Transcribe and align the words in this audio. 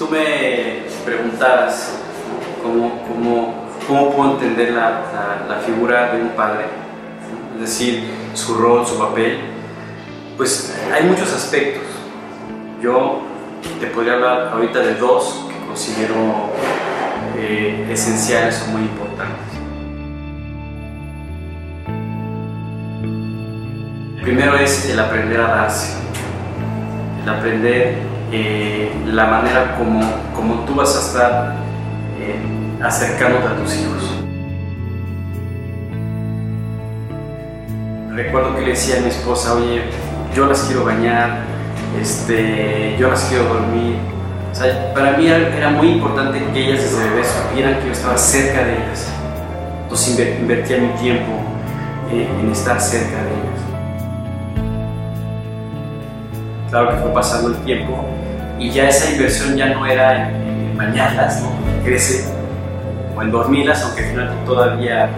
Si 0.00 0.06
tú 0.06 0.12
me 0.12 0.84
preguntaras 1.04 1.92
cómo, 2.62 3.04
cómo, 3.06 3.66
cómo 3.86 4.10
puedo 4.16 4.30
entender 4.32 4.72
la, 4.72 5.02
la, 5.46 5.56
figura 5.56 6.14
de 6.14 6.22
un 6.22 6.30
padre, 6.30 6.64
es 7.56 7.60
decir, 7.60 8.10
su 8.32 8.54
rol, 8.54 8.86
su 8.86 8.98
papel, 8.98 9.40
pues 10.38 10.74
hay 10.90 11.04
muchos 11.04 11.30
aspectos. 11.34 11.82
Yo 12.80 13.20
te 13.78 13.88
podría 13.88 14.14
hablar 14.14 14.48
ahorita 14.54 14.78
de 14.78 14.94
dos 14.94 15.44
que 15.50 15.66
considero 15.66 16.48
eh, 17.36 17.86
esenciales 17.90 18.64
o 18.66 18.70
muy 18.70 18.80
importantes. 18.80 19.48
Primero 24.22 24.56
es 24.56 24.88
el 24.88 24.98
aprender 24.98 25.42
a 25.42 25.48
darse, 25.48 25.98
el 27.22 27.28
aprender 27.28 28.09
eh, 28.32 28.92
la 29.06 29.26
manera 29.26 29.76
como, 29.76 30.00
como 30.34 30.64
tú 30.64 30.74
vas 30.74 30.96
a 30.96 31.00
estar 31.00 31.56
eh, 32.18 32.38
acercándote 32.82 33.46
a 33.46 33.56
tus 33.56 33.76
hijos. 33.76 34.20
Recuerdo 38.12 38.54
que 38.54 38.62
le 38.62 38.70
decía 38.70 38.98
a 38.98 39.00
mi 39.00 39.08
esposa, 39.08 39.54
oye, 39.54 39.82
yo 40.34 40.46
las 40.46 40.62
quiero 40.62 40.84
bañar, 40.84 41.38
este, 42.00 42.96
yo 42.98 43.08
las 43.08 43.24
quiero 43.24 43.44
dormir. 43.44 43.96
Para 44.94 45.16
mí 45.16 45.26
era 45.26 45.70
muy 45.70 45.92
importante 45.92 46.38
que 46.52 46.66
ellas 46.66 46.82
desde 46.82 47.08
bebés 47.08 47.28
supieran 47.28 47.78
que 47.80 47.86
yo 47.86 47.92
estaba 47.92 48.18
cerca 48.18 48.64
de 48.64 48.72
ellas. 48.74 49.08
Entonces 49.84 50.38
invertía 50.40 50.78
mi 50.78 50.88
tiempo 51.00 51.32
eh, 52.12 52.28
en 52.40 52.50
estar 52.50 52.80
cerca 52.80 53.22
de 53.22 53.30
ellas. 53.30 53.39
Claro 56.70 56.90
que 56.90 56.96
fue 56.98 57.12
pasando 57.12 57.48
el 57.48 57.56
tiempo 57.64 58.04
y 58.60 58.70
ya 58.70 58.88
esa 58.88 59.10
inversión 59.10 59.56
ya 59.56 59.70
no 59.70 59.84
era 59.86 60.30
en, 60.30 60.76
bañarlas, 60.76 61.42
¿no? 61.42 61.50
crece, 61.84 62.24
o 63.16 63.22
en 63.22 63.30
dormirlas, 63.30 63.82
aunque 63.82 64.04
al 64.04 64.10
final 64.10 64.34
todavía 64.46 65.10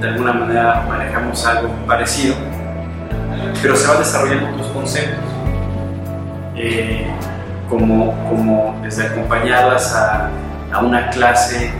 de 0.00 0.08
alguna 0.08 0.32
manera 0.32 0.84
manejamos 0.88 1.44
algo 1.46 1.68
parecido, 1.86 2.36
pero 3.60 3.76
se 3.76 3.88
van 3.88 3.98
desarrollando 3.98 4.50
otros 4.50 4.68
conceptos, 4.68 5.24
eh, 6.56 7.06
como, 7.68 8.12
como 8.28 8.78
desde 8.82 9.08
acompañarlas 9.08 9.94
a, 9.94 10.30
a 10.72 10.78
una 10.78 11.10
clase, 11.10 11.72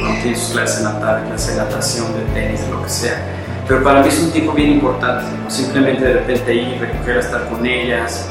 cuando 0.00 0.20
tienen 0.22 0.36
sus 0.36 0.52
clases 0.52 0.78
en 0.78 0.84
la 0.84 0.98
tarde, 0.98 1.28
clase 1.28 1.52
de 1.52 1.58
natación, 1.58 2.06
de 2.14 2.40
tenis, 2.40 2.62
de 2.62 2.70
lo 2.70 2.82
que 2.82 2.88
sea. 2.88 3.22
Pero 3.68 3.82
para 3.82 4.00
mí 4.00 4.08
es 4.08 4.20
un 4.20 4.32
tiempo 4.32 4.52
bien 4.52 4.72
importante, 4.72 5.24
simplemente 5.48 6.04
de 6.04 6.12
repente 6.14 6.54
ir, 6.54 6.80
recoger, 6.80 7.18
estar 7.18 7.48
con 7.48 7.64
ellas, 7.66 8.28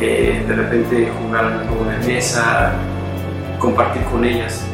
eh, 0.00 0.44
de 0.46 0.54
repente 0.54 1.12
jugar 1.22 1.46
un 1.46 1.68
juego 1.68 1.84
de 1.90 1.98
mesa, 2.06 2.72
compartir 3.58 4.02
con 4.04 4.24
ellas. 4.24 4.64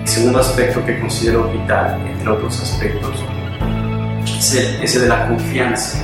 El 0.00 0.08
segundo 0.08 0.40
aspecto 0.40 0.84
que 0.84 0.98
considero 0.98 1.48
vital, 1.48 2.00
entre 2.06 2.28
otros 2.28 2.60
aspectos, 2.60 3.24
es 4.26 4.54
el, 4.54 4.82
ese 4.82 5.00
de 5.00 5.08
la 5.08 5.28
confianza. 5.28 5.98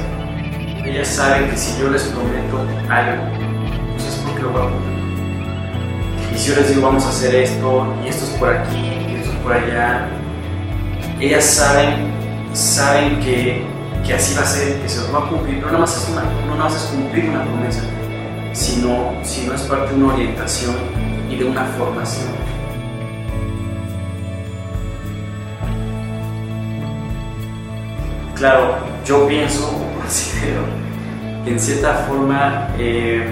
Ellas 0.84 1.08
saben 1.08 1.50
que 1.50 1.56
si 1.56 1.80
yo 1.80 1.90
les 1.90 2.02
prometo 2.04 2.60
algo, 2.88 3.24
pues 3.92 4.06
es 4.06 4.14
porque 4.24 4.42
lo 4.42 4.50
voy 4.50 4.62
a 4.62 4.70
cumplir. 4.70 4.93
Y 6.34 6.38
si 6.38 6.48
yo 6.48 6.56
les 6.56 6.68
digo 6.68 6.82
vamos 6.82 7.06
a 7.06 7.10
hacer 7.10 7.32
esto, 7.36 7.94
y 8.04 8.08
esto 8.08 8.24
es 8.24 8.30
por 8.32 8.48
aquí, 8.48 8.76
y 9.08 9.14
esto 9.14 9.30
es 9.30 9.36
por 9.38 9.52
allá, 9.52 10.08
ellas 11.20 11.44
saben, 11.44 12.12
saben 12.52 13.20
que, 13.20 13.64
que 14.04 14.14
así 14.14 14.34
va 14.34 14.42
a 14.42 14.46
ser, 14.46 14.80
que 14.80 14.88
se 14.88 15.12
va 15.12 15.20
a 15.20 15.28
cumplir. 15.28 15.58
No 15.58 15.66
nada 15.66 15.78
más 15.78 15.96
es, 15.96 16.08
una, 16.08 16.22
no 16.22 16.56
nada 16.56 16.64
más 16.64 16.74
es 16.74 16.90
cumplir 16.90 17.28
una 17.28 17.44
promesa, 17.44 17.82
sino, 18.52 19.12
sino 19.22 19.54
es 19.54 19.62
parte 19.62 19.94
de 19.94 20.02
una 20.02 20.12
orientación 20.12 20.74
y 21.30 21.36
de 21.36 21.44
una 21.44 21.64
formación. 21.66 22.26
Claro, 28.34 28.78
yo 29.06 29.28
pienso, 29.28 29.70
considero, 30.00 30.62
que 31.44 31.52
en 31.52 31.60
cierta 31.60 31.94
forma 32.08 32.70
eh, 32.76 33.24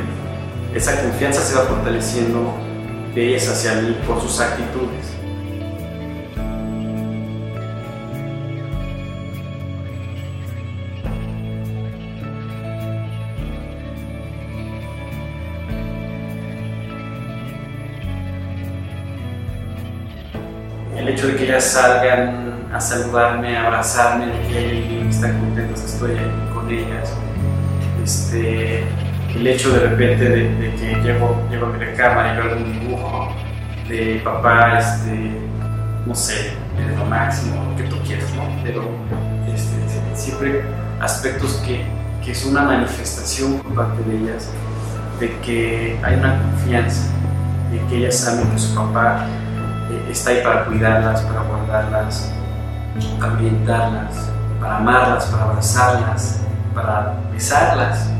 esa 0.73 1.03
confianza 1.03 1.43
se 1.43 1.57
va 1.57 1.62
fortaleciendo 1.62 2.72
de 3.15 3.28
ellas 3.28 3.49
hacia 3.49 3.75
mí 3.75 3.97
por 4.06 4.21
sus 4.21 4.41
actitudes. 4.41 5.12
El 20.97 21.09
hecho 21.09 21.27
de 21.27 21.37
que 21.37 21.44
ellas 21.44 21.65
salgan 21.65 22.71
a 22.73 22.81
saludarme, 22.81 23.56
a 23.56 23.67
abrazarme, 23.67 24.27
de 24.27 24.49
que 24.49 25.09
están 25.11 25.39
contentas 25.41 25.81
que 25.81 25.87
estoy 25.87 26.17
con 26.55 26.71
ellas. 26.71 27.12
Este, 28.03 28.84
el 29.34 29.47
hecho 29.47 29.72
de 29.72 29.88
repente 29.88 30.28
de, 30.28 30.75
que 30.76 31.00
llego, 31.03 31.43
llego 31.50 31.66
a 31.66 31.69
mi 31.70 31.78
recámara 31.78 32.34
y 32.34 32.37
veo 32.37 32.56
un 32.56 32.81
dibujo 32.81 33.32
de 33.88 34.20
papá, 34.25 34.78
este, 34.78 35.31
no 36.06 36.15
sé, 36.15 36.54
lo 36.97 37.04
máximo, 37.06 37.65
lo 37.70 37.76
que 37.76 37.84
tú 37.84 37.97
quieras, 38.04 38.31
¿no? 38.34 38.43
Pero 38.62 38.88
este, 39.47 40.16
siempre 40.16 40.65
aspectos 41.00 41.62
que, 41.66 41.84
que 42.25 42.32
es 42.32 42.44
una 42.44 42.62
manifestación 42.62 43.59
por 43.59 43.75
parte 43.75 44.03
de 44.04 44.16
ellas, 44.19 44.50
de 45.19 45.31
que 45.41 45.99
hay 46.03 46.14
una 46.14 46.41
confianza, 46.41 47.10
de 47.70 47.78
que 47.88 47.97
ellas 47.99 48.16
saben 48.16 48.50
que 48.50 48.59
su 48.59 48.75
papá 48.75 49.26
eh, 49.91 50.09
está 50.10 50.31
ahí 50.31 50.43
para 50.43 50.64
cuidarlas, 50.64 51.22
para 51.22 51.43
guardarlas, 51.43 52.32
para 53.19 53.32
ambientarlas, 53.32 54.31
para 54.60 54.76
amarlas, 54.76 55.26
para 55.26 55.44
abrazarlas, 55.44 56.40
para 56.75 57.14
besarlas. 57.32 58.11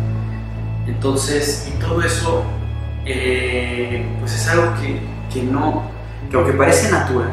Entonces, 0.87 1.69
y 1.69 1.79
todo 1.79 2.03
eso, 2.03 2.45
eh, 3.05 4.05
pues 4.21 4.35
es 4.35 4.49
algo 4.49 4.75
que, 4.81 5.01
que, 5.33 5.43
no, 5.43 5.91
que 6.31 6.37
aunque 6.37 6.53
parece 6.53 6.91
natural, 6.91 7.33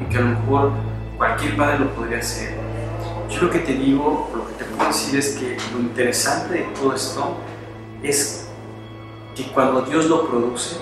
y 0.00 0.04
que 0.12 0.16
a 0.16 0.20
lo 0.20 0.28
mejor 0.28 0.72
cualquier 1.16 1.56
padre 1.56 1.80
lo 1.80 1.94
podría 1.94 2.18
hacer, 2.18 2.54
yo 3.28 3.42
lo 3.42 3.50
que 3.50 3.58
te 3.60 3.74
digo, 3.74 4.30
lo 4.34 4.46
que 4.46 4.54
te 4.54 4.64
puedo 4.64 4.88
decir 4.88 5.18
es 5.18 5.36
que 5.36 5.56
lo 5.72 5.80
interesante 5.80 6.54
de 6.54 6.62
todo 6.74 6.94
esto 6.94 7.36
es 8.02 8.48
que 9.34 9.44
cuando 9.44 9.82
Dios 9.82 10.06
lo 10.06 10.28
produce, 10.28 10.76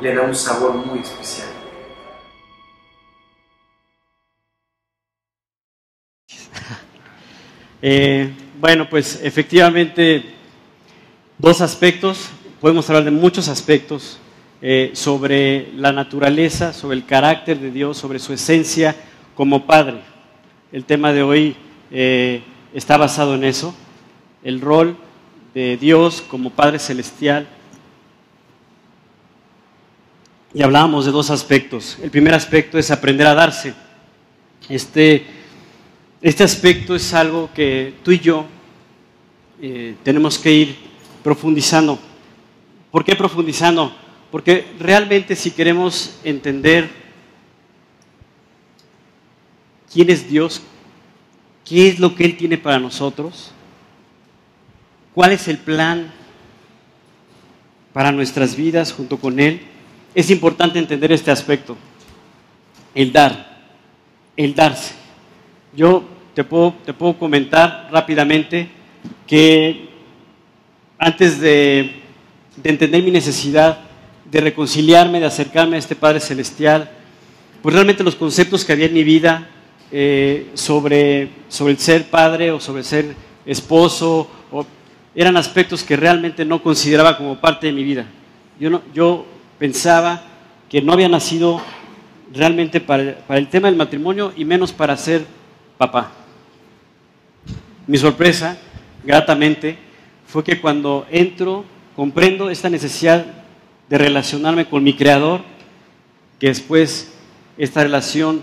le 0.00 0.14
da 0.14 0.22
un 0.22 0.34
sabor 0.34 0.74
muy 0.74 1.00
especial. 1.00 1.48
Eh, 7.80 8.32
bueno, 8.60 8.88
pues 8.88 9.20
efectivamente 9.22 10.37
dos 11.38 11.60
aspectos, 11.60 12.30
podemos 12.60 12.88
hablar 12.90 13.04
de 13.04 13.12
muchos 13.12 13.48
aspectos 13.48 14.18
eh, 14.60 14.90
sobre 14.94 15.72
la 15.76 15.92
naturaleza, 15.92 16.72
sobre 16.72 16.96
el 16.96 17.06
carácter 17.06 17.60
de 17.60 17.70
Dios, 17.70 17.96
sobre 17.96 18.18
su 18.18 18.32
esencia 18.32 18.96
como 19.36 19.64
Padre. 19.66 20.00
El 20.72 20.84
tema 20.84 21.12
de 21.12 21.22
hoy 21.22 21.56
eh, 21.92 22.42
está 22.74 22.96
basado 22.96 23.36
en 23.36 23.44
eso, 23.44 23.74
el 24.42 24.60
rol 24.60 24.96
de 25.54 25.76
Dios 25.76 26.24
como 26.28 26.50
Padre 26.50 26.80
Celestial. 26.80 27.46
Y 30.52 30.62
hablábamos 30.62 31.06
de 31.06 31.12
dos 31.12 31.30
aspectos. 31.30 31.98
El 32.02 32.10
primer 32.10 32.34
aspecto 32.34 32.78
es 32.78 32.90
aprender 32.90 33.26
a 33.28 33.34
darse. 33.34 33.74
Este, 34.68 35.24
este 36.20 36.42
aspecto 36.42 36.96
es 36.96 37.14
algo 37.14 37.48
que 37.54 37.94
tú 38.02 38.10
y 38.10 38.18
yo 38.18 38.44
eh, 39.62 39.94
tenemos 40.02 40.36
que 40.38 40.52
ir 40.52 40.87
profundizando. 41.28 41.98
¿Por 42.90 43.04
qué 43.04 43.14
profundizando? 43.14 43.94
Porque 44.30 44.64
realmente 44.80 45.36
si 45.36 45.50
queremos 45.50 46.18
entender 46.24 46.88
quién 49.92 50.08
es 50.08 50.26
Dios, 50.26 50.62
qué 51.66 51.88
es 51.88 51.98
lo 51.98 52.14
que 52.14 52.24
Él 52.24 52.38
tiene 52.38 52.56
para 52.56 52.78
nosotros, 52.78 53.50
cuál 55.14 55.32
es 55.32 55.48
el 55.48 55.58
plan 55.58 56.10
para 57.92 58.10
nuestras 58.10 58.56
vidas 58.56 58.94
junto 58.94 59.18
con 59.18 59.38
Él, 59.38 59.60
es 60.14 60.30
importante 60.30 60.78
entender 60.78 61.12
este 61.12 61.30
aspecto, 61.30 61.76
el 62.94 63.12
dar, 63.12 63.66
el 64.34 64.54
darse. 64.54 64.94
Yo 65.76 66.04
te 66.32 66.42
puedo, 66.42 66.72
te 66.86 66.94
puedo 66.94 67.18
comentar 67.18 67.90
rápidamente 67.92 68.70
que 69.26 69.87
antes 70.98 71.40
de, 71.40 72.02
de 72.62 72.70
entender 72.70 73.02
mi 73.02 73.10
necesidad 73.10 73.78
de 74.30 74.40
reconciliarme, 74.40 75.20
de 75.20 75.26
acercarme 75.26 75.76
a 75.76 75.78
este 75.78 75.96
Padre 75.96 76.20
Celestial, 76.20 76.90
pues 77.62 77.74
realmente 77.74 78.04
los 78.04 78.14
conceptos 78.14 78.64
que 78.64 78.72
había 78.72 78.86
en 78.86 78.94
mi 78.94 79.04
vida 79.04 79.48
eh, 79.90 80.50
sobre, 80.54 81.30
sobre 81.48 81.72
el 81.72 81.78
ser 81.78 82.10
padre 82.10 82.50
o 82.50 82.60
sobre 82.60 82.82
ser 82.82 83.14
esposo, 83.46 84.30
o, 84.52 84.66
eran 85.14 85.36
aspectos 85.36 85.82
que 85.82 85.96
realmente 85.96 86.44
no 86.44 86.62
consideraba 86.62 87.16
como 87.16 87.40
parte 87.40 87.66
de 87.66 87.72
mi 87.72 87.82
vida. 87.82 88.06
Yo, 88.60 88.70
no, 88.70 88.82
yo 88.94 89.26
pensaba 89.58 90.22
que 90.68 90.82
no 90.82 90.92
había 90.92 91.08
nacido 91.08 91.60
realmente 92.32 92.80
para, 92.80 93.16
para 93.26 93.40
el 93.40 93.48
tema 93.48 93.68
del 93.68 93.76
matrimonio 93.76 94.32
y 94.36 94.44
menos 94.44 94.72
para 94.72 94.96
ser 94.96 95.24
papá. 95.78 96.12
Mi 97.86 97.96
sorpresa, 97.96 98.58
gratamente, 99.02 99.78
fue 100.28 100.44
que 100.44 100.60
cuando 100.60 101.06
entro, 101.10 101.64
comprendo 101.96 102.50
esta 102.50 102.68
necesidad 102.68 103.24
de 103.88 103.96
relacionarme 103.96 104.66
con 104.66 104.84
mi 104.84 104.92
creador, 104.92 105.40
que 106.38 106.48
después 106.48 107.14
esta 107.56 107.82
relación 107.82 108.42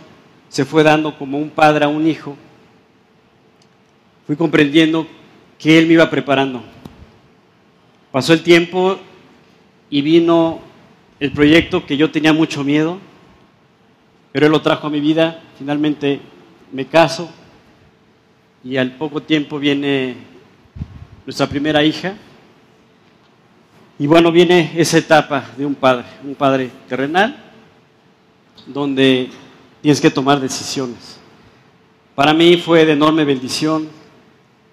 se 0.49 0.65
fue 0.65 0.81
dando 0.81 1.15
como 1.15 1.37
un 1.37 1.51
padre 1.51 1.85
a 1.85 1.87
un 1.87 2.07
hijo, 2.07 2.35
fui 4.25 4.35
comprendiendo 4.35 5.05
que 5.59 5.77
él 5.77 5.85
me 5.85 5.93
iba 5.93 6.09
preparando. 6.09 6.63
Pasó 8.11 8.33
el 8.33 8.41
tiempo 8.41 8.97
y 9.91 10.01
vino 10.01 10.61
el 11.19 11.31
proyecto 11.31 11.85
que 11.85 11.97
yo 11.97 12.09
tenía 12.09 12.33
mucho 12.33 12.63
miedo, 12.63 12.97
pero 14.31 14.47
él 14.47 14.51
lo 14.51 14.63
trajo 14.63 14.88
a 14.88 14.89
mi 14.89 14.99
vida, 14.99 15.39
finalmente 15.59 16.19
me 16.71 16.88
caso 16.88 17.29
y 18.63 18.77
al 18.77 18.93
poco 18.93 19.21
tiempo 19.21 19.59
viene 19.59 20.33
nuestra 21.25 21.48
primera 21.48 21.83
hija. 21.83 22.16
Y 23.98 24.07
bueno, 24.07 24.31
viene 24.31 24.72
esa 24.75 24.98
etapa 24.98 25.45
de 25.57 25.66
un 25.66 25.74
padre, 25.74 26.06
un 26.24 26.36
padre 26.36 26.69
terrenal, 26.88 27.36
donde 28.68 29.30
tienes 29.81 30.00
que 30.01 30.12
tomar 30.12 30.39
decisiones. 30.39 31.19
Para 32.13 32.33
mí 32.33 32.57
fue 32.57 32.86
de 32.86 32.94
enorme 32.94 33.25
bendición 33.25 33.88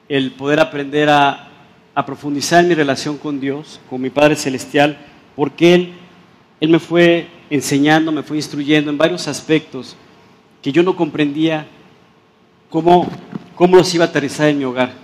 el 0.09 0.33
poder 0.33 0.61
aprender 0.61 1.09
a, 1.09 1.49
a 1.95 2.07
profundizar 2.07 2.63
en 2.63 2.69
mi 2.69 2.75
relación 2.75 3.17
con 3.17 3.41
Dios, 3.41 3.81
con 3.89 4.01
mi 4.01 4.11
Padre 4.11 4.37
Celestial, 4.37 4.99
porque 5.35 5.75
Él, 5.75 5.93
Él 6.61 6.69
me 6.69 6.79
fue 6.79 7.29
enseñando, 7.51 8.13
me 8.13 8.23
fue 8.23 8.37
instruyendo 8.37 8.91
en 8.91 8.99
varios 8.99 9.29
aspectos 9.29 9.97
que 10.61 10.73
yo 10.73 10.83
no 10.83 10.97
comprendía 10.97 11.67
cómo, 12.71 13.09
cómo 13.55 13.77
los 13.77 13.95
iba 13.95 14.05
a 14.05 14.09
aterrizar 14.09 14.49
en 14.49 14.59
mi 14.59 14.65
hogar. 14.65 15.02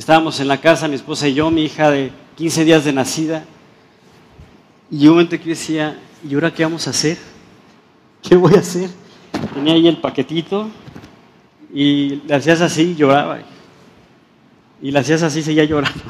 Estábamos 0.00 0.40
en 0.40 0.48
la 0.48 0.58
casa, 0.58 0.88
mi 0.88 0.94
esposa 0.94 1.28
y 1.28 1.34
yo, 1.34 1.50
mi 1.50 1.62
hija 1.62 1.90
de 1.90 2.10
15 2.38 2.64
días 2.64 2.86
de 2.86 2.92
nacida, 2.94 3.44
y 4.90 5.06
un 5.06 5.10
momento 5.10 5.38
que 5.38 5.50
decía, 5.50 6.00
¿y 6.26 6.32
ahora 6.32 6.54
qué 6.54 6.62
vamos 6.62 6.86
a 6.86 6.90
hacer? 6.90 7.18
¿Qué 8.22 8.34
voy 8.34 8.54
a 8.54 8.60
hacer? 8.60 8.88
Tenía 9.52 9.74
ahí 9.74 9.86
el 9.86 9.98
paquetito 9.98 10.70
y 11.70 12.22
le 12.26 12.34
hacías 12.34 12.62
así 12.62 12.94
lloraba. 12.94 13.40
Y 14.80 14.90
le 14.90 14.98
hacías 14.98 15.22
así 15.22 15.40
y 15.40 15.42
seguía 15.42 15.64
llorando. 15.64 16.04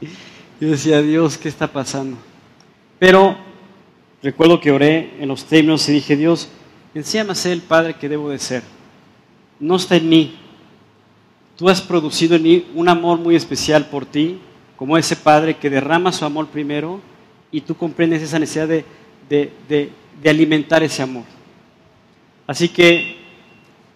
Y 0.60 0.66
decía, 0.66 1.02
Dios, 1.02 1.36
¿qué 1.36 1.48
está 1.48 1.66
pasando? 1.66 2.16
Pero 3.00 3.36
recuerdo 4.22 4.60
que 4.60 4.70
oré 4.70 5.16
en 5.18 5.26
los 5.26 5.46
términos 5.46 5.88
y 5.88 5.94
dije, 5.94 6.14
Dios, 6.14 6.48
enséñame 6.94 7.32
a 7.32 7.34
ser 7.34 7.50
el 7.50 7.62
padre 7.62 7.94
que 7.94 8.08
debo 8.08 8.30
de 8.30 8.38
ser. 8.38 8.62
No 9.58 9.74
está 9.74 9.96
en 9.96 10.08
mí. 10.08 10.38
Tú 11.56 11.68
has 11.68 11.80
producido 11.80 12.36
en 12.36 12.42
mí 12.42 12.66
un 12.74 12.88
amor 12.88 13.18
muy 13.18 13.36
especial 13.36 13.86
por 13.86 14.06
ti, 14.06 14.38
como 14.76 14.96
ese 14.96 15.16
padre 15.16 15.56
que 15.56 15.70
derrama 15.70 16.12
su 16.12 16.24
amor 16.24 16.48
primero 16.48 17.00
y 17.50 17.60
tú 17.60 17.76
comprendes 17.76 18.22
esa 18.22 18.38
necesidad 18.38 18.66
de, 18.66 18.84
de, 19.28 19.52
de, 19.68 20.30
alimentar 20.30 20.82
ese 20.82 21.02
amor. 21.02 21.24
Así 22.46 22.68
que 22.68 23.16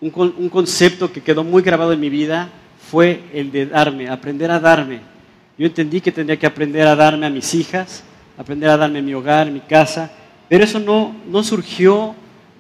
un, 0.01 0.13
un 0.37 0.49
concepto 0.49 1.11
que 1.11 1.23
quedó 1.23 1.43
muy 1.43 1.63
grabado 1.63 1.93
en 1.93 2.01
mi 2.01 2.11
vida 2.11 2.51
fue 2.91 3.25
el 3.33 3.51
de 3.51 3.67
darme, 3.67 4.09
aprender 4.09 4.51
a 4.51 4.61
darme. 4.61 5.01
Yo 5.59 5.67
entendí 5.67 6.01
que 6.01 6.13
tendría 6.13 6.39
que 6.39 6.47
aprender 6.47 6.87
a 6.87 6.95
darme 6.95 7.27
a 7.27 7.31
mis 7.31 7.55
hijas, 7.55 8.05
aprender 8.37 8.69
a 8.69 8.77
darme 8.77 9.03
mi 9.03 9.15
hogar, 9.15 9.51
mi 9.51 9.61
casa, 9.61 10.13
pero 10.49 10.63
eso 10.63 10.79
no, 10.79 11.17
no 11.27 11.43
surgió 11.43 12.15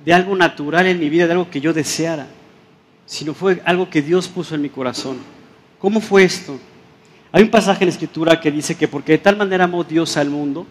de 0.05 0.15
algo 0.15 0.35
natural 0.35 0.87
en 0.87 0.99
mi 0.99 1.09
vida, 1.09 1.27
de 1.27 1.33
algo 1.33 1.51
que 1.51 1.61
yo 1.61 1.73
deseara, 1.73 2.27
sino 3.07 3.33
fue 3.33 3.63
algo 3.65 3.89
que 3.89 4.03
Dios 4.03 4.29
puso 4.29 4.55
en 4.55 4.63
mi 4.63 4.69
corazón. 4.69 5.19
¿Cómo 5.79 6.01
fue 6.01 6.25
esto? 6.25 6.59
Hay 7.33 7.43
un 7.43 7.51
pasaje 7.51 7.85
en 7.85 7.89
la 7.89 7.93
Escritura 7.93 8.41
que 8.41 8.51
dice 8.51 8.75
que 8.75 8.89
porque 8.89 9.13
de 9.13 9.19
tal 9.19 9.37
manera 9.37 9.65
amó 9.65 9.85
Dios 9.85 10.17
al 10.17 10.29
mundo, 10.29 10.67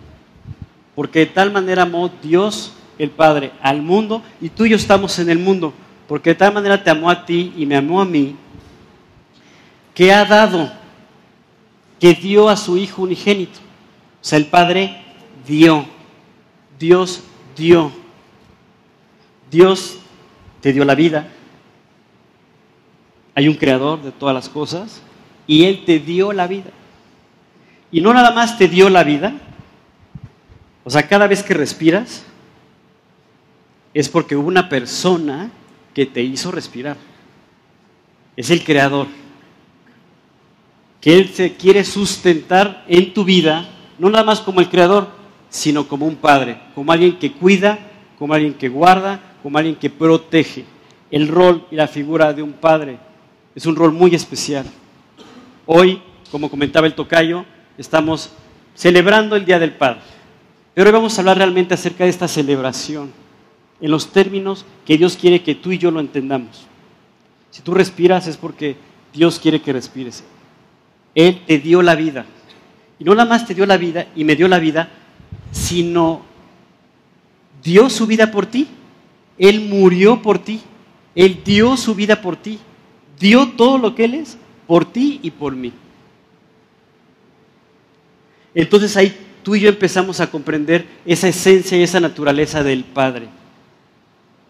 porque 0.93 1.19
de 1.19 1.25
tal 1.27 1.51
manera 1.51 1.83
amó 1.83 2.11
Dios 2.21 2.73
el 2.97 3.09
Padre 3.09 3.51
al 3.61 3.81
mundo 3.81 4.21
y 4.41 4.49
tú 4.49 4.65
y 4.65 4.69
yo 4.69 4.75
estamos 4.75 5.17
en 5.19 5.29
el 5.29 5.39
mundo, 5.39 5.73
porque 6.07 6.31
de 6.31 6.35
tal 6.35 6.53
manera 6.53 6.83
te 6.83 6.89
amó 6.89 7.09
a 7.09 7.25
ti 7.25 7.53
y 7.57 7.65
me 7.65 7.75
amó 7.75 8.01
a 8.01 8.05
mí, 8.05 8.35
que 9.93 10.11
ha 10.13 10.25
dado, 10.25 10.71
que 11.99 12.13
dio 12.13 12.49
a 12.49 12.57
su 12.57 12.77
Hijo 12.77 13.03
unigénito. 13.03 13.59
O 14.21 14.27
sea, 14.27 14.37
el 14.37 14.47
Padre 14.47 15.03
dio, 15.47 15.85
Dios 16.79 17.21
dio. 17.55 17.91
Dios 19.51 19.99
te 20.61 20.73
dio 20.73 20.83
la 20.83 20.95
vida. 20.95 21.31
Hay 23.35 23.49
un 23.49 23.55
creador 23.55 24.01
de 24.01 24.11
todas 24.11 24.33
las 24.33 24.47
cosas 24.47 25.01
y 25.45 25.65
Él 25.65 25.83
te 25.85 25.99
dio 25.99 26.31
la 26.31 26.47
vida. 26.47 26.71
Y 27.91 28.01
no 28.01 28.13
nada 28.13 28.31
más 28.31 28.57
te 28.57 28.67
dio 28.67 28.89
la 28.89 29.03
vida, 29.03 29.33
o 30.85 30.89
sea, 30.89 31.07
cada 31.07 31.27
vez 31.27 31.43
que 31.43 31.53
respiras 31.53 32.23
es 33.93 34.07
porque 34.07 34.35
hubo 34.35 34.47
una 34.47 34.69
persona 34.69 35.49
que 35.93 36.05
te 36.05 36.21
hizo 36.21 36.51
respirar. 36.51 36.95
Es 38.37 38.49
el 38.51 38.63
creador. 38.63 39.07
Que 41.01 41.17
Él 41.17 41.29
se 41.29 41.53
quiere 41.53 41.83
sustentar 41.83 42.83
en 42.87 43.13
tu 43.13 43.23
vida, 43.23 43.67
no 43.97 44.09
nada 44.09 44.23
más 44.23 44.41
como 44.41 44.59
el 44.59 44.69
creador, 44.69 45.07
sino 45.49 45.87
como 45.87 46.05
un 46.05 46.17
padre, 46.17 46.59
como 46.75 46.91
alguien 46.91 47.17
que 47.17 47.31
cuida, 47.31 47.79
como 48.19 48.33
alguien 48.33 48.53
que 48.53 48.69
guarda, 48.69 49.19
como 49.41 49.57
alguien 49.57 49.75
que 49.75 49.89
protege. 49.89 50.65
El 51.09 51.27
rol 51.27 51.65
y 51.71 51.75
la 51.75 51.87
figura 51.87 52.33
de 52.33 52.41
un 52.41 52.53
padre 52.53 52.99
es 53.55 53.65
un 53.65 53.75
rol 53.75 53.93
muy 53.93 54.13
especial. 54.13 54.65
Hoy, 55.65 56.01
como 56.29 56.49
comentaba 56.49 56.85
el 56.85 56.93
tocayo, 56.93 57.45
estamos 57.77 58.31
celebrando 58.75 59.35
el 59.35 59.45
Día 59.45 59.57
del 59.57 59.73
Padre. 59.73 60.01
Pero 60.73 60.89
hoy 60.89 60.93
vamos 60.93 61.17
a 61.17 61.21
hablar 61.21 61.37
realmente 61.37 61.73
acerca 61.73 62.03
de 62.03 62.09
esta 62.09 62.27
celebración, 62.27 63.11
en 63.79 63.91
los 63.91 64.11
términos 64.11 64.65
que 64.85 64.97
Dios 64.97 65.15
quiere 65.15 65.41
que 65.41 65.55
tú 65.55 65.71
y 65.71 65.77
yo 65.77 65.89
lo 65.89 66.01
entendamos. 66.01 66.67
Si 67.49 67.61
tú 67.61 67.73
respiras 67.73 68.27
es 68.27 68.35
porque 68.35 68.75
Dios 69.13 69.39
quiere 69.39 69.61
que 69.61 69.71
respires. 69.71 70.25
Él 71.15 71.41
te 71.47 71.57
dio 71.57 71.81
la 71.81 71.95
vida. 71.95 72.25
Y 72.99 73.05
no 73.05 73.15
nada 73.15 73.29
más 73.29 73.45
te 73.45 73.55
dio 73.55 73.65
la 73.65 73.77
vida 73.77 74.07
y 74.15 74.25
me 74.25 74.35
dio 74.35 74.49
la 74.49 74.59
vida, 74.59 74.89
sino 75.53 76.21
dio 77.63 77.89
su 77.89 78.05
vida 78.05 78.29
por 78.31 78.45
ti. 78.45 78.67
Él 79.37 79.61
murió 79.61 80.21
por 80.21 80.39
ti. 80.39 80.61
Él 81.15 81.41
dio 81.45 81.77
su 81.77 81.95
vida 81.95 82.21
por 82.21 82.35
ti. 82.35 82.59
Dio 83.19 83.49
todo 83.51 83.77
lo 83.77 83.95
que 83.95 84.05
Él 84.05 84.15
es 84.15 84.37
por 84.67 84.85
ti 84.85 85.19
y 85.21 85.31
por 85.31 85.55
mí. 85.55 85.71
Entonces 88.53 88.95
ahí 88.97 89.15
tú 89.43 89.55
y 89.55 89.61
yo 89.61 89.69
empezamos 89.69 90.19
a 90.19 90.31
comprender 90.31 90.85
esa 91.05 91.27
esencia 91.27 91.77
y 91.77 91.83
esa 91.83 91.99
naturaleza 91.99 92.63
del 92.63 92.83
Padre. 92.83 93.27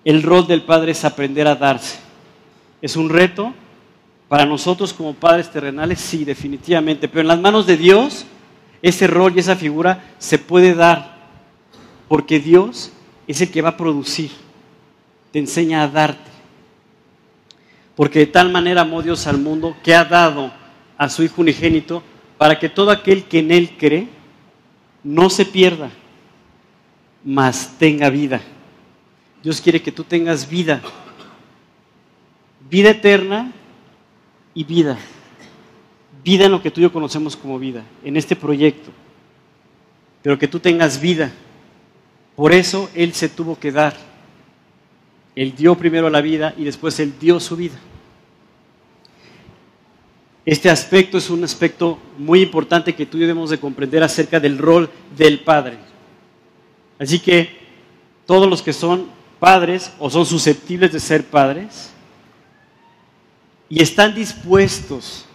El 0.03 0.23
rol 0.23 0.47
del 0.47 0.61
Padre 0.61 0.91
es 0.91 1.03
aprender 1.03 1.47
a 1.47 1.55
darse. 1.55 1.97
Es 2.81 2.95
un 2.95 3.09
reto 3.09 3.53
para 4.27 4.45
nosotros 4.45 4.93
como 4.93 5.13
padres 5.13 5.51
terrenales, 5.51 5.99
sí, 5.99 6.25
definitivamente, 6.25 7.07
pero 7.07 7.21
en 7.21 7.27
las 7.27 7.39
manos 7.39 7.67
de 7.67 7.77
Dios, 7.77 8.25
ese 8.81 9.07
rol 9.07 9.33
y 9.35 9.39
esa 9.39 9.55
figura 9.55 10.03
se 10.17 10.39
puede 10.39 10.73
dar, 10.73 11.29
porque 12.07 12.39
Dios 12.39 12.91
es 13.27 13.41
el 13.41 13.51
que 13.51 13.61
va 13.61 13.69
a 13.69 13.77
producir, 13.77 14.31
te 15.31 15.39
enseña 15.39 15.83
a 15.83 15.87
darte. 15.87 16.34
Porque 17.95 18.19
de 18.19 18.27
tal 18.27 18.51
manera 18.51 18.81
amó 18.81 19.01
Dios 19.01 19.25
al 19.27 19.37
mundo 19.37 19.75
que 19.83 19.95
ha 19.95 20.03
dado 20.03 20.51
a 20.97 21.09
su 21.09 21.23
Hijo 21.23 21.41
unigénito 21.41 22.03
para 22.37 22.59
que 22.59 22.69
todo 22.69 22.91
aquel 22.91 23.23
que 23.23 23.39
en 23.39 23.51
Él 23.51 23.75
cree 23.77 24.07
no 25.03 25.29
se 25.29 25.45
pierda, 25.45 25.89
mas 27.23 27.75
tenga 27.77 28.09
vida. 28.09 28.41
Dios 29.43 29.61
quiere 29.61 29.81
que 29.81 29.91
tú 29.91 30.03
tengas 30.03 30.49
vida, 30.49 30.81
vida 32.69 32.89
eterna 32.89 33.51
y 34.53 34.63
vida. 34.63 34.97
Vida 36.23 36.45
en 36.45 36.51
lo 36.51 36.61
que 36.61 36.71
tú 36.71 36.79
y 36.79 36.83
yo 36.83 36.91
conocemos 36.91 37.35
como 37.35 37.59
vida, 37.59 37.83
en 38.03 38.17
este 38.17 38.35
proyecto. 38.35 38.89
Pero 40.23 40.39
que 40.39 40.47
tú 40.47 40.59
tengas 40.59 40.99
vida. 40.99 41.31
Por 42.35 42.51
eso 42.51 42.89
Él 42.95 43.13
se 43.13 43.29
tuvo 43.29 43.59
que 43.59 43.71
dar. 43.71 43.95
Él 45.35 45.53
dio 45.55 45.75
primero 45.75 46.09
la 46.09 46.21
vida 46.21 46.53
y 46.57 46.63
después 46.63 46.99
Él 46.99 47.13
dio 47.19 47.39
su 47.39 47.55
vida. 47.55 47.77
Este 50.45 50.69
aspecto 50.69 51.17
es 51.17 51.29
un 51.29 51.43
aspecto 51.43 51.97
muy 52.17 52.41
importante 52.41 52.93
que 52.93 53.05
tú 53.05 53.17
debemos 53.17 53.49
de 53.49 53.59
comprender 53.59 54.03
acerca 54.03 54.39
del 54.39 54.57
rol 54.57 54.89
del 55.17 55.39
Padre. 55.39 55.77
Así 56.99 57.19
que 57.19 57.49
todos 58.25 58.49
los 58.49 58.61
que 58.61 58.71
son 58.71 59.07
padres 59.39 59.91
o 59.99 60.09
son 60.09 60.25
susceptibles 60.25 60.91
de 60.91 60.99
ser 60.99 61.25
padres 61.25 61.91
y 63.67 63.81
están 63.81 64.13
dispuestos 64.15 65.25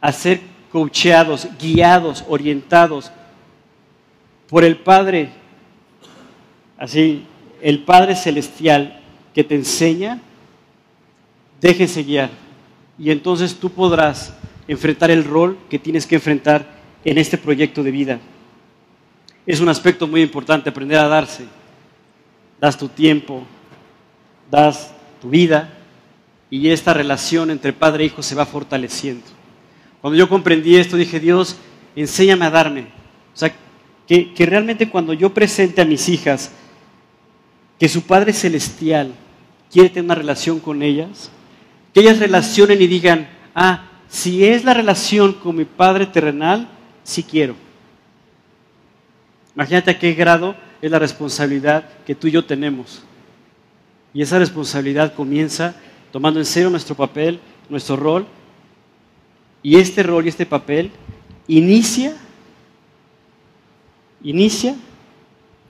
a 0.00 0.12
ser 0.12 0.40
coacheados, 0.72 1.48
guiados, 1.60 2.24
orientados 2.28 3.10
por 4.48 4.64
el 4.64 4.76
Padre, 4.78 5.30
así, 6.78 7.24
el 7.60 7.84
Padre 7.84 8.16
Celestial 8.16 9.00
que 9.38 9.44
te 9.44 9.54
enseña, 9.54 10.20
déjense 11.60 12.02
guiar. 12.02 12.30
Y 12.98 13.12
entonces 13.12 13.54
tú 13.54 13.70
podrás 13.70 14.34
enfrentar 14.66 15.12
el 15.12 15.22
rol 15.22 15.56
que 15.70 15.78
tienes 15.78 16.08
que 16.08 16.16
enfrentar 16.16 16.66
en 17.04 17.18
este 17.18 17.38
proyecto 17.38 17.84
de 17.84 17.92
vida. 17.92 18.18
Es 19.46 19.60
un 19.60 19.68
aspecto 19.68 20.08
muy 20.08 20.22
importante 20.22 20.70
aprender 20.70 20.98
a 20.98 21.06
darse. 21.06 21.44
Das 22.60 22.76
tu 22.76 22.88
tiempo, 22.88 23.44
das 24.50 24.92
tu 25.20 25.30
vida 25.30 25.72
y 26.50 26.70
esta 26.70 26.92
relación 26.92 27.52
entre 27.52 27.72
padre 27.72 28.02
e 28.02 28.06
hijo 28.06 28.24
se 28.24 28.34
va 28.34 28.44
fortaleciendo. 28.44 29.24
Cuando 30.00 30.18
yo 30.18 30.28
comprendí 30.28 30.74
esto 30.74 30.96
dije, 30.96 31.20
Dios, 31.20 31.56
enséñame 31.94 32.44
a 32.44 32.50
darme. 32.50 32.88
O 33.32 33.36
sea, 33.36 33.54
que, 34.04 34.34
que 34.34 34.46
realmente 34.46 34.90
cuando 34.90 35.12
yo 35.12 35.32
presente 35.32 35.80
a 35.80 35.84
mis 35.84 36.08
hijas 36.08 36.50
que 37.78 37.88
su 37.88 38.02
Padre 38.02 38.32
Celestial 38.32 39.14
quiere 39.70 39.88
tener 39.88 40.04
una 40.04 40.14
relación 40.14 40.60
con 40.60 40.82
ellas, 40.82 41.30
que 41.92 42.00
ellas 42.00 42.18
relacionen 42.18 42.80
y 42.80 42.86
digan, 42.86 43.28
ah, 43.54 43.84
si 44.08 44.44
es 44.44 44.64
la 44.64 44.74
relación 44.74 45.34
con 45.34 45.56
mi 45.56 45.64
Padre 45.64 46.06
terrenal, 46.06 46.68
sí 47.02 47.22
quiero. 47.22 47.54
Imagínate 49.54 49.90
a 49.90 49.98
qué 49.98 50.14
grado 50.14 50.54
es 50.80 50.90
la 50.90 50.98
responsabilidad 50.98 51.84
que 52.06 52.14
tú 52.14 52.28
y 52.28 52.32
yo 52.32 52.44
tenemos. 52.44 53.02
Y 54.14 54.22
esa 54.22 54.38
responsabilidad 54.38 55.14
comienza 55.14 55.74
tomando 56.12 56.40
en 56.40 56.46
serio 56.46 56.70
nuestro 56.70 56.94
papel, 56.94 57.40
nuestro 57.68 57.96
rol. 57.96 58.26
Y 59.62 59.76
este 59.76 60.02
rol 60.02 60.24
y 60.24 60.28
este 60.28 60.46
papel 60.46 60.90
inicia, 61.46 62.16
inicia 64.22 64.76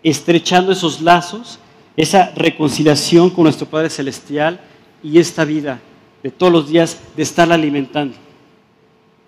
estrechando 0.02 0.72
esos 0.72 1.00
lazos, 1.00 1.58
esa 1.98 2.30
reconciliación 2.36 3.28
con 3.28 3.42
nuestro 3.42 3.66
Padre 3.66 3.90
Celestial 3.90 4.60
y 5.02 5.18
esta 5.18 5.44
vida 5.44 5.80
de 6.22 6.30
todos 6.30 6.52
los 6.52 6.68
días 6.68 6.96
de 7.16 7.24
estarla 7.24 7.56
alimentando. 7.56 8.16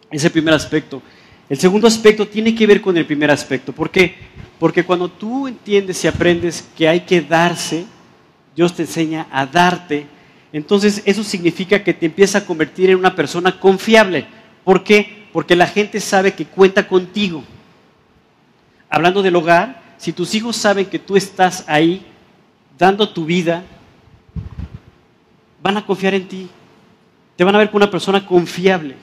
Ese 0.09 0.31
primer 0.31 0.55
aspecto. 0.55 1.03
El 1.49 1.59
segundo 1.59 1.89
aspecto 1.89 2.29
tiene 2.29 2.55
que 2.55 2.69
ver 2.69 2.81
con 2.81 2.97
el 2.97 3.05
primer 3.05 3.29
aspecto. 3.29 3.73
¿Por 3.73 3.91
qué? 3.91 4.15
Porque 4.61 4.85
cuando 4.85 5.09
tú 5.09 5.49
entiendes 5.49 6.05
y 6.05 6.07
aprendes 6.07 6.65
que 6.77 6.89
hay 6.89 7.00
que 7.00 7.21
darse, 7.21 7.87
Dios 8.55 8.73
te 8.73 8.83
enseña 8.83 9.27
a 9.33 9.47
darte, 9.47 10.07
entonces 10.53 11.03
eso 11.05 11.25
significa 11.25 11.83
que 11.83 11.93
te 11.93 12.07
empieza 12.07 12.39
a 12.39 12.47
convertir 12.47 12.91
en 12.91 12.99
una 12.99 13.17
persona 13.17 13.59
confiable. 13.59 14.29
¿Por 14.62 14.85
qué? 14.85 15.27
Porque 15.33 15.57
la 15.57 15.67
gente 15.67 15.99
sabe 15.99 16.35
que 16.35 16.45
cuenta 16.47 16.87
contigo. 16.87 17.43
Hablando 18.89 19.23
del 19.23 19.35
hogar, 19.35 19.83
si 19.99 20.12
tus 20.12 20.37
hijos 20.37 20.55
saben 20.55 20.87
que 20.87 21.00
tú 21.00 21.17
estás 21.17 21.65
ahí 21.67 22.07
dando 22.81 23.11
tu 23.11 23.27
vida, 23.27 23.63
van 25.63 25.77
a 25.77 25.85
confiar 25.85 26.15
en 26.15 26.27
ti. 26.27 26.49
Te 27.37 27.45
van 27.45 27.55
a 27.55 27.59
ver 27.59 27.69
como 27.69 27.85
una 27.85 27.91
persona 27.91 28.27
confiable. 28.27 28.97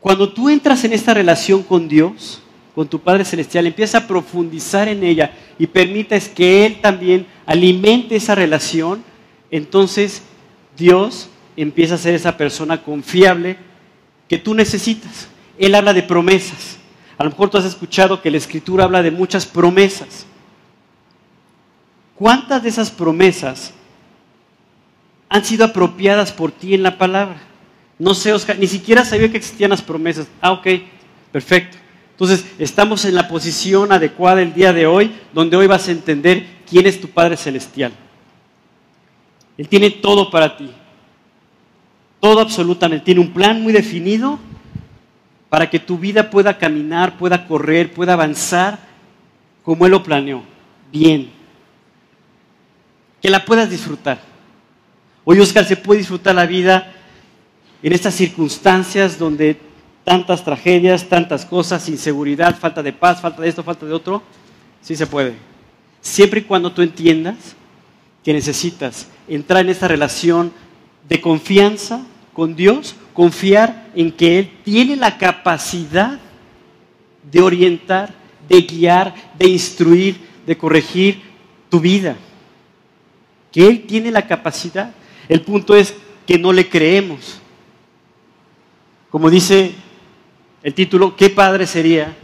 Cuando 0.00 0.32
tú 0.32 0.48
entras 0.48 0.82
en 0.84 0.94
esta 0.94 1.12
relación 1.12 1.62
con 1.62 1.88
Dios, 1.88 2.42
con 2.74 2.88
tu 2.88 3.00
Padre 3.00 3.24
Celestial, 3.26 3.66
empieza 3.66 3.98
a 3.98 4.06
profundizar 4.06 4.88
en 4.88 5.04
ella 5.04 5.32
y 5.58 5.66
permites 5.66 6.28
que 6.28 6.64
Él 6.64 6.80
también 6.80 7.26
alimente 7.44 8.16
esa 8.16 8.34
relación, 8.34 9.04
entonces 9.50 10.22
Dios 10.76 11.28
empieza 11.56 11.96
a 11.96 11.98
ser 11.98 12.14
esa 12.14 12.36
persona 12.38 12.82
confiable 12.82 13.58
que 14.26 14.38
tú 14.38 14.54
necesitas. 14.54 15.28
Él 15.58 15.74
habla 15.74 15.92
de 15.92 16.02
promesas. 16.02 16.78
A 17.18 17.24
lo 17.24 17.30
mejor 17.30 17.50
tú 17.50 17.58
has 17.58 17.64
escuchado 17.64 18.22
que 18.22 18.30
la 18.30 18.36
Escritura 18.38 18.84
habla 18.84 19.02
de 19.02 19.10
muchas 19.10 19.44
promesas. 19.44 20.24
¿Cuántas 22.18 22.64
de 22.64 22.68
esas 22.68 22.90
promesas 22.90 23.72
han 25.28 25.44
sido 25.44 25.64
apropiadas 25.64 26.32
por 26.32 26.50
ti 26.50 26.74
en 26.74 26.82
la 26.82 26.98
palabra? 26.98 27.40
No 27.96 28.12
sé, 28.12 28.32
Oscar, 28.32 28.58
ni 28.58 28.66
siquiera 28.66 29.04
sabía 29.04 29.30
que 29.30 29.36
existían 29.36 29.70
las 29.70 29.82
promesas. 29.82 30.26
Ah, 30.40 30.50
ok, 30.50 30.66
perfecto. 31.30 31.76
Entonces, 32.10 32.44
estamos 32.58 33.04
en 33.04 33.14
la 33.14 33.28
posición 33.28 33.92
adecuada 33.92 34.42
el 34.42 34.52
día 34.52 34.72
de 34.72 34.88
hoy, 34.88 35.12
donde 35.32 35.56
hoy 35.56 35.68
vas 35.68 35.86
a 35.86 35.92
entender 35.92 36.44
quién 36.68 36.86
es 36.86 37.00
tu 37.00 37.06
Padre 37.08 37.36
Celestial. 37.36 37.92
Él 39.56 39.68
tiene 39.68 39.90
todo 39.90 40.28
para 40.28 40.56
ti. 40.56 40.70
Todo 42.18 42.40
absolutamente. 42.40 43.04
Tiene 43.04 43.20
un 43.20 43.32
plan 43.32 43.62
muy 43.62 43.72
definido 43.72 44.40
para 45.48 45.70
que 45.70 45.78
tu 45.78 45.98
vida 45.98 46.30
pueda 46.30 46.58
caminar, 46.58 47.16
pueda 47.16 47.46
correr, 47.46 47.92
pueda 47.92 48.14
avanzar 48.14 48.80
como 49.62 49.86
Él 49.86 49.92
lo 49.92 50.02
planeó. 50.02 50.42
Bien. 50.90 51.37
Que 53.20 53.30
la 53.30 53.44
puedas 53.44 53.70
disfrutar. 53.70 54.20
Hoy, 55.24 55.40
Oscar, 55.40 55.64
se 55.64 55.76
puede 55.76 55.98
disfrutar 55.98 56.34
la 56.34 56.46
vida 56.46 56.92
en 57.82 57.92
estas 57.92 58.14
circunstancias 58.14 59.18
donde 59.18 59.60
tantas 60.04 60.42
tragedias, 60.42 61.08
tantas 61.08 61.44
cosas, 61.44 61.88
inseguridad, 61.88 62.58
falta 62.58 62.82
de 62.82 62.92
paz, 62.92 63.20
falta 63.20 63.42
de 63.42 63.48
esto, 63.48 63.62
falta 63.62 63.84
de 63.84 63.92
otro, 63.92 64.22
sí 64.80 64.96
se 64.96 65.06
puede. 65.06 65.34
Siempre 66.00 66.40
y 66.40 66.44
cuando 66.44 66.72
tú 66.72 66.80
entiendas 66.80 67.36
que 68.24 68.32
necesitas 68.32 69.06
entrar 69.28 69.64
en 69.64 69.70
esta 69.70 69.86
relación 69.86 70.52
de 71.08 71.20
confianza 71.20 72.02
con 72.32 72.56
Dios, 72.56 72.94
confiar 73.12 73.90
en 73.94 74.12
que 74.12 74.38
Él 74.38 74.50
tiene 74.64 74.96
la 74.96 75.18
capacidad 75.18 76.18
de 77.30 77.40
orientar, 77.40 78.14
de 78.48 78.62
guiar, 78.62 79.14
de 79.38 79.48
instruir, 79.48 80.16
de 80.46 80.56
corregir 80.56 81.20
tu 81.68 81.80
vida. 81.80 82.16
Que 83.52 83.66
Él 83.66 83.86
tiene 83.86 84.10
la 84.10 84.26
capacidad. 84.26 84.92
El 85.28 85.42
punto 85.42 85.74
es 85.74 85.94
que 86.26 86.38
no 86.38 86.52
le 86.52 86.68
creemos. 86.68 87.40
Como 89.10 89.30
dice 89.30 89.72
el 90.62 90.74
título, 90.74 91.16
qué 91.16 91.30
padre 91.30 91.66
sería 91.66 92.14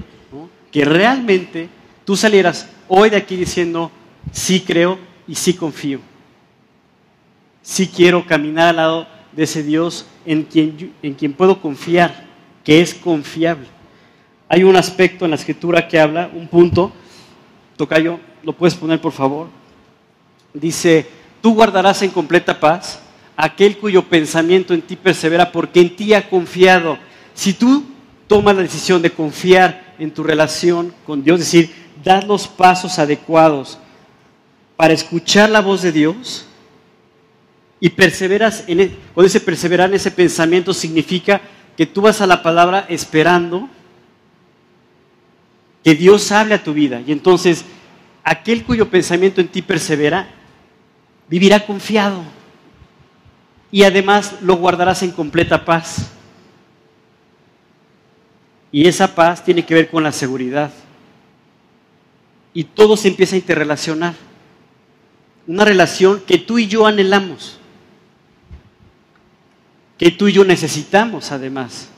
que 0.71 0.85
realmente 0.85 1.69
tú 2.04 2.16
salieras 2.16 2.69
hoy 2.88 3.09
de 3.09 3.16
aquí 3.16 3.37
diciendo, 3.37 3.90
sí 4.33 4.61
creo 4.61 4.99
y 5.26 5.35
sí 5.35 5.54
confío. 5.54 6.00
Sí 7.62 7.88
quiero 7.88 8.26
caminar 8.26 8.69
al 8.69 8.76
lado 8.76 9.07
de 9.33 9.45
ese 9.45 9.62
Dios 9.62 10.07
en 10.26 10.43
quien, 10.43 10.93
en 11.02 11.14
quien 11.14 11.33
puedo 11.33 11.61
confiar, 11.61 12.26
que 12.64 12.81
es 12.81 12.93
confiable. 12.95 13.66
Hay 14.49 14.64
un 14.64 14.76
aspecto 14.76 15.25
en 15.25 15.31
la 15.31 15.37
escritura 15.37 15.88
que 15.88 15.99
habla, 15.99 16.31
un 16.35 16.49
punto, 16.49 16.93
Tocayo, 17.76 18.21
¿lo 18.43 18.52
puedes 18.52 18.75
poner 18.75 19.00
por 19.00 19.12
favor? 19.12 19.49
Dice, 20.54 21.06
tú 21.42 21.54
guardarás 21.54 22.00
en 22.02 22.11
completa 22.11 22.58
paz 22.61 23.00
aquel 23.37 23.76
cuyo 23.78 24.04
pensamiento 24.04 24.73
en 24.73 24.82
ti 24.82 24.96
persevera 24.96 25.50
porque 25.50 25.80
en 25.80 25.96
ti 25.96 26.14
ha 26.14 26.28
confiado. 26.30 26.96
Si 27.34 27.52
tú 27.52 27.84
tomas 28.28 28.54
la 28.56 28.62
decisión 28.62 29.02
de 29.02 29.11
confiar 29.11 29.94
en 29.99 30.12
tu 30.12 30.23
relación 30.23 30.94
con 31.04 31.25
Dios, 31.25 31.40
es 31.40 31.46
decir, 31.46 31.75
dar 32.02 32.25
los 32.25 32.46
pasos 32.46 32.99
adecuados 32.99 33.78
para 34.76 34.94
escuchar 34.94 35.50
la 35.50 35.61
voz 35.61 35.82
de 35.82 35.92
Dios 35.92 36.46
y 37.80 37.90
perseveras 37.90 38.64
en, 38.66 38.80
e, 38.80 38.96
cuando 39.12 39.26
ese 39.26 39.40
perseverar 39.40 39.90
en 39.90 39.96
ese 39.96 40.11
pensamiento 40.11 40.73
significa 40.73 41.40
que 41.76 41.87
tú 41.87 42.02
vas 42.02 42.20
a 42.20 42.26
la 42.26 42.42
palabra 42.42 42.87
esperando 42.88 43.68
que 45.82 45.94
Dios 45.94 46.30
hable 46.32 46.54
a 46.54 46.62
tu 46.62 46.73
vida. 46.73 47.02
Y 47.06 47.12
entonces, 47.12 47.64
aquel 48.23 48.64
cuyo 48.64 48.88
pensamiento 48.88 49.40
en 49.40 49.49
ti 49.49 49.61
persevera, 49.61 50.28
vivirá 51.28 51.64
confiado 51.64 52.23
y 53.71 53.83
además 53.83 54.37
lo 54.40 54.57
guardarás 54.57 55.02
en 55.02 55.11
completa 55.11 55.64
paz. 55.64 56.11
Y 58.71 58.87
esa 58.87 59.14
paz 59.14 59.45
tiene 59.45 59.64
que 59.64 59.75
ver 59.75 59.90
con 59.90 60.02
la 60.02 60.12
seguridad. 60.12 60.71
Y 62.52 62.64
todo 62.64 62.97
se 62.97 63.09
empieza 63.09 63.35
a 63.35 63.38
interrelacionar. 63.38 64.14
Una 65.47 65.64
relación 65.64 66.21
que 66.26 66.38
tú 66.38 66.59
y 66.59 66.66
yo 66.66 66.87
anhelamos. 66.87 67.59
Que 69.99 70.11
tú 70.11 70.28
y 70.28 70.33
yo 70.33 70.45
necesitamos 70.45 71.33
además. 71.33 71.88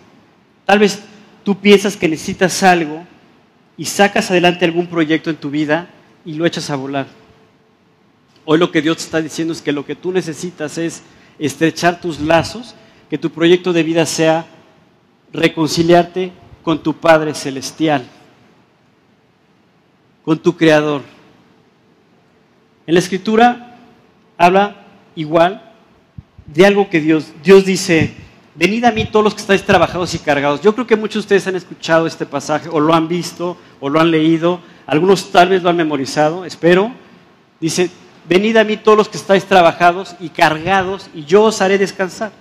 Tal 0.65 0.79
vez 0.79 1.03
tú 1.45 1.59
piensas 1.59 1.97
que 1.97 2.09
necesitas 2.09 2.63
algo 2.63 3.07
y 3.77 3.85
sacas 3.85 4.31
adelante 4.31 4.65
algún 4.65 4.87
proyecto 4.87 5.31
en 5.31 5.37
tu 5.37 5.51
vida 5.51 5.89
y 6.25 6.35
lo 6.35 6.47
echas 6.47 6.71
a 6.71 6.77
volar. 6.77 7.07
Hoy 8.49 8.59
lo 8.59 8.71
que 8.71 8.81
Dios 8.81 8.99
está 8.99 9.21
diciendo 9.21 9.53
es 9.53 9.61
que 9.61 9.73
lo 9.73 9.85
que 9.85 9.97
tú 9.97 10.13
necesitas 10.13 10.79
es 10.79 11.03
estrechar 11.37 12.01
tus 12.01 12.21
lazos, 12.21 12.77
que 13.11 13.19
tu 13.19 13.31
proyecto 13.31 13.73
de 13.73 13.83
vida 13.83 14.07
sea 14.07 14.47
reconciliarte 15.33 16.31
con 16.63 16.81
tu 16.81 16.95
Padre 16.95 17.35
Celestial, 17.35 18.07
con 20.25 20.39
tu 20.39 20.57
Creador. 20.57 21.03
En 22.87 22.95
la 22.95 23.01
escritura 23.01 23.79
habla 24.39 24.87
igual 25.17 25.75
de 26.47 26.67
algo 26.67 26.89
que 26.89 27.01
Dios, 27.01 27.33
Dios 27.43 27.65
dice, 27.65 28.15
venid 28.55 28.85
a 28.85 28.93
mí 28.93 29.07
todos 29.07 29.25
los 29.25 29.35
que 29.35 29.41
estáis 29.41 29.65
trabajados 29.65 30.15
y 30.15 30.21
cargados. 30.21 30.63
Yo 30.63 30.73
creo 30.73 30.87
que 30.87 30.95
muchos 30.95 31.15
de 31.15 31.21
ustedes 31.21 31.49
han 31.49 31.57
escuchado 31.57 32.07
este 32.07 32.27
pasaje 32.27 32.69
o 32.71 32.79
lo 32.79 32.95
han 32.95 33.09
visto 33.09 33.57
o 33.81 33.89
lo 33.89 33.99
han 33.99 34.13
leído, 34.13 34.61
algunos 34.87 35.33
tal 35.33 35.49
vez 35.49 35.65
lo 35.65 35.71
han 35.71 35.77
memorizado, 35.77 36.45
espero. 36.45 36.93
Dice, 37.61 37.91
venid 38.29 38.57
a 38.57 38.65
mí 38.65 38.77
todos 38.77 38.99
los 38.99 39.09
que 39.09 39.17
estáis 39.17 39.45
trabajados 39.45 40.17
y 40.21 40.29
cargados 40.29 41.09
y 41.15 41.25
yo 41.25 41.45
os 41.45 41.61
haré 41.61 41.79
descansar. 41.79 42.33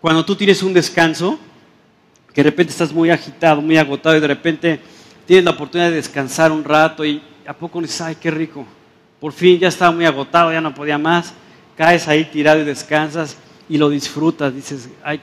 Cuando 0.00 0.24
tú 0.24 0.36
tienes 0.36 0.62
un 0.62 0.74
descanso, 0.74 1.38
que 2.34 2.42
de 2.42 2.50
repente 2.50 2.72
estás 2.72 2.92
muy 2.92 3.10
agitado, 3.10 3.62
muy 3.62 3.78
agotado 3.78 4.16
y 4.16 4.20
de 4.20 4.26
repente 4.26 4.80
tienes 5.26 5.44
la 5.44 5.52
oportunidad 5.52 5.88
de 5.88 5.96
descansar 5.96 6.52
un 6.52 6.64
rato 6.64 7.04
y 7.04 7.22
a 7.46 7.54
poco 7.54 7.80
dices, 7.80 8.00
ay, 8.00 8.16
qué 8.20 8.30
rico. 8.30 8.66
Por 9.20 9.32
fin 9.32 9.58
ya 9.58 9.68
estaba 9.68 9.92
muy 9.92 10.04
agotado, 10.04 10.52
ya 10.52 10.60
no 10.60 10.74
podía 10.74 10.98
más. 10.98 11.32
Caes 11.76 12.06
ahí 12.08 12.24
tirado 12.26 12.60
y 12.60 12.64
descansas 12.64 13.36
y 13.68 13.78
lo 13.78 13.88
disfrutas. 13.88 14.54
Dices, 14.54 14.90
ay, 15.02 15.20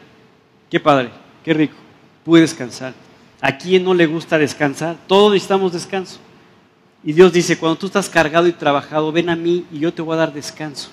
qué 0.69 0.79
padre, 0.79 1.11
qué 1.43 1.53
rico. 1.53 1.75
Pude 2.23 2.41
descansar. 2.41 2.93
¿A 3.41 3.57
quién 3.57 3.83
no 3.83 3.93
le 3.95 4.05
gusta 4.05 4.37
descansar? 4.37 4.95
Todos 5.07 5.33
necesitamos 5.33 5.73
descanso. 5.73 6.19
Y 7.03 7.13
Dios 7.13 7.33
dice, 7.33 7.57
cuando 7.57 7.79
tú 7.79 7.87
estás 7.87 8.07
cargado 8.07 8.47
y 8.47 8.51
trabajado, 8.51 9.11
ven 9.11 9.29
a 9.29 9.35
mí 9.35 9.65
y 9.71 9.79
yo 9.79 9.91
te 9.91 10.03
voy 10.03 10.13
a 10.13 10.19
dar 10.19 10.33
descanso. 10.33 10.91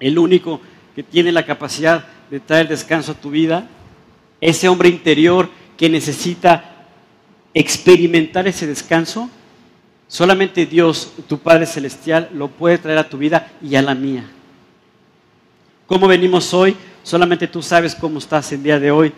El 0.00 0.18
único 0.18 0.60
que 0.94 1.02
tiene 1.02 1.30
la 1.30 1.44
capacidad 1.44 2.06
de 2.30 2.40
traer 2.40 2.68
descanso 2.68 3.12
a 3.12 3.14
tu 3.14 3.30
vida, 3.30 3.68
ese 4.40 4.68
hombre 4.68 4.88
interior 4.88 5.50
que 5.76 5.90
necesita 5.90 6.86
experimentar 7.52 8.48
ese 8.48 8.66
descanso, 8.66 9.28
solamente 10.08 10.64
Dios, 10.64 11.12
tu 11.28 11.38
Padre 11.38 11.66
Celestial, 11.66 12.30
lo 12.32 12.48
puede 12.48 12.78
traer 12.78 12.98
a 12.98 13.08
tu 13.08 13.18
vida 13.18 13.52
y 13.60 13.76
a 13.76 13.82
la 13.82 13.94
mía. 13.94 14.24
¿Cómo 15.86 16.08
venimos 16.08 16.54
hoy? 16.54 16.74
Solamente 17.02 17.46
tú 17.46 17.60
sabes 17.60 17.94
cómo 17.94 18.18
estás 18.18 18.50
el 18.52 18.62
día 18.62 18.80
de 18.80 18.90
hoy. 18.90 19.12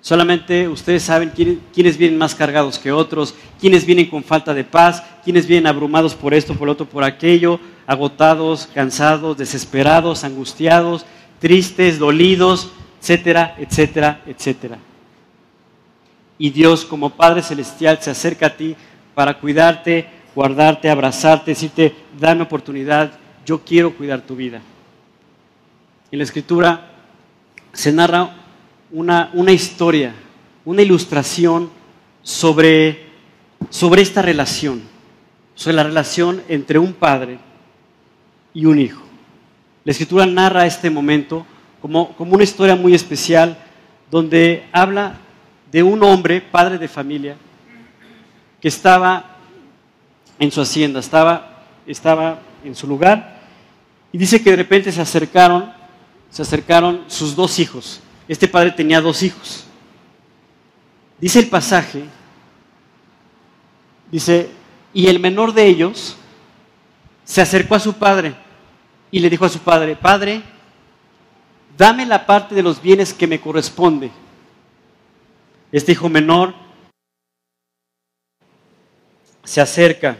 Solamente 0.00 0.68
ustedes 0.68 1.02
saben 1.02 1.32
quiénes 1.34 1.98
vienen 1.98 2.18
más 2.18 2.34
cargados 2.34 2.78
que 2.78 2.92
otros, 2.92 3.34
quiénes 3.60 3.84
vienen 3.84 4.08
con 4.08 4.22
falta 4.22 4.54
de 4.54 4.64
paz, 4.64 5.02
quiénes 5.24 5.46
vienen 5.46 5.66
abrumados 5.66 6.14
por 6.14 6.34
esto, 6.34 6.54
por 6.54 6.66
lo 6.66 6.72
otro, 6.72 6.86
por 6.86 7.02
aquello, 7.02 7.58
agotados, 7.86 8.68
cansados, 8.72 9.36
desesperados, 9.36 10.22
angustiados, 10.22 11.04
tristes, 11.40 11.98
dolidos, 11.98 12.70
etcétera, 13.00 13.56
etcétera, 13.58 14.22
etcétera. 14.26 14.78
Y 16.38 16.50
Dios 16.50 16.84
como 16.84 17.10
Padre 17.10 17.42
Celestial 17.42 17.98
se 18.00 18.10
acerca 18.10 18.46
a 18.46 18.56
ti 18.56 18.76
para 19.14 19.38
cuidarte, 19.40 20.08
guardarte, 20.34 20.88
abrazarte, 20.88 21.50
decirte, 21.50 21.96
dame 22.18 22.42
oportunidad, 22.42 23.12
yo 23.44 23.64
quiero 23.64 23.96
cuidar 23.96 24.20
tu 24.20 24.36
vida. 24.36 24.60
En 26.12 26.18
la 26.18 26.24
escritura 26.24 26.92
se 27.72 27.90
narra 27.92 28.30
una, 28.90 29.30
una 29.34 29.52
historia, 29.52 30.14
una 30.64 30.82
ilustración 30.82 31.70
sobre, 32.22 33.06
sobre 33.70 34.02
esta 34.02 34.22
relación, 34.22 34.82
sobre 35.54 35.76
la 35.76 35.84
relación 35.84 36.42
entre 36.48 36.78
un 36.78 36.92
padre 36.92 37.38
y 38.54 38.66
un 38.66 38.78
hijo. 38.78 39.02
La 39.84 39.92
escritura 39.92 40.26
narra 40.26 40.66
este 40.66 40.90
momento 40.90 41.46
como, 41.80 42.14
como 42.16 42.34
una 42.34 42.44
historia 42.44 42.76
muy 42.76 42.94
especial 42.94 43.58
donde 44.10 44.66
habla 44.72 45.18
de 45.70 45.82
un 45.82 46.02
hombre, 46.02 46.40
padre 46.40 46.78
de 46.78 46.88
familia, 46.88 47.36
que 48.60 48.68
estaba 48.68 49.36
en 50.38 50.50
su 50.50 50.60
hacienda, 50.60 51.00
estaba, 51.00 51.64
estaba 51.86 52.40
en 52.64 52.74
su 52.74 52.86
lugar, 52.86 53.38
y 54.12 54.18
dice 54.18 54.42
que 54.42 54.50
de 54.50 54.56
repente 54.56 54.90
se 54.90 55.00
acercaron, 55.00 55.72
se 56.30 56.42
acercaron 56.42 57.04
sus 57.06 57.36
dos 57.36 57.58
hijos. 57.58 58.00
Este 58.28 58.46
padre 58.46 58.72
tenía 58.72 59.00
dos 59.00 59.22
hijos. 59.22 59.64
Dice 61.18 61.40
el 61.40 61.48
pasaje, 61.48 62.04
dice, 64.10 64.50
y 64.92 65.08
el 65.08 65.18
menor 65.18 65.52
de 65.52 65.66
ellos 65.66 66.16
se 67.24 67.40
acercó 67.40 67.74
a 67.74 67.80
su 67.80 67.94
padre 67.94 68.34
y 69.10 69.18
le 69.18 69.30
dijo 69.30 69.46
a 69.46 69.48
su 69.48 69.58
padre, 69.58 69.96
Padre, 69.96 70.42
dame 71.76 72.04
la 72.06 72.26
parte 72.26 72.54
de 72.54 72.62
los 72.62 72.80
bienes 72.80 73.14
que 73.14 73.26
me 73.26 73.40
corresponde. 73.40 74.10
Este 75.72 75.92
hijo 75.92 76.08
menor 76.08 76.54
se 79.42 79.60
acerca 79.60 80.18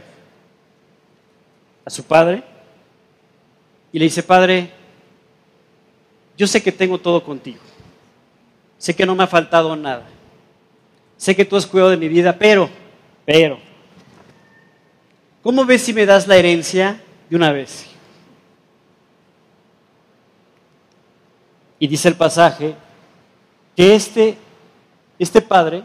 a 1.85 1.91
su 1.91 2.03
padre 2.05 2.43
y 3.93 3.99
le 3.99 4.07
dice, 4.07 4.23
Padre, 4.23 4.73
yo 6.37 6.47
sé 6.47 6.63
que 6.63 6.73
tengo 6.73 6.99
todo 6.99 7.23
contigo. 7.23 7.61
Sé 8.79 8.95
que 8.95 9.05
no 9.05 9.15
me 9.15 9.25
ha 9.25 9.27
faltado 9.27 9.75
nada. 9.77 10.07
Sé 11.17 11.35
que 11.35 11.45
tú 11.45 11.57
has 11.57 11.67
cuidado 11.67 11.91
de 11.91 11.97
mi 11.97 12.09
vida, 12.09 12.37
pero, 12.39 12.71
pero, 13.27 13.59
¿cómo 15.43 15.65
ves 15.65 15.83
si 15.83 15.93
me 15.93 16.07
das 16.07 16.27
la 16.29 16.37
herencia 16.37 17.01
de 17.29 17.37
una 17.37 17.51
vez? 17.53 17.87
Y 21.81 21.87
dice 21.87 22.09
el 22.09 22.15
pasaje 22.15 22.75
que 23.77 23.95
este, 23.95 24.37
este 25.19 25.41
padre 25.41 25.83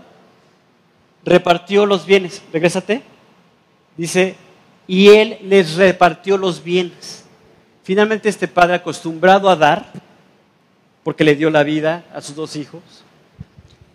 repartió 1.24 1.86
los 1.86 2.06
bienes. 2.06 2.42
Regrésate. 2.52 3.04
Dice, 3.96 4.36
y 4.88 5.10
él 5.10 5.38
les 5.44 5.76
repartió 5.76 6.38
los 6.38 6.64
bienes. 6.64 7.26
Finalmente 7.84 8.30
este 8.30 8.48
padre 8.48 8.76
acostumbrado 8.76 9.50
a 9.50 9.56
dar, 9.56 9.92
porque 11.04 11.24
le 11.24 11.36
dio 11.36 11.50
la 11.50 11.64
vida 11.64 12.06
a 12.14 12.22
sus 12.22 12.36
dos 12.36 12.56
hijos, 12.56 12.82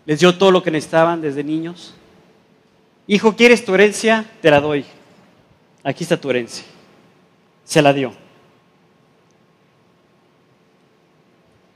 les 0.06 0.20
dio 0.20 0.36
todo 0.36 0.50
lo 0.50 0.62
que 0.62 0.70
necesitaban 0.70 1.20
desde 1.20 1.44
niños. 1.44 1.94
Hijo, 3.06 3.36
¿quieres 3.36 3.64
tu 3.64 3.74
herencia? 3.74 4.24
Te 4.40 4.50
la 4.50 4.60
doy. 4.60 4.84
Aquí 5.82 6.04
está 6.04 6.18
tu 6.18 6.30
herencia. 6.30 6.64
Se 7.64 7.80
la 7.82 7.92
dio. 7.92 8.12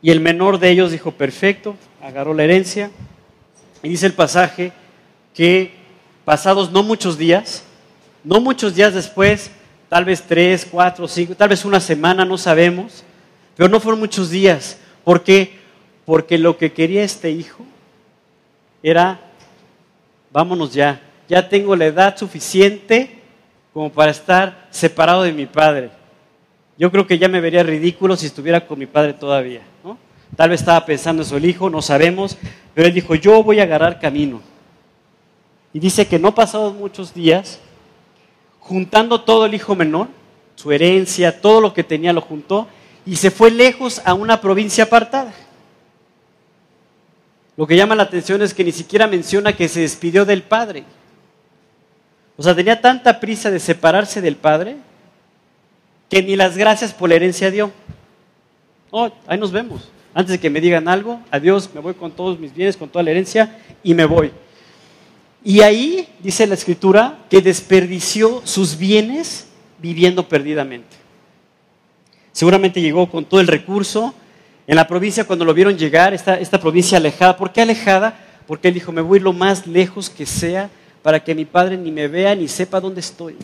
Y 0.03 0.11
el 0.11 0.21
menor 0.21 0.59
de 0.59 0.71
ellos 0.71 0.91
dijo, 0.91 1.13
perfecto, 1.13 1.77
agarró 2.03 2.35
la 2.35 2.45
herencia. 2.45 2.91
Y 3.83 3.89
dice 3.89 4.07
el 4.07 4.13
pasaje 4.13 4.73
que 5.35 5.73
pasados 6.25 6.71
no 6.73 6.83
muchos 6.83 7.17
días, 7.17 7.63
no 8.25 8.41
muchos 8.41 8.75
días 8.75 8.95
después, 8.95 9.51
tal 9.89 10.05
vez 10.05 10.23
tres, 10.23 10.67
cuatro, 10.71 11.07
cinco, 11.09 11.35
tal 11.35 11.49
vez 11.49 11.65
una 11.65 11.81
semana, 11.81 12.25
no 12.25 12.37
sabemos, 12.37 13.05
pero 13.57 13.69
no 13.69 13.81
fueron 13.81 14.01
muchos 14.01 14.31
días. 14.31 14.79
¿Por 15.05 15.23
qué? 15.23 15.59
Porque 16.05 16.39
lo 16.39 16.57
que 16.57 16.73
quería 16.73 17.03
este 17.03 17.31
hijo 17.31 17.65
era, 18.83 19.21
vámonos 20.33 20.73
ya, 20.73 21.01
ya 21.29 21.49
tengo 21.49 21.77
la 21.77 21.87
edad 21.87 22.17
suficiente 22.17 23.19
como 23.73 23.91
para 23.91 24.11
estar 24.11 24.69
separado 24.71 25.23
de 25.23 25.33
mi 25.33 25.47
padre. 25.47 25.91
Yo 26.79 26.91
creo 26.91 27.07
que 27.07 27.19
ya 27.19 27.29
me 27.29 27.41
vería 27.41 27.63
ridículo 27.63 28.17
si 28.17 28.27
estuviera 28.27 28.67
con 28.67 28.79
mi 28.79 28.87
padre 28.87 29.13
todavía. 29.13 29.63
Tal 30.37 30.49
vez 30.49 30.61
estaba 30.61 30.85
pensando 30.87 31.23
en 31.23 31.29
su 31.29 31.39
hijo, 31.39 31.69
no 31.69 31.83
sabemos, 31.83 32.39
pero 32.75 32.89
él 32.89 32.95
dijo, 32.95 33.15
yo 33.15 33.43
voy 33.43 33.61
a 33.61 33.65
agarrar 33.65 34.01
camino. 34.01 34.41
Y 35.75 35.79
dice 35.79 36.07
que 36.07 36.19
no 36.19 36.35
pasados 36.35 36.75
muchos 36.75 37.13
días, 37.13 37.61
juntando 38.61 39.21
todo 39.21 39.47
el 39.47 39.55
hijo 39.55 39.75
menor, 39.75 40.09
su 40.55 40.73
herencia, 40.73 41.41
todo 41.41 41.61
lo 41.61 41.75
que 41.75 41.85
tenía 41.85 42.13
lo 42.13 42.21
juntó, 42.23 42.67
y 43.05 43.17
se 43.17 43.31
fue 43.31 43.51
lejos 43.51 44.01
a 44.05 44.15
una 44.15 44.41
provincia 44.41 44.85
apartada. 44.85 45.33
Lo 47.57 47.67
que 47.67 47.77
llama 47.77 47.95
la 47.95 48.05
atención 48.05 48.41
es 48.43 48.55
que 48.55 48.65
ni 48.65 48.73
siquiera 48.73 49.07
menciona 49.07 49.55
que 49.55 49.69
se 49.69 49.81
despidió 49.81 50.25
del 50.25 50.43
padre. 50.43 50.85
O 52.37 52.43
sea, 52.43 52.55
tenía 52.55 52.81
tanta 52.81 53.21
prisa 53.21 53.51
de 53.51 53.61
separarse 53.61 54.21
del 54.21 54.37
padre 54.37 54.77
que 56.09 56.23
ni 56.23 56.37
las 56.37 56.57
gracias 56.57 56.93
por 56.93 57.09
la 57.09 57.17
herencia 57.17 57.51
dio. 57.51 57.71
Oh, 58.91 59.11
ahí 59.27 59.39
nos 59.39 59.53
vemos 59.53 59.89
antes 60.15 60.33
de 60.33 60.41
que 60.41 60.51
me 60.51 60.61
digan 60.61 60.89
algo, 60.89 61.21
adiós, 61.31 61.71
me 61.75 61.81
voy 61.81 61.95
con 61.95 62.13
todos 62.13 62.39
mis 62.39 62.55
bienes, 62.55 62.77
con 62.77 62.89
toda 62.89 63.03
la 63.03 63.11
herencia 63.11 63.59
y 63.83 63.95
me 63.95 64.05
voy. 64.05 64.31
Y 65.45 65.63
ahí 65.63 66.09
dice 66.21 66.47
la 66.47 66.55
escritura 66.55 67.19
que 67.31 67.41
desperdició 67.41 68.43
sus 68.45 68.77
bienes 68.77 69.47
viviendo 69.79 70.29
perdidamente. 70.29 71.02
Seguramente 72.33 72.81
llegó 72.81 73.11
con 73.11 73.25
todo 73.25 73.41
el 73.41 73.47
recurso. 73.47 74.15
En 74.67 74.77
la 74.77 74.87
provincia, 74.89 75.25
cuando 75.25 75.45
lo 75.45 75.55
vieron 75.55 75.77
llegar, 75.77 76.15
esta, 76.15 76.39
esta 76.39 76.61
provincia 76.61 76.99
alejada, 76.99 77.37
¿por 77.37 77.53
qué 77.53 77.63
alejada? 77.63 78.19
Porque 78.47 78.69
él 78.69 78.75
dijo, 78.75 78.93
me 78.93 79.01
voy 79.01 79.21
lo 79.21 79.33
más 79.33 79.67
lejos 79.67 80.09
que 80.09 80.27
sea 80.27 80.71
para 81.03 81.23
que 81.23 81.35
mi 81.35 81.45
padre 81.45 81.77
ni 81.77 81.91
me 81.91 82.09
vea 82.09 82.35
ni 82.35 82.49
sepa 82.49 82.81
dónde 82.81 83.01
estoy. 83.01 83.37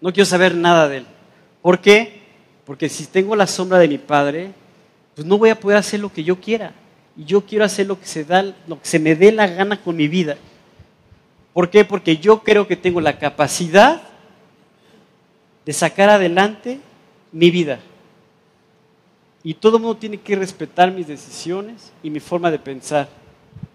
No 0.00 0.12
quiero 0.12 0.26
saber 0.26 0.54
nada 0.54 0.88
de 0.88 0.98
él. 0.98 1.06
¿Por 1.62 1.80
qué? 1.80 2.22
Porque 2.64 2.88
si 2.88 3.06
tengo 3.06 3.34
la 3.34 3.46
sombra 3.46 3.78
de 3.78 3.88
mi 3.88 3.98
padre, 3.98 4.52
pues 5.14 5.26
no 5.26 5.38
voy 5.38 5.50
a 5.50 5.58
poder 5.58 5.78
hacer 5.78 6.00
lo 6.00 6.12
que 6.12 6.22
yo 6.22 6.40
quiera. 6.40 6.72
Y 7.16 7.24
yo 7.24 7.40
quiero 7.40 7.64
hacer 7.64 7.86
lo 7.86 7.98
que 7.98 8.06
se, 8.06 8.24
da, 8.24 8.42
lo 8.42 8.80
que 8.80 8.86
se 8.86 8.98
me 8.98 9.16
dé 9.16 9.32
la 9.32 9.48
gana 9.48 9.80
con 9.80 9.96
mi 9.96 10.06
vida. 10.06 10.36
¿Por 11.52 11.70
qué? 11.70 11.84
Porque 11.84 12.18
yo 12.18 12.44
creo 12.44 12.68
que 12.68 12.76
tengo 12.76 13.00
la 13.00 13.18
capacidad 13.18 14.02
de 15.64 15.72
sacar 15.72 16.10
adelante 16.10 16.78
mi 17.32 17.50
vida. 17.50 17.80
Y 19.42 19.54
todo 19.54 19.76
el 19.76 19.82
mundo 19.82 19.98
tiene 19.98 20.18
que 20.18 20.36
respetar 20.36 20.90
mis 20.90 21.06
decisiones 21.06 21.92
y 22.02 22.10
mi 22.10 22.20
forma 22.20 22.50
de 22.50 22.58
pensar, 22.58 23.08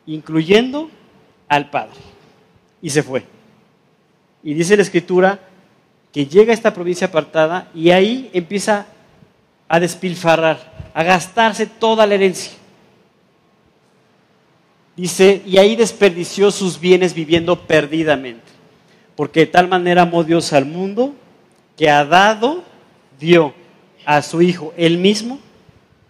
incluyendo 0.06 0.90
al 1.48 1.70
Padre. 1.70 2.00
Y 2.82 2.90
se 2.90 3.02
fue. 3.02 3.24
Y 4.44 4.54
dice 4.54 4.76
la 4.76 4.84
Escritura 4.84 5.40
que 6.12 6.28
llega 6.28 6.52
a 6.52 6.54
esta 6.54 6.74
provincia 6.74 7.08
apartada 7.08 7.72
y 7.74 7.90
ahí 7.90 8.30
empieza 8.34 8.86
a 9.68 9.80
despilfarrar, 9.80 10.92
a 10.94 11.04
gastarse 11.04 11.66
toda 11.66 12.06
la 12.06 12.14
herencia. 12.14 12.52
Dice, 14.96 15.42
y 15.46 15.58
ahí 15.58 15.76
desperdició 15.76 16.52
sus 16.52 16.80
bienes 16.80 17.16
viviendo 17.16 17.60
perdidamente, 17.60 18.44
porque 19.16 19.42
de 19.42 19.48
tal 19.48 19.68
manera 19.68 20.04
amó 20.04 20.24
Dios 20.24 20.54
al 20.54 20.66
mundo 20.66 21.16
que 21.76 21.90
ha 21.90 22.06
dado, 22.06 22.64
dio 23.24 23.54
a 24.06 24.22
su 24.22 24.42
Hijo 24.42 24.74
él 24.76 24.98
mismo, 24.98 25.40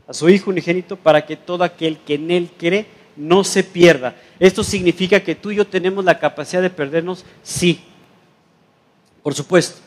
a 0.08 0.14
su 0.14 0.28
Hijo 0.30 0.50
unigénito, 0.50 0.98
para 0.98 1.26
que 1.26 1.38
todo 1.38 1.64
aquel 1.64 2.00
que 2.00 2.16
en 2.16 2.32
él 2.32 2.50
cree 2.58 2.88
no 3.16 3.44
se 3.44 3.64
pierda. 3.64 4.16
Esto 4.40 4.64
significa 4.64 5.20
que 5.20 5.36
tú 5.36 5.52
y 5.52 5.58
yo 5.58 5.68
tenemos 5.68 6.04
la 6.04 6.18
capacidad 6.18 6.62
de 6.62 6.72
perdernos, 6.72 7.24
sí, 7.44 7.82
por 9.22 9.36
supuesto. 9.36 9.80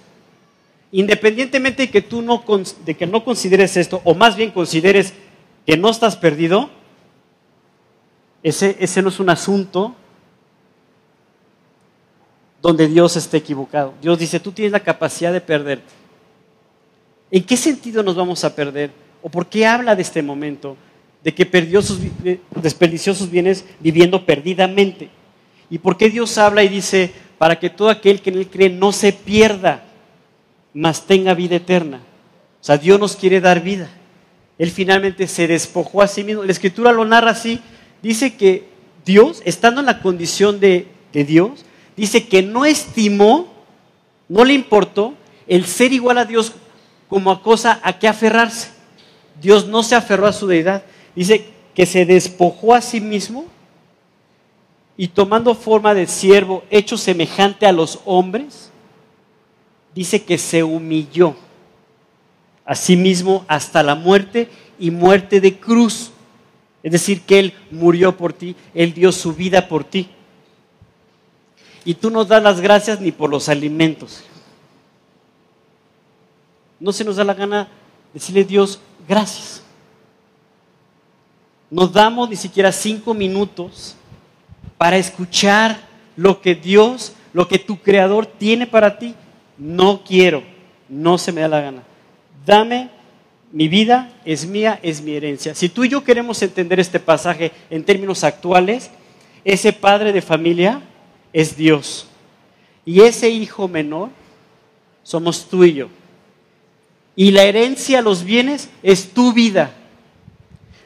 Independientemente 0.93 1.83
de 1.83 1.91
que 1.91 2.01
tú 2.01 2.23
no, 2.23 2.45
de 2.85 2.97
que 2.97 3.07
no 3.07 3.25
consideres 3.25 3.77
esto, 3.77 4.01
o 4.05 4.15
más 4.15 4.37
bien 4.37 4.53
consideres 4.53 5.13
que 5.67 5.77
no 5.77 5.91
estás 5.91 6.17
perdido, 6.17 6.71
ese, 8.45 8.77
ese 8.79 9.03
no 9.03 9.09
es 9.09 9.19
un 9.19 9.29
asunto 9.29 9.97
donde 12.63 12.87
Dios 12.87 13.17
esté 13.17 13.39
equivocado. 13.39 13.95
Dios 14.01 14.19
dice, 14.19 14.39
tú 14.39 14.53
tienes 14.53 14.73
la 14.73 14.81
capacidad 14.81 15.33
de 15.33 15.41
perderte. 15.41 16.06
¿En 17.31 17.43
qué 17.45 17.57
sentido 17.57 18.03
nos 18.03 18.15
vamos 18.15 18.45
a 18.45 18.55
perder? 18.55 18.91
¿O 19.23 19.29
por 19.29 19.47
qué 19.47 19.67
habla 19.67 19.97
de 19.97 20.03
este 20.03 20.23
momento? 20.23 20.77
De 21.25 21.35
que 21.35 21.45
perdió 21.45 21.83
sus, 21.83 21.99
desperdició 22.55 23.15
sus 23.15 23.31
bienes 23.31 23.65
viviendo 23.81 24.25
perdidamente. 24.25 25.09
¿Y 25.69 25.79
por 25.79 25.97
qué 25.97 26.09
Dios 26.09 26.39
habla 26.39 26.63
y 26.63 26.69
dice, 26.69 27.13
para 27.39 27.59
que 27.59 27.71
todo 27.71 27.91
aquel 27.91 28.21
que 28.21 28.31
en 28.31 28.39
Él 28.39 28.49
cree 28.49 28.71
no 28.71 28.93
se 28.93 29.13
pierda, 29.13 29.85
mas 30.73 31.07
tenga 31.07 31.35
vida 31.35 31.57
eterna? 31.57 32.01
O 32.61 32.65
sea, 32.65 32.79
Dios 32.79 33.01
nos 33.01 33.17
quiere 33.17 33.41
dar 33.41 33.61
vida. 33.63 33.91
Él 34.59 34.71
finalmente 34.71 35.27
se 35.27 35.49
despojó 35.49 36.03
a 36.03 36.09
sí 36.09 36.23
mismo. 36.23 36.45
La 36.45 36.53
escritura 36.53 36.93
lo 36.93 37.05
narra 37.05 37.33
así. 37.33 37.61
Dice 38.03 38.37
que 38.37 38.69
Dios, 39.05 39.43
estando 39.45 39.81
en 39.81 39.87
la 39.87 40.01
condición 40.01 40.61
de, 40.61 40.87
de 41.13 41.25
Dios, 41.25 41.65
dice 41.97 42.29
que 42.29 42.43
no 42.43 42.65
estimó, 42.65 43.53
no 44.29 44.45
le 44.45 44.55
importó 44.55 45.15
el 45.49 45.67
ser 45.67 45.93
igual 45.93 46.19
a 46.19 46.25
Dios 46.25 46.53
como 47.09 47.31
a 47.31 47.43
cosa 47.43 47.81
a 47.83 47.99
que 47.99 48.09
aferrarse. 48.09 48.71
Dios 49.41 49.67
no 49.67 49.83
se 49.83 49.95
aferró 49.95 50.27
a 50.27 50.33
su 50.33 50.47
deidad. 50.47 50.83
Dice 51.15 51.49
que 51.75 51.87
se 51.87 52.07
despojó 52.07 52.75
a 52.75 52.81
sí 52.81 53.01
mismo 53.01 53.47
y 54.97 55.09
tomando 55.09 55.55
forma 55.55 55.95
de 55.95 56.07
siervo, 56.07 56.65
hecho 56.71 56.97
semejante 56.97 57.67
a 57.67 57.73
los 57.73 58.01
hombres, 58.07 58.71
dice 59.95 60.25
que 60.25 60.39
se 60.39 60.63
humilló 60.63 61.37
a 62.65 62.75
sí 62.75 62.97
mismo 62.97 63.45
hasta 63.47 63.83
la 63.83 63.95
muerte 63.95 64.49
y 64.79 64.91
muerte 64.91 65.41
de 65.41 65.59
cruz. 65.59 66.11
Es 66.83 66.93
decir, 66.93 67.23
que 67.23 67.39
Él 67.39 67.55
murió 67.71 68.17
por 68.17 68.33
ti, 68.33 68.57
Él 68.75 68.95
dio 68.95 69.13
su 69.13 69.35
vida 69.35 69.69
por 69.69 69.85
ti. 69.85 70.09
Y 71.85 71.95
tú 71.95 72.11
no 72.11 72.25
das 72.25 72.43
las 72.43 72.61
gracias 72.61 73.01
ni 73.01 73.13
por 73.13 73.31
los 73.31 73.49
alimentos. 73.49 74.25
No 76.79 76.93
se 76.93 77.05
nos 77.05 77.17
da 77.17 77.25
la 77.25 77.35
gana 77.35 77.69
decirle 78.13 78.45
Dios 78.45 78.81
gracias. 79.09 79.63
No 81.71 81.87
damos 81.87 82.29
ni 82.29 82.37
siquiera 82.37 82.71
cinco 82.71 83.13
minutos 83.15 83.97
para 84.79 84.97
escuchar 84.97 85.79
lo 86.17 86.41
que 86.41 86.55
Dios, 86.55 87.13
lo 87.33 87.49
que 87.49 87.59
tu 87.59 87.79
creador 87.79 88.27
tiene 88.27 88.67
para 88.67 88.99
ti. 88.99 89.15
No 89.59 90.03
quiero, 90.05 90.43
no 90.89 91.19
se 91.19 91.33
me 91.33 91.41
da 91.41 91.49
la 91.49 91.61
gana. 91.61 91.83
Dame 92.45 92.91
mi 93.53 93.69
vida, 93.69 94.13
es 94.25 94.47
mía, 94.47 94.79
es 94.83 95.01
mi 95.01 95.15
herencia. 95.15 95.55
Si 95.55 95.69
tú 95.69 95.85
y 95.85 95.89
yo 95.89 96.05
queremos 96.05 96.41
entender 96.43 96.79
este 96.79 97.01
pasaje 97.01 97.53
en 97.71 97.85
términos 97.85 98.23
actuales, 98.23 98.91
ese 99.45 99.73
padre 99.73 100.13
de 100.13 100.23
familia 100.23 100.83
es 101.33 101.57
Dios. 101.57 102.07
Y 102.85 103.01
ese 103.01 103.29
hijo 103.31 103.67
menor 103.67 104.11
somos 105.03 105.49
tú 105.49 105.65
y 105.65 105.75
yo. 105.75 105.89
Y 107.17 107.31
la 107.31 107.45
herencia, 107.45 108.03
los 108.03 108.23
bienes, 108.23 108.69
es 108.83 109.15
tu 109.15 109.33
vida. 109.33 109.73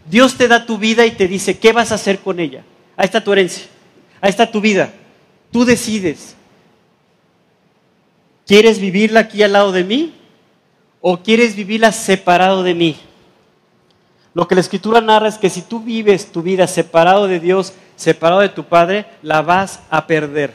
Dios 0.08 0.36
te 0.36 0.48
da 0.48 0.64
tu 0.64 0.78
vida 0.78 1.04
y 1.04 1.10
te 1.10 1.28
dice, 1.28 1.58
¿qué 1.58 1.72
vas 1.72 1.90
a 1.90 1.96
hacer 1.96 2.20
con 2.20 2.38
ella? 2.38 2.62
Ahí 2.96 3.04
está 3.04 3.22
tu 3.22 3.32
herencia, 3.32 3.64
ahí 4.20 4.30
está 4.30 4.50
tu 4.50 4.60
vida. 4.60 4.92
Tú 5.50 5.64
decides. 5.64 6.36
¿Quieres 8.46 8.80
vivirla 8.80 9.20
aquí 9.20 9.42
al 9.42 9.52
lado 9.52 9.72
de 9.72 9.84
mí 9.84 10.14
o 11.00 11.18
quieres 11.18 11.54
vivirla 11.54 11.92
separado 11.92 12.62
de 12.62 12.74
mí? 12.74 12.96
Lo 14.34 14.46
que 14.46 14.54
la 14.54 14.60
escritura 14.60 15.00
narra 15.00 15.28
es 15.28 15.38
que 15.38 15.50
si 15.50 15.62
tú 15.62 15.80
vives 15.80 16.30
tu 16.30 16.42
vida 16.42 16.66
separado 16.66 17.26
de 17.26 17.40
Dios, 17.40 17.72
separado 17.96 18.40
de 18.40 18.48
tu 18.48 18.64
Padre, 18.64 19.06
la 19.22 19.42
vas 19.42 19.80
a 19.90 20.06
perder. 20.06 20.52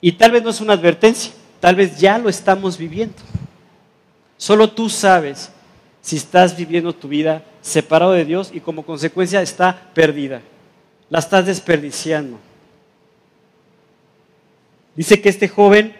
Y 0.00 0.12
tal 0.12 0.32
vez 0.32 0.42
no 0.42 0.50
es 0.50 0.60
una 0.60 0.74
advertencia, 0.74 1.32
tal 1.60 1.76
vez 1.76 1.98
ya 1.98 2.18
lo 2.18 2.28
estamos 2.28 2.76
viviendo. 2.76 3.16
Solo 4.36 4.70
tú 4.70 4.88
sabes 4.88 5.50
si 6.00 6.16
estás 6.16 6.56
viviendo 6.56 6.92
tu 6.92 7.08
vida 7.08 7.44
separado 7.62 8.12
de 8.12 8.24
Dios 8.24 8.50
y 8.52 8.60
como 8.60 8.84
consecuencia 8.84 9.40
está 9.40 9.90
perdida. 9.94 10.42
La 11.08 11.18
estás 11.18 11.46
desperdiciando. 11.46 12.38
Dice 14.94 15.20
que 15.20 15.28
este 15.28 15.48
joven 15.48 15.94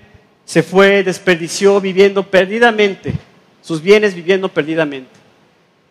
se 0.44 0.62
fue, 0.62 1.02
desperdició 1.02 1.80
viviendo 1.80 2.22
perdidamente, 2.30 3.14
sus 3.62 3.80
bienes 3.80 4.14
viviendo 4.14 4.48
perdidamente. 4.48 5.10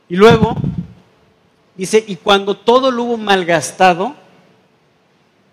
Y 0.10 0.15
luego 0.15 0.56
dice, 1.75 2.03
y 2.06 2.15
cuando 2.17 2.56
todo 2.56 2.91
lo 2.91 3.03
hubo 3.03 3.17
malgastado, 3.17 4.15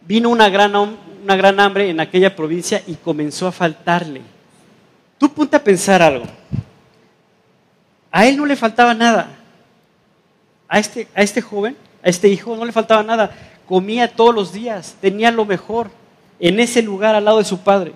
vino 0.06 0.28
una 0.28 0.48
gran, 0.48 0.74
una 0.76 1.36
gran 1.36 1.58
hambre 1.60 1.88
en 1.88 2.00
aquella 2.00 2.36
provincia 2.36 2.82
y 2.86 2.94
comenzó 2.94 3.46
a 3.46 3.52
faltarle. 3.52 4.20
Tú 5.18 5.32
ponte 5.32 5.56
a 5.56 5.64
pensar 5.64 6.02
algo. 6.02 6.26
A 8.10 8.26
él 8.26 8.36
no 8.36 8.46
le 8.46 8.56
faltaba 8.56 8.94
nada. 8.94 9.28
A 10.68 10.78
este, 10.78 11.08
a 11.14 11.22
este 11.22 11.40
joven, 11.42 11.76
a 12.02 12.08
este 12.08 12.28
hijo, 12.28 12.56
no 12.56 12.64
le 12.64 12.72
faltaba 12.72 13.02
nada. 13.02 13.36
Comía 13.66 14.08
todos 14.08 14.34
los 14.34 14.52
días, 14.52 14.96
tenía 15.00 15.30
lo 15.30 15.44
mejor 15.44 15.90
en 16.38 16.58
ese 16.58 16.82
lugar 16.82 17.14
al 17.14 17.24
lado 17.24 17.38
de 17.38 17.44
su 17.44 17.60
padre. 17.60 17.92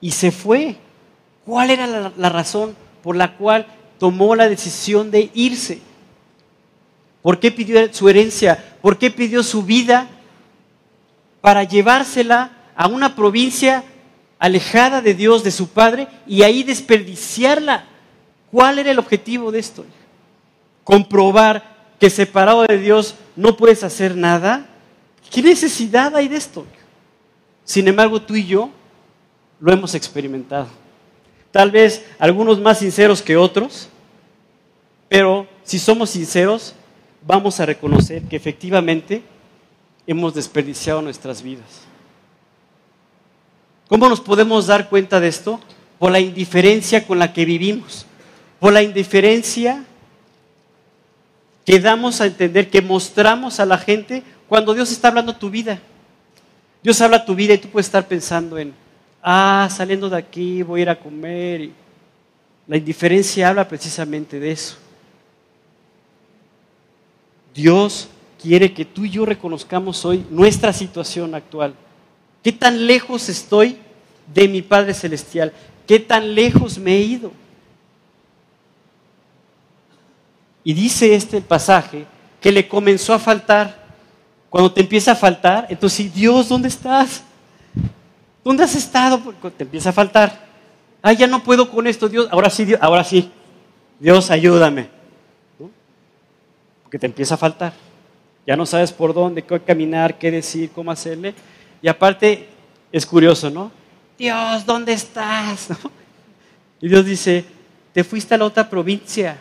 Y 0.00 0.12
se 0.12 0.30
fue. 0.30 0.76
¿Cuál 1.44 1.70
era 1.70 1.86
la, 1.86 2.12
la 2.16 2.28
razón 2.28 2.76
por 3.02 3.16
la 3.16 3.36
cual 3.36 3.66
tomó 3.98 4.36
la 4.36 4.48
decisión 4.48 5.10
de 5.10 5.30
irse? 5.34 5.80
¿Por 7.20 7.40
qué 7.40 7.50
pidió 7.50 7.92
su 7.92 8.08
herencia? 8.08 8.76
¿Por 8.80 8.98
qué 8.98 9.10
pidió 9.10 9.42
su 9.42 9.64
vida 9.64 10.08
para 11.40 11.64
llevársela 11.64 12.52
a 12.76 12.86
una 12.86 13.14
provincia 13.16 13.84
alejada 14.38 15.02
de 15.02 15.14
Dios, 15.14 15.44
de 15.44 15.50
su 15.50 15.68
Padre, 15.68 16.08
y 16.26 16.42
ahí 16.42 16.62
desperdiciarla 16.62 17.86
¿Cuál 18.52 18.78
era 18.78 18.90
el 18.90 18.98
objetivo 18.98 19.50
de 19.50 19.58
esto? 19.58 19.86
Comprobar 20.84 21.94
que 21.98 22.10
separado 22.10 22.66
de 22.66 22.76
Dios 22.76 23.14
no 23.34 23.56
puedes 23.56 23.82
hacer 23.82 24.14
nada. 24.14 24.68
¿Qué 25.30 25.40
necesidad 25.40 26.14
hay 26.14 26.28
de 26.28 26.36
esto? 26.36 26.66
Sin 27.64 27.88
embargo, 27.88 28.20
tú 28.20 28.36
y 28.36 28.44
yo 28.44 28.68
lo 29.58 29.72
hemos 29.72 29.94
experimentado. 29.94 30.66
Tal 31.50 31.70
vez 31.70 32.04
algunos 32.18 32.60
más 32.60 32.80
sinceros 32.80 33.22
que 33.22 33.38
otros, 33.38 33.88
pero 35.08 35.46
si 35.62 35.78
somos 35.78 36.10
sinceros, 36.10 36.74
vamos 37.26 37.58
a 37.58 37.64
reconocer 37.64 38.22
que 38.24 38.36
efectivamente 38.36 39.22
hemos 40.06 40.34
desperdiciado 40.34 41.00
nuestras 41.00 41.42
vidas. 41.42 41.86
¿Cómo 43.88 44.10
nos 44.10 44.20
podemos 44.20 44.66
dar 44.66 44.90
cuenta 44.90 45.20
de 45.20 45.28
esto? 45.28 45.58
Por 45.98 46.12
la 46.12 46.20
indiferencia 46.20 47.06
con 47.06 47.18
la 47.18 47.32
que 47.32 47.46
vivimos 47.46 48.06
por 48.62 48.72
la 48.72 48.80
indiferencia 48.80 49.82
que 51.66 51.80
damos 51.80 52.20
a 52.20 52.26
entender, 52.26 52.70
que 52.70 52.80
mostramos 52.80 53.58
a 53.58 53.66
la 53.66 53.76
gente 53.76 54.22
cuando 54.48 54.72
Dios 54.72 54.92
está 54.92 55.08
hablando 55.08 55.34
tu 55.34 55.50
vida. 55.50 55.80
Dios 56.80 57.00
habla 57.00 57.24
tu 57.24 57.34
vida 57.34 57.54
y 57.54 57.58
tú 57.58 57.66
puedes 57.68 57.86
estar 57.86 58.06
pensando 58.06 58.56
en, 58.56 58.72
ah, 59.20 59.68
saliendo 59.68 60.08
de 60.08 60.16
aquí 60.16 60.62
voy 60.62 60.78
a 60.78 60.82
ir 60.82 60.90
a 60.90 61.00
comer. 61.00 61.70
la 62.68 62.76
indiferencia 62.76 63.48
habla 63.48 63.66
precisamente 63.66 64.38
de 64.38 64.52
eso. 64.52 64.76
Dios 67.52 68.06
quiere 68.40 68.72
que 68.72 68.84
tú 68.84 69.04
y 69.04 69.10
yo 69.10 69.26
reconozcamos 69.26 70.04
hoy 70.04 70.24
nuestra 70.30 70.72
situación 70.72 71.34
actual. 71.34 71.74
¿Qué 72.44 72.52
tan 72.52 72.86
lejos 72.86 73.28
estoy 73.28 73.76
de 74.32 74.46
mi 74.46 74.62
Padre 74.62 74.94
Celestial? 74.94 75.52
¿Qué 75.84 75.98
tan 75.98 76.36
lejos 76.36 76.78
me 76.78 76.94
he 76.94 77.00
ido? 77.00 77.41
Y 80.64 80.72
dice 80.72 81.14
este 81.14 81.40
pasaje 81.40 82.06
que 82.40 82.52
le 82.52 82.68
comenzó 82.68 83.14
a 83.14 83.18
faltar. 83.18 83.82
Cuando 84.50 84.70
te 84.70 84.80
empieza 84.82 85.12
a 85.12 85.16
faltar, 85.16 85.66
entonces, 85.70 86.12
Dios, 86.12 86.48
¿dónde 86.48 86.68
estás? 86.68 87.22
¿Dónde 88.44 88.64
has 88.64 88.74
estado? 88.74 89.20
Porque 89.20 89.50
te 89.50 89.64
empieza 89.64 89.90
a 89.90 89.92
faltar. 89.92 90.46
Ay, 91.00 91.16
ya 91.16 91.26
no 91.26 91.42
puedo 91.42 91.70
con 91.70 91.86
esto, 91.86 92.08
Dios. 92.08 92.28
Ahora 92.30 92.50
sí, 92.50 92.64
Dios, 92.64 92.78
ahora 92.82 93.02
sí. 93.02 93.30
Dios, 93.98 94.30
ayúdame. 94.30 94.88
Porque 96.82 96.98
te 96.98 97.06
empieza 97.06 97.34
a 97.34 97.38
faltar. 97.38 97.72
Ya 98.46 98.56
no 98.56 98.66
sabes 98.66 98.92
por 98.92 99.14
dónde, 99.14 99.42
qué 99.42 99.60
caminar, 99.60 100.18
qué 100.18 100.30
decir, 100.30 100.70
cómo 100.74 100.90
hacerle. 100.90 101.34
Y 101.80 101.88
aparte, 101.88 102.48
es 102.90 103.06
curioso, 103.06 103.48
¿no? 103.48 103.70
Dios, 104.18 104.66
¿dónde 104.66 104.92
estás? 104.92 105.68
Y 106.84 106.88
Dios 106.88 107.06
dice, 107.06 107.44
te 107.92 108.02
fuiste 108.02 108.34
a 108.34 108.38
la 108.38 108.44
otra 108.44 108.68
provincia. 108.68 109.38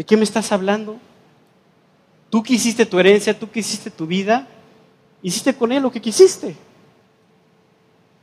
¿De 0.00 0.04
qué 0.06 0.16
me 0.16 0.24
estás 0.24 0.50
hablando? 0.50 0.96
Tú 2.30 2.42
quisiste 2.42 2.86
tu 2.86 2.98
herencia, 2.98 3.38
tú 3.38 3.50
quisiste 3.50 3.90
tu 3.90 4.06
vida, 4.06 4.46
hiciste 5.20 5.54
con 5.54 5.72
él 5.72 5.82
lo 5.82 5.92
que 5.92 6.00
quisiste. 6.00 6.56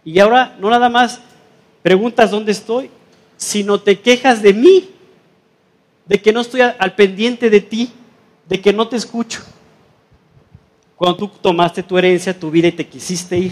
Y 0.03 0.17
ahora 0.17 0.57
no 0.59 0.71
nada 0.71 0.89
más 0.89 1.21
preguntas 1.83 2.31
dónde 2.31 2.51
estoy, 2.51 2.89
sino 3.35 3.79
te 3.79 3.99
quejas 3.99 4.41
de 4.41 4.55
mí, 4.55 4.89
de 6.07 6.19
que 6.19 6.33
no 6.33 6.41
estoy 6.41 6.61
al 6.61 6.95
pendiente 6.95 7.47
de 7.47 7.61
ti, 7.61 7.91
de 8.49 8.59
que 8.59 8.73
no 8.73 8.87
te 8.87 8.95
escucho. 8.95 9.43
Cuando 10.95 11.15
tú 11.15 11.27
tomaste 11.27 11.83
tu 11.83 11.95
herencia, 11.95 12.39
tu 12.39 12.49
vida 12.49 12.69
y 12.69 12.71
te 12.71 12.87
quisiste 12.87 13.37
ir, 13.37 13.51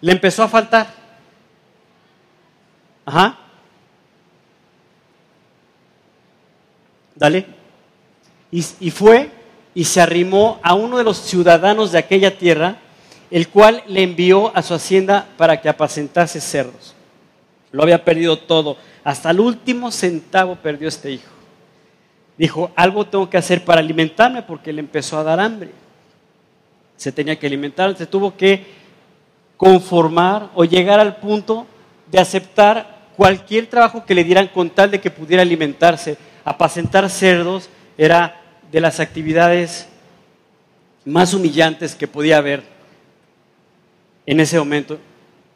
le 0.00 0.10
empezó 0.10 0.42
a 0.42 0.48
faltar. 0.48 0.86
Ajá. 3.04 3.43
Dale. 7.14 7.46
Y, 8.50 8.90
fue 8.90 9.30
y 9.74 9.84
se 9.84 10.00
arrimó 10.00 10.60
a 10.62 10.74
uno 10.74 10.98
de 10.98 11.04
los 11.04 11.18
ciudadanos 11.18 11.90
de 11.90 11.98
aquella 11.98 12.38
tierra, 12.38 12.76
el 13.30 13.48
cual 13.48 13.82
le 13.88 14.02
envió 14.02 14.56
a 14.56 14.62
su 14.62 14.74
hacienda 14.74 15.26
para 15.36 15.60
que 15.60 15.68
apacentase 15.68 16.40
cerdos. 16.40 16.94
Lo 17.72 17.82
había 17.82 18.04
perdido 18.04 18.38
todo. 18.38 18.76
Hasta 19.02 19.30
el 19.30 19.40
último 19.40 19.90
centavo 19.90 20.54
perdió 20.56 20.86
este 20.86 21.10
hijo. 21.10 21.30
Dijo, 22.38 22.70
algo 22.76 23.06
tengo 23.06 23.28
que 23.28 23.36
hacer 23.36 23.64
para 23.64 23.80
alimentarme 23.80 24.42
porque 24.42 24.72
le 24.72 24.80
empezó 24.80 25.18
a 25.18 25.24
dar 25.24 25.40
hambre. 25.40 25.70
Se 26.96 27.10
tenía 27.10 27.36
que 27.38 27.46
alimentar, 27.46 27.96
se 27.96 28.06
tuvo 28.06 28.36
que 28.36 28.64
conformar 29.56 30.50
o 30.54 30.64
llegar 30.64 31.00
al 31.00 31.16
punto 31.16 31.66
de 32.10 32.20
aceptar 32.20 33.08
cualquier 33.16 33.66
trabajo 33.66 34.04
que 34.04 34.14
le 34.14 34.24
dieran 34.24 34.48
con 34.48 34.70
tal 34.70 34.90
de 34.90 35.00
que 35.00 35.10
pudiera 35.10 35.42
alimentarse. 35.42 36.16
Apacentar 36.44 37.08
cerdos 37.08 37.68
era 37.96 38.40
de 38.70 38.80
las 38.80 39.00
actividades 39.00 39.88
más 41.04 41.34
humillantes 41.34 41.94
que 41.94 42.08
podía 42.08 42.38
haber 42.38 42.62
en 44.26 44.40
ese 44.40 44.58
momento 44.58 44.98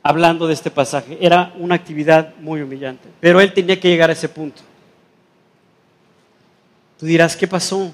hablando 0.02 0.46
de 0.46 0.54
este 0.54 0.70
pasaje. 0.70 1.18
Era 1.20 1.52
una 1.58 1.74
actividad 1.74 2.34
muy 2.40 2.62
humillante, 2.62 3.08
pero 3.20 3.40
él 3.40 3.52
tenía 3.52 3.78
que 3.78 3.88
llegar 3.88 4.10
a 4.10 4.14
ese 4.14 4.28
punto. 4.28 4.62
Tú 6.98 7.06
dirás, 7.06 7.36
¿qué 7.36 7.46
pasó? 7.46 7.92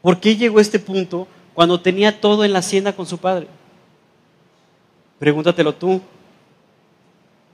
¿Por 0.00 0.20
qué 0.20 0.36
llegó 0.36 0.58
a 0.58 0.62
este 0.62 0.78
punto 0.78 1.26
cuando 1.54 1.80
tenía 1.80 2.20
todo 2.20 2.44
en 2.44 2.52
la 2.52 2.60
hacienda 2.60 2.92
con 2.92 3.06
su 3.06 3.18
padre? 3.18 3.48
Pregúntatelo 5.18 5.74
tú. 5.74 6.00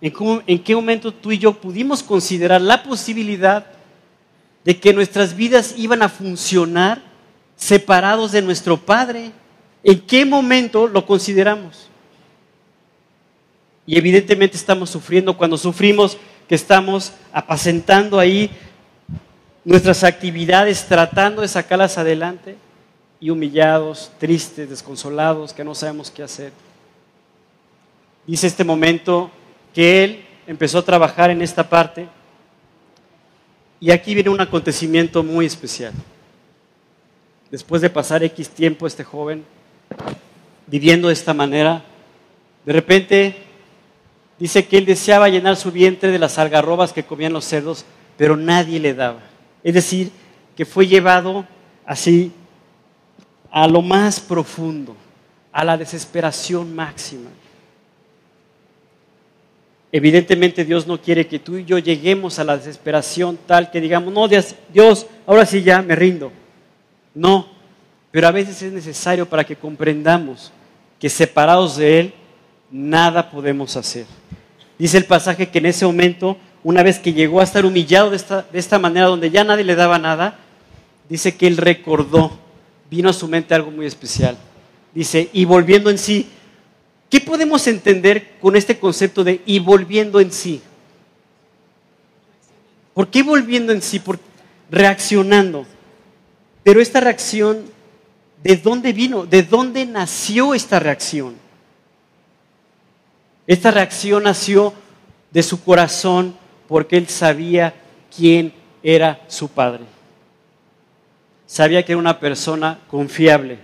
¿En, 0.00 0.59
qué 0.62 0.74
momento 0.74 1.12
tú 1.12 1.31
y 1.31 1.38
yo 1.38 1.53
pudimos 1.53 2.03
considerar 2.03 2.61
la 2.61 2.83
posibilidad 2.83 3.66
de 4.64 4.79
que 4.79 4.92
nuestras 4.92 5.35
vidas 5.35 5.75
iban 5.77 6.03
a 6.03 6.09
funcionar 6.09 7.03
separados 7.57 8.33
de 8.33 8.42
nuestro 8.42 8.77
Padre? 8.77 9.33
¿En 9.83 10.01
qué 10.01 10.25
momento 10.25 10.87
lo 10.87 11.07
consideramos? 11.07 11.88
Y 13.87 13.96
evidentemente 13.96 14.57
estamos 14.57 14.90
sufriendo 14.90 15.37
cuando 15.37 15.57
sufrimos 15.57 16.16
que 16.49 16.55
estamos 16.55 17.12
apacentando 17.33 18.18
ahí 18.18 18.51
nuestras 19.64 20.05
actividades, 20.05 20.87
tratando 20.87 21.42
de 21.42 21.49
sacarlas 21.49 21.99
adelante 21.99 22.57
y 23.20 23.31
humillados, 23.31 24.11
tristes, 24.18 24.68
desconsolados, 24.68 25.53
que 25.53 25.64
no 25.64 25.75
sabemos 25.75 26.11
qué 26.11 26.23
hacer. 26.23 26.53
Dice 28.27 28.46
este 28.46 28.64
momento 28.64 29.31
que 29.75 30.05
él 30.05 30.25
empezó 30.46 30.79
a 30.79 30.85
trabajar 30.85 31.31
en 31.31 31.42
esta 31.42 31.68
parte 31.68 32.09
y 33.81 33.90
aquí 33.90 34.14
viene 34.14 34.31
un 34.31 34.40
acontecimiento 34.40 35.23
muy 35.23 35.47
especial. 35.47 35.93
Después 37.51 37.83
de 37.83 37.90
pasar 37.90 38.23
X 38.23 38.51
tiempo 38.51 38.87
este 38.87 39.03
joven 39.03 39.45
viviendo 40.66 41.09
de 41.09 41.14
esta 41.14 41.35
manera, 41.35 41.83
de 42.64 42.73
repente 42.73 43.51
Dice 44.40 44.66
que 44.66 44.79
él 44.79 44.87
deseaba 44.87 45.29
llenar 45.29 45.55
su 45.57 45.71
vientre 45.71 46.11
de 46.11 46.19
las 46.19 46.38
algarrobas 46.38 46.95
que 46.95 47.05
comían 47.05 47.35
los 47.35 47.45
cerdos, 47.45 47.85
pero 48.16 48.38
nadie 48.38 48.81
le 48.81 48.95
daba. 48.95 49.21
Es 49.62 49.75
decir, 49.75 50.11
que 50.57 50.64
fue 50.64 50.87
llevado 50.87 51.47
así 51.85 52.33
a 53.51 53.69
lo 53.69 53.83
más 53.83 54.19
profundo, 54.19 54.97
a 55.53 55.62
la 55.62 55.77
desesperación 55.77 56.75
máxima. 56.75 57.29
Evidentemente 59.92 60.64
Dios 60.64 60.87
no 60.87 61.00
quiere 61.00 61.26
que 61.26 61.40
tú 61.40 61.57
y 61.57 61.64
yo 61.64 61.79
lleguemos 61.79 62.38
a 62.38 62.44
la 62.44 62.57
desesperación 62.57 63.38
tal 63.46 63.70
que 63.70 63.81
digamos, 63.81 64.12
no, 64.12 64.29
Dios, 64.29 65.07
ahora 65.26 65.44
sí 65.44 65.62
ya 65.62 65.83
me 65.83 65.96
rindo. 65.96 66.31
No, 67.14 67.48
pero 68.12 68.29
a 68.29 68.31
veces 68.31 68.62
es 68.62 68.72
necesario 68.72 69.26
para 69.26 69.44
que 69.44 69.57
comprendamos 69.57 70.53
que 71.00 71.09
separados 71.09 71.76
de 71.76 72.00
Él, 72.00 72.14
nada 72.70 73.31
podemos 73.31 73.76
hacer. 73.76 74.07
Dice 74.79 74.96
el 74.96 75.07
pasaje 75.07 75.48
que 75.48 75.59
en 75.59 75.66
ese 75.66 75.85
momento, 75.85 76.37
una 76.62 76.83
vez 76.83 76.98
que 76.98 77.12
llegó 77.12 77.40
a 77.40 77.44
estar 77.44 77.66
humillado 77.66 78.11
de 78.11 78.16
esta, 78.16 78.42
de 78.42 78.59
esta 78.59 78.79
manera, 78.79 79.07
donde 79.07 79.31
ya 79.31 79.42
nadie 79.42 79.64
le 79.64 79.74
daba 79.74 79.98
nada, 79.98 80.38
dice 81.09 81.37
que 81.37 81.46
él 81.46 81.57
recordó, 81.57 82.38
vino 82.88 83.11
a 83.11 83.12
su 83.12 83.26
mente 83.26 83.55
algo 83.55 83.70
muy 83.70 83.87
especial. 83.87 84.37
Dice, 84.94 85.31
y 85.33 85.44
volviendo 85.44 85.90
en 85.90 85.98
sí, 85.98 86.29
¿qué 87.11 87.20
podemos 87.20 87.66
entender 87.66 88.38
con 88.40 88.57
este 88.57 88.79
concepto 88.79 89.23
de 89.25 89.42
y 89.44 89.59
volviendo 89.59 90.20
en 90.20 90.33
sí? 90.33 90.62
¿Por 92.94 93.09
qué 93.09 93.23
volviendo 93.23 93.73
en 93.73 93.83
sí? 93.83 93.99
Por, 93.99 94.18
reaccionando. 94.70 95.66
Pero 96.62 96.81
esta 96.81 97.01
reacción, 97.01 97.64
¿de 98.42 98.57
dónde 98.57 98.92
vino? 98.92 99.27
¿De 99.27 99.42
dónde 99.42 99.85
nació 99.87 100.55
esta 100.55 100.79
reacción? 100.79 101.35
Esta 103.46 103.70
reacción 103.70 104.23
nació 104.23 104.73
de 105.31 105.42
su 105.42 105.62
corazón 105.62 106.37
porque 106.68 106.96
él 106.96 107.09
sabía 107.09 107.75
quién 108.14 108.53
era 108.83 109.20
su 109.29 109.49
padre. 109.49 109.85
Sabía 111.46 111.85
que 111.85 111.92
era 111.92 111.99
una 111.99 112.20
persona 112.20 112.79
confiable. 112.88 113.59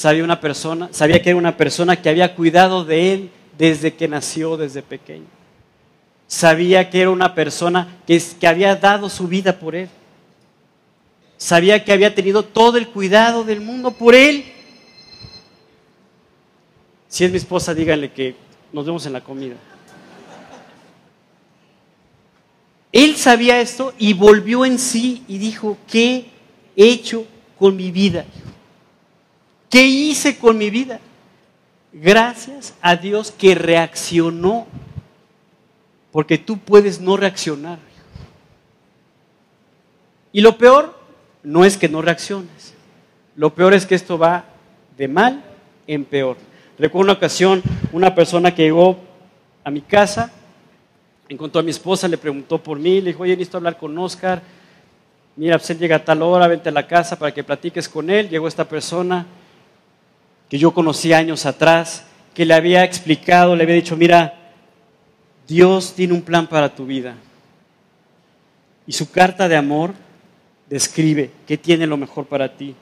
Sabía, 0.00 0.24
una 0.24 0.40
persona, 0.40 0.88
sabía 0.92 1.20
que 1.20 1.28
era 1.28 1.38
una 1.38 1.58
persona 1.58 2.00
que 2.00 2.08
había 2.08 2.34
cuidado 2.34 2.86
de 2.86 3.12
él 3.12 3.30
desde 3.58 3.92
que 3.92 4.08
nació, 4.08 4.56
desde 4.56 4.80
pequeño. 4.80 5.26
Sabía 6.26 6.88
que 6.88 7.02
era 7.02 7.10
una 7.10 7.34
persona 7.34 7.98
que, 8.06 8.18
que 8.40 8.46
había 8.46 8.74
dado 8.76 9.10
su 9.10 9.28
vida 9.28 9.58
por 9.58 9.74
él. 9.74 9.90
Sabía 11.36 11.84
que 11.84 11.92
había 11.92 12.14
tenido 12.14 12.42
todo 12.42 12.78
el 12.78 12.88
cuidado 12.88 13.44
del 13.44 13.60
mundo 13.60 13.90
por 13.90 14.14
él. 14.14 14.46
Si 17.06 17.26
es 17.26 17.30
mi 17.30 17.36
esposa, 17.36 17.74
díganle 17.74 18.10
que 18.10 18.36
nos 18.72 18.86
vemos 18.86 19.04
en 19.04 19.12
la 19.12 19.20
comida. 19.20 19.56
Él 22.90 23.16
sabía 23.16 23.60
esto 23.60 23.92
y 23.98 24.14
volvió 24.14 24.64
en 24.64 24.78
sí 24.78 25.24
y 25.28 25.36
dijo, 25.36 25.76
¿qué 25.86 26.30
he 26.74 26.88
hecho 26.88 27.26
con 27.58 27.76
mi 27.76 27.90
vida? 27.90 28.24
¿Qué 29.70 29.86
hice 29.86 30.36
con 30.36 30.58
mi 30.58 30.68
vida? 30.68 30.98
Gracias 31.92 32.74
a 32.82 32.96
Dios 32.96 33.30
que 33.30 33.54
reaccionó, 33.54 34.66
porque 36.10 36.38
tú 36.38 36.58
puedes 36.58 37.00
no 37.00 37.16
reaccionar. 37.16 37.78
Y 40.32 40.40
lo 40.40 40.58
peor 40.58 40.98
no 41.44 41.64
es 41.64 41.76
que 41.76 41.88
no 41.88 42.02
reacciones, 42.02 42.74
lo 43.36 43.54
peor 43.54 43.72
es 43.72 43.86
que 43.86 43.94
esto 43.94 44.18
va 44.18 44.44
de 44.98 45.06
mal 45.06 45.42
en 45.86 46.04
peor. 46.04 46.36
Recuerdo 46.76 47.04
una 47.04 47.12
ocasión, 47.12 47.62
una 47.92 48.12
persona 48.14 48.54
que 48.54 48.64
llegó 48.64 48.98
a 49.62 49.70
mi 49.70 49.82
casa, 49.82 50.32
encontró 51.28 51.60
a 51.60 51.64
mi 51.64 51.70
esposa, 51.70 52.08
le 52.08 52.18
preguntó 52.18 52.58
por 52.58 52.78
mí, 52.78 53.00
le 53.00 53.10
dijo, 53.10 53.22
oye, 53.22 53.36
necesito 53.36 53.58
hablar 53.58 53.78
con 53.78 53.96
Oscar. 53.98 54.42
mira, 55.36 55.58
pues 55.58 55.70
él 55.70 55.78
llega 55.78 55.96
a 55.96 56.04
tal 56.04 56.22
hora, 56.22 56.48
vente 56.48 56.70
a 56.70 56.72
la 56.72 56.86
casa 56.86 57.16
para 57.16 57.32
que 57.32 57.44
platiques 57.44 57.88
con 57.88 58.10
él. 58.10 58.28
Llegó 58.28 58.48
esta 58.48 58.68
persona 58.68 59.26
que 60.50 60.58
yo 60.58 60.74
conocí 60.74 61.12
años 61.12 61.46
atrás, 61.46 62.04
que 62.34 62.44
le 62.44 62.54
había 62.54 62.84
explicado, 62.84 63.54
le 63.54 63.62
había 63.62 63.76
dicho, 63.76 63.96
mira, 63.96 64.34
Dios 65.46 65.94
tiene 65.94 66.12
un 66.12 66.22
plan 66.22 66.48
para 66.48 66.74
tu 66.74 66.84
vida. 66.84 67.14
Y 68.84 68.92
su 68.92 69.10
carta 69.12 69.48
de 69.48 69.56
amor 69.56 69.94
describe 70.68 71.30
que 71.46 71.56
tiene 71.56 71.86
lo 71.86 71.96
mejor 71.96 72.26
para 72.26 72.56
ti. 72.56 72.74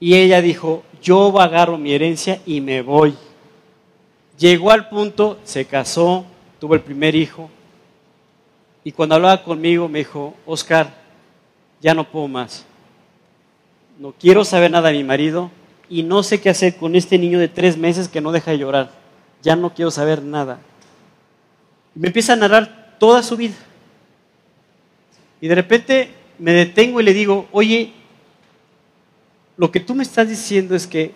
Y 0.00 0.14
ella 0.14 0.40
dijo, 0.40 0.84
yo 1.02 1.38
agarro 1.38 1.76
mi 1.76 1.92
herencia 1.92 2.40
y 2.46 2.62
me 2.62 2.80
voy. 2.80 3.14
Llegó 4.38 4.70
al 4.70 4.88
punto, 4.88 5.38
se 5.44 5.66
casó, 5.66 6.24
tuvo 6.58 6.74
el 6.74 6.80
primer 6.80 7.14
hijo. 7.14 7.50
Y 8.82 8.92
cuando 8.92 9.16
hablaba 9.16 9.42
conmigo 9.42 9.86
me 9.86 9.98
dijo, 9.98 10.34
Oscar, 10.46 10.94
ya 11.82 11.92
no 11.92 12.10
puedo 12.10 12.26
más. 12.26 12.64
No 13.98 14.14
quiero 14.18 14.46
saber 14.46 14.70
nada 14.70 14.88
de 14.88 14.96
mi 14.96 15.04
marido 15.04 15.50
y 15.88 16.02
no 16.02 16.22
sé 16.22 16.40
qué 16.40 16.50
hacer 16.50 16.76
con 16.76 16.94
este 16.94 17.18
niño 17.18 17.38
de 17.38 17.48
tres 17.48 17.76
meses 17.76 18.08
que 18.08 18.20
no 18.20 18.32
deja 18.32 18.50
de 18.50 18.58
llorar. 18.58 18.90
Ya 19.42 19.56
no 19.56 19.74
quiero 19.74 19.90
saber 19.90 20.22
nada. 20.22 20.60
Me 21.94 22.08
empieza 22.08 22.32
a 22.32 22.36
narrar 22.36 22.96
toda 22.98 23.22
su 23.22 23.36
vida. 23.36 23.54
Y 25.40 25.48
de 25.48 25.54
repente 25.54 26.10
me 26.38 26.52
detengo 26.52 27.00
y 27.00 27.04
le 27.04 27.12
digo, 27.12 27.46
oye, 27.52 27.92
lo 29.56 29.70
que 29.70 29.80
tú 29.80 29.94
me 29.94 30.02
estás 30.02 30.28
diciendo 30.28 30.74
es 30.74 30.86
que 30.86 31.12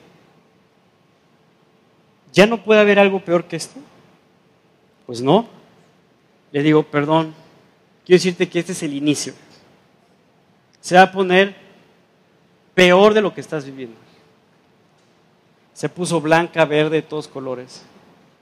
ya 2.33 2.47
no 2.47 2.63
puede 2.63 2.81
haber 2.81 2.99
algo 2.99 3.21
peor 3.21 3.45
que 3.45 3.57
esto. 3.57 3.81
Pues 5.07 5.23
no. 5.23 5.49
Le 6.53 6.63
digo, 6.63 6.83
perdón, 6.83 7.35
quiero 8.05 8.19
decirte 8.19 8.49
que 8.49 8.59
este 8.59 8.73
es 8.73 8.83
el 8.83 8.95
inicio. 8.95 9.33
Se 10.81 10.95
va 10.95 11.03
a 11.03 11.13
poner 11.13 11.57
peor 12.75 13.15
de 13.15 13.23
lo 13.23 13.35
que 13.35 13.41
estás 13.41 13.65
viviendo. 13.65 14.08
Se 15.79 15.89
puso 15.89 16.21
blanca, 16.21 16.65
verde, 16.65 17.03
todos 17.03 17.29
colores. 17.29 17.85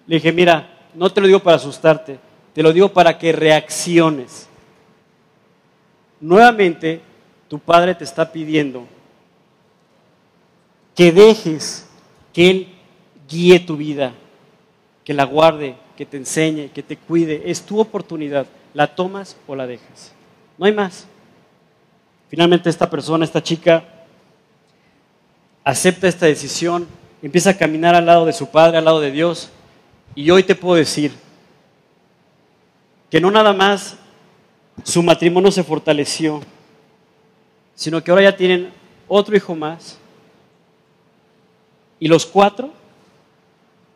Le 0.06 0.14
dije, 0.16 0.32
mira, 0.32 0.70
no 0.94 1.12
te 1.12 1.20
lo 1.20 1.26
digo 1.26 1.40
para 1.40 1.56
asustarte, 1.56 2.18
te 2.54 2.62
lo 2.62 2.72
digo 2.72 2.88
para 2.88 3.18
que 3.18 3.30
reacciones. 3.30 4.48
Nuevamente, 6.18 7.02
tu 7.46 7.58
padre 7.58 7.94
te 7.94 8.04
está 8.04 8.32
pidiendo 8.32 8.86
que 10.94 11.12
dejes 11.12 11.86
que 12.32 12.48
Él 12.50 12.68
guíe 13.28 13.60
tu 13.60 13.76
vida, 13.76 14.14
que 15.04 15.12
la 15.12 15.24
guarde, 15.24 15.76
que 15.94 16.06
te 16.06 16.16
enseñe, 16.16 16.70
que 16.70 16.82
te 16.82 16.96
cuide. 16.96 17.42
Es 17.50 17.66
tu 17.66 17.78
oportunidad. 17.78 18.46
¿La 18.72 18.94
tomas 18.94 19.36
o 19.46 19.54
la 19.54 19.66
dejas? 19.66 20.14
No 20.56 20.64
hay 20.64 20.72
más. 20.72 21.06
Finalmente 22.30 22.70
esta 22.70 22.88
persona, 22.88 23.26
esta 23.26 23.42
chica, 23.42 23.84
acepta 25.64 26.08
esta 26.08 26.24
decisión, 26.24 26.88
empieza 27.22 27.50
a 27.50 27.56
caminar 27.56 27.94
al 27.94 28.06
lado 28.06 28.24
de 28.26 28.32
su 28.32 28.48
padre, 28.48 28.78
al 28.78 28.84
lado 28.84 29.00
de 29.00 29.10
Dios. 29.10 29.50
Y 30.14 30.30
hoy 30.30 30.42
te 30.42 30.54
puedo 30.54 30.76
decir 30.76 31.12
que 33.10 33.20
no 33.20 33.30
nada 33.30 33.52
más 33.52 33.96
su 34.82 35.02
matrimonio 35.02 35.50
se 35.50 35.64
fortaleció, 35.64 36.40
sino 37.74 38.02
que 38.02 38.10
ahora 38.10 38.24
ya 38.24 38.36
tienen 38.36 38.70
otro 39.08 39.36
hijo 39.36 39.54
más 39.54 39.98
y 41.98 42.08
los 42.08 42.26
cuatro, 42.26 42.72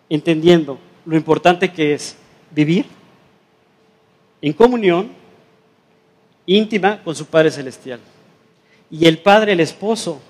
entendiendo 0.08 0.78
lo 1.04 1.16
importante 1.16 1.72
que 1.72 1.94
es 1.94 2.16
vivir 2.50 2.86
en 4.42 4.52
comunión 4.52 5.10
íntima 6.46 7.02
con 7.02 7.14
su 7.14 7.26
Padre 7.26 7.50
Celestial. 7.50 8.00
Y 8.90 9.06
el 9.06 9.18
padre, 9.18 9.52
el 9.52 9.60
esposo, 9.60 10.20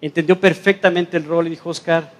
entendió 0.00 0.38
perfectamente 0.38 1.16
el 1.16 1.24
rol 1.24 1.46
y 1.46 1.50
dijo, 1.50 1.70
Oscar, 1.70 2.12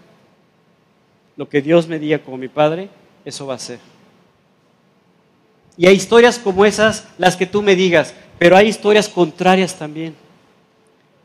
lo 1.37 1.49
que 1.49 1.63
Dios 1.63 1.87
me 1.87 1.99
diga 1.99 2.19
como 2.19 2.37
mi 2.37 2.49
padre, 2.49 2.89
eso 3.25 3.47
va 3.47 3.55
a 3.55 3.59
ser. 3.59 3.79
Y 5.77 5.87
hay 5.87 5.95
historias 5.95 6.39
como 6.39 6.65
esas, 6.65 7.07
las 7.19 7.37
que 7.37 7.47
tú 7.47 7.63
me 7.63 7.77
digas, 7.77 8.15
pero 8.39 8.57
hay 8.57 8.69
historias 8.69 9.09
contrarias 9.09 9.77
también. 9.77 10.17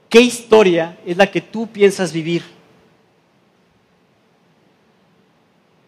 ¿Qué 0.10 0.22
historia 0.22 0.98
es 1.06 1.18
la 1.18 1.26
que 1.26 1.42
tú 1.42 1.68
piensas 1.68 2.14
vivir? 2.14 2.44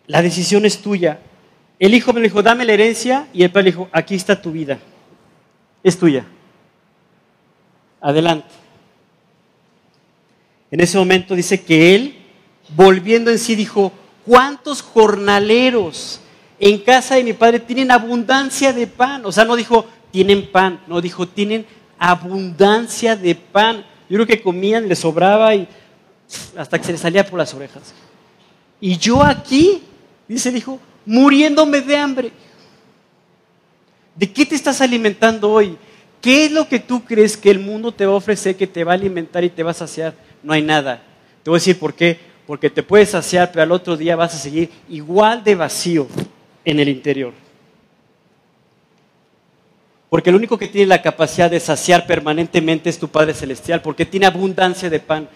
La 0.07 0.23
decisión 0.23 0.65
es 0.65 0.81
tuya. 0.81 1.19
El 1.77 1.93
hijo 1.93 2.11
me 2.11 2.21
dijo, 2.21 2.41
dame 2.41 2.65
la 2.65 2.73
herencia, 2.73 3.27
y 3.33 3.43
el 3.43 3.51
padre 3.51 3.71
dijo, 3.71 3.89
aquí 3.91 4.15
está 4.15 4.41
tu 4.41 4.51
vida. 4.51 4.79
Es 5.83 5.99
tuya. 5.99 6.25
Adelante. 8.01 8.64
En 10.71 10.79
ese 10.79 10.97
momento 10.97 11.35
dice 11.35 11.61
que 11.61 11.95
él, 11.95 12.15
volviendo 12.75 13.31
en 13.31 13.39
sí, 13.39 13.55
dijo, 13.55 13.91
¿cuántos 14.25 14.81
jornaleros 14.81 16.19
en 16.59 16.79
casa 16.79 17.15
de 17.15 17.23
mi 17.23 17.33
padre 17.33 17.59
tienen 17.59 17.91
abundancia 17.91 18.73
de 18.73 18.87
pan? 18.87 19.25
O 19.25 19.31
sea, 19.31 19.45
no 19.45 19.55
dijo, 19.55 19.85
tienen 20.11 20.51
pan, 20.51 20.81
no 20.87 21.01
dijo, 21.01 21.27
tienen 21.27 21.65
abundancia 21.97 23.15
de 23.15 23.35
pan. 23.35 23.85
Yo 24.09 24.17
creo 24.17 24.27
que 24.27 24.41
comían, 24.41 24.87
les 24.87 24.99
sobraba 24.99 25.55
y 25.55 25.67
hasta 26.57 26.77
que 26.77 26.85
se 26.85 26.91
les 26.93 27.01
salía 27.01 27.25
por 27.25 27.39
las 27.39 27.53
orejas. 27.53 27.93
Y 28.81 28.97
yo 28.97 29.23
aquí 29.23 29.81
Dice 30.27 30.49
el 30.49 30.57
hijo, 30.57 30.79
muriéndome 31.05 31.81
de 31.81 31.97
hambre. 31.97 32.31
¿De 34.15 34.31
qué 34.31 34.45
te 34.45 34.55
estás 34.55 34.81
alimentando 34.81 35.51
hoy? 35.51 35.77
¿Qué 36.21 36.45
es 36.45 36.51
lo 36.51 36.67
que 36.67 36.79
tú 36.79 37.03
crees 37.03 37.37
que 37.37 37.51
el 37.51 37.59
mundo 37.59 37.91
te 37.91 38.05
va 38.05 38.13
a 38.13 38.17
ofrecer, 38.17 38.55
que 38.55 38.65
te 38.65 38.83
va 38.83 38.93
a 38.93 38.95
alimentar 38.95 39.43
y 39.43 39.49
te 39.49 39.61
va 39.61 39.71
a 39.71 39.75
saciar? 39.75 40.15
No 40.45 40.53
hay 40.53 40.61
nada. 40.61 41.01
Te 41.43 41.49
voy 41.49 41.57
a 41.57 41.59
decir 41.59 41.77
por 41.77 41.93
qué. 41.93 42.17
Porque 42.47 42.69
te 42.69 42.83
puedes 42.83 43.09
saciar, 43.09 43.51
pero 43.51 43.63
al 43.63 43.71
otro 43.71 43.97
día 43.97 44.15
vas 44.15 44.33
a 44.33 44.37
seguir 44.37 44.69
igual 44.87 45.43
de 45.43 45.55
vacío 45.55 46.07
en 46.63 46.79
el 46.79 46.87
interior. 46.87 47.33
Porque 50.09 50.29
el 50.29 50.37
único 50.37 50.57
que 50.57 50.67
tiene 50.67 50.87
la 50.87 51.01
capacidad 51.01 51.49
de 51.49 51.59
saciar 51.59 52.05
permanentemente 52.07 52.89
es 52.89 52.99
tu 52.99 53.09
Padre 53.09 53.33
Celestial, 53.33 53.81
porque 53.81 54.05
tiene 54.05 54.27
abundancia 54.27 54.89
de 54.89 54.99
pan. 54.99 55.27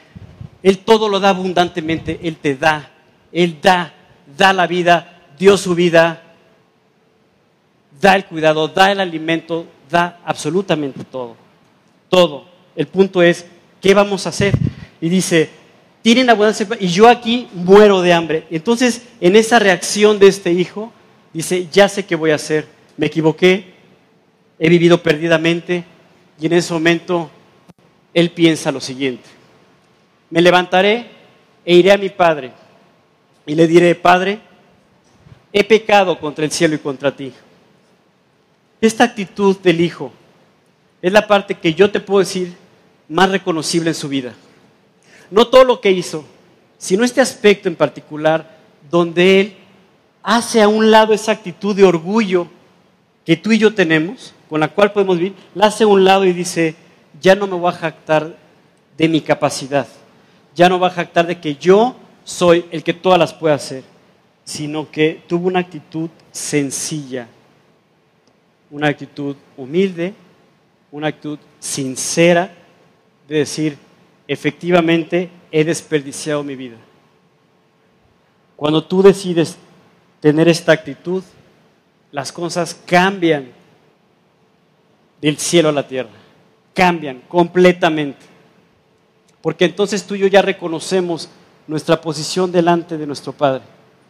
Él 0.62 0.78
todo 0.78 1.10
lo 1.10 1.20
da 1.20 1.30
abundantemente, 1.30 2.20
Él 2.22 2.38
te 2.38 2.56
da, 2.56 2.92
Él 3.32 3.58
da 3.60 3.94
da 4.38 4.54
la 4.54 4.68
vida, 4.68 5.22
dio 5.38 5.58
su 5.58 5.76
vida, 5.76 6.22
da 8.00 8.16
el 8.16 8.26
cuidado, 8.26 8.68
da 8.68 8.92
el 8.92 9.00
alimento, 9.00 9.66
da 9.90 10.20
absolutamente 10.26 11.04
todo. 11.04 11.36
Todo. 12.10 12.46
El 12.76 12.88
punto 12.88 13.22
es, 13.22 13.46
¿qué 13.82 13.94
vamos 13.94 14.26
a 14.26 14.30
hacer? 14.30 14.54
Y 15.02 15.10
dice, 15.10 15.50
tienen 16.02 16.30
abundancia 16.30 16.68
y 16.80 16.88
yo 16.88 17.08
aquí 17.08 17.48
muero 17.54 18.02
de 18.02 18.14
hambre. 18.14 18.46
Entonces, 18.50 19.04
en 19.22 19.36
esa 19.36 19.60
reacción 19.60 20.20
de 20.20 20.28
este 20.28 20.52
hijo, 20.52 20.92
dice, 21.34 21.68
ya 21.72 21.90
sé 21.90 22.06
qué 22.06 22.16
voy 22.16 22.32
a 22.32 22.36
hacer. 22.36 22.68
Me 22.98 23.08
equivoqué, 23.08 23.74
he 24.58 24.70
vivido 24.70 25.02
perdidamente 25.02 25.84
y 26.40 26.46
en 26.46 26.54
ese 26.54 26.74
momento 26.74 27.30
él 28.14 28.32
piensa 28.32 28.72
lo 28.72 28.82
siguiente. 28.82 29.30
Me 30.30 30.42
levantaré 30.42 31.08
e 31.66 31.76
iré 31.76 31.92
a 31.92 31.98
mi 31.98 32.10
padre 32.10 32.52
y 33.50 33.56
le 33.56 33.68
diré, 33.68 33.96
Padre, 33.96 34.40
he 35.52 35.64
pecado 35.64 36.20
contra 36.20 36.46
el 36.46 36.52
cielo 36.52 36.76
y 36.76 36.78
contra 36.78 37.16
ti. 37.16 37.34
Esta 38.80 39.06
actitud 39.06 39.58
del 39.58 39.82
Hijo 39.82 40.12
es 41.02 41.12
la 41.12 41.26
parte 41.26 41.56
que 41.56 41.74
yo 41.74 41.90
te 41.90 42.00
puedo 42.00 42.20
decir 42.20 42.54
más 43.08 43.32
reconocible 43.32 43.90
en 43.90 43.96
su 43.96 44.08
vida. 44.08 44.36
No 45.32 45.48
todo 45.48 45.64
lo 45.64 45.82
que 45.82 45.92
hizo, 45.92 46.26
sino 46.78 47.04
este 47.04 47.22
aspecto 47.22 47.68
en 47.68 47.76
particular 47.76 48.58
donde 48.90 49.42
Él 49.42 49.56
hace 50.24 50.62
a 50.62 50.68
un 50.68 50.92
lado 50.92 51.14
esa 51.14 51.32
actitud 51.32 51.76
de 51.76 51.84
orgullo 51.84 52.48
que 53.26 53.38
tú 53.38 53.52
y 53.52 53.60
yo 53.60 53.74
tenemos, 53.74 54.34
con 54.50 54.60
la 54.60 54.70
cual 54.70 54.92
podemos 54.92 55.18
vivir, 55.18 55.34
la 55.54 55.68
hace 55.68 55.84
a 55.84 55.88
un 55.88 56.04
lado 56.04 56.26
y 56.26 56.34
dice, 56.34 56.76
ya 57.22 57.36
no 57.36 57.48
me 57.48 57.56
voy 57.56 57.70
a 57.70 57.76
jactar 57.76 58.36
de 58.98 59.08
mi 59.08 59.22
capacidad, 59.22 59.88
ya 60.56 60.68
no 60.68 60.80
voy 60.80 60.88
a 60.88 60.92
jactar 60.92 61.28
de 61.28 61.40
que 61.40 61.56
yo 61.56 61.96
soy 62.24 62.66
el 62.72 62.84
que 62.84 62.94
todas 62.94 63.20
las 63.20 63.34
puede 63.34 63.54
hacer, 63.54 63.84
sino 64.44 64.90
que 64.90 65.22
tuvo 65.28 65.48
una 65.48 65.60
actitud 65.60 66.10
sencilla, 66.32 67.28
una 68.72 68.88
actitud 68.88 69.36
humilde, 69.58 70.14
una 70.92 71.08
actitud 71.08 71.40
sincera 71.60 72.52
de 73.28 73.38
decir, 73.38 73.78
efectivamente 74.30 75.32
he 75.52 75.64
desperdiciado 75.64 76.44
mi 76.44 76.56
vida. 76.56 76.78
Cuando 78.56 78.84
tú 78.84 79.02
decides 79.02 79.58
tener 80.20 80.48
esta 80.48 80.72
actitud, 80.72 81.24
las 82.12 82.32
cosas 82.32 82.80
cambian 82.86 83.48
del 85.20 85.38
cielo 85.40 85.70
a 85.70 85.72
la 85.72 85.88
tierra, 85.88 86.12
cambian 86.76 87.22
completamente. 87.28 88.24
Porque 89.42 89.66
entonces 89.66 90.06
tú 90.06 90.14
y 90.14 90.20
yo 90.20 90.28
ya 90.28 90.44
reconocemos 90.44 91.28
nuestra 91.68 92.00
posición 92.00 92.52
delante 92.52 93.00
de 93.00 93.08
nuestro 93.08 93.34
Padre. 93.34 93.64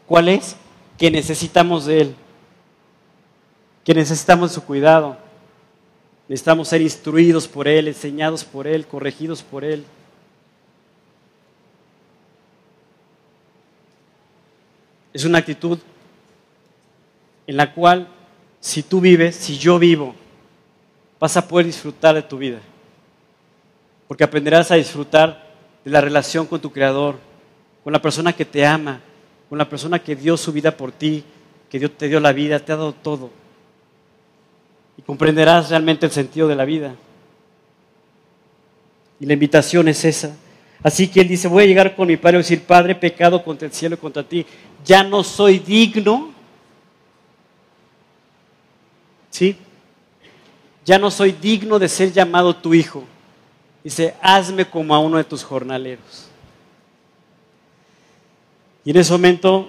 ¿Cuál 0.06 0.28
es? 0.28 0.58
Que 0.98 1.10
necesitamos 1.10 1.86
de 1.86 2.02
Él, 2.02 2.16
que 3.86 3.94
necesitamos 3.94 4.50
de 4.50 4.56
su 4.56 4.64
cuidado, 4.66 5.18
Necesitamos 6.30 6.68
ser 6.68 6.84
instruidos 6.84 7.48
por 7.48 7.68
Él, 7.68 7.88
enseñados 7.88 8.44
por 8.44 8.68
Él, 8.68 8.86
corregidos 8.86 9.42
por 9.42 9.66
Él. 9.66 9.84
Es 15.20 15.26
una 15.26 15.40
actitud 15.40 15.78
en 17.46 17.58
la 17.58 17.74
cual 17.74 18.08
si 18.62 18.84
tú 18.84 19.02
vives, 19.02 19.36
si 19.36 19.58
yo 19.58 19.78
vivo, 19.78 20.16
vas 21.20 21.36
a 21.36 21.46
poder 21.46 21.66
disfrutar 21.66 22.16
de 22.16 22.22
tu 22.22 22.38
vida. 22.38 22.60
Porque 24.08 24.24
aprenderás 24.24 24.72
a 24.72 24.76
disfrutar 24.76 25.46
de 25.84 25.92
la 25.92 26.00
relación 26.00 26.46
con 26.46 26.62
tu 26.62 26.72
Creador, 26.72 27.18
con 27.84 27.92
la 27.92 28.02
persona 28.02 28.32
que 28.32 28.46
te 28.46 28.66
ama, 28.66 29.02
con 29.50 29.58
la 29.58 29.68
persona 29.68 30.00
que 30.00 30.16
dio 30.16 30.38
su 30.38 30.54
vida 30.54 30.72
por 30.72 30.94
ti, 30.94 31.26
que 31.70 31.80
Dios 31.80 31.92
te 31.98 32.08
dio 32.08 32.22
la 32.22 32.32
vida, 32.32 32.58
te 32.60 32.72
ha 32.72 32.78
dado 32.78 32.94
todo. 32.94 33.30
Y 34.96 35.02
comprenderás 35.02 35.70
realmente 35.70 36.06
el 36.06 36.14
sentido 36.14 36.48
de 36.48 36.56
la 36.56 36.64
vida. 36.64 36.96
Y 39.20 39.26
la 39.26 39.34
invitación 39.34 39.90
es 39.90 40.06
esa. 40.06 40.34
Así 40.82 41.08
que 41.08 41.22
él 41.22 41.28
dice, 41.28 41.48
voy 41.48 41.64
a 41.64 41.68
llegar 41.68 41.96
con 41.96 42.08
mi 42.08 42.18
padre 42.18 42.38
y 42.38 42.42
decir, 42.42 42.64
Padre, 42.64 42.96
pecado 42.96 43.44
contra 43.44 43.68
el 43.68 43.74
cielo 43.74 43.96
y 43.96 43.98
contra 43.98 44.24
ti. 44.24 44.46
Ya 44.86 45.04
no 45.04 45.24
soy 45.24 45.60
digno. 45.60 46.30
¿Sí? 49.30 49.58
Ya 50.86 50.98
no 50.98 51.12
soy 51.12 51.34
digno 51.34 51.78
de 51.78 51.90
ser 51.90 52.12
llamado 52.12 52.56
tu 52.56 52.74
hijo. 52.74 53.04
Dice, 53.84 54.16
hazme 54.22 54.66
como 54.66 54.96
a 54.96 55.00
uno 55.00 55.18
de 55.18 55.24
tus 55.24 55.44
jornaleros. 55.44 56.30
Y 58.86 58.92
en 58.92 58.98
ese 58.98 59.12
momento 59.12 59.68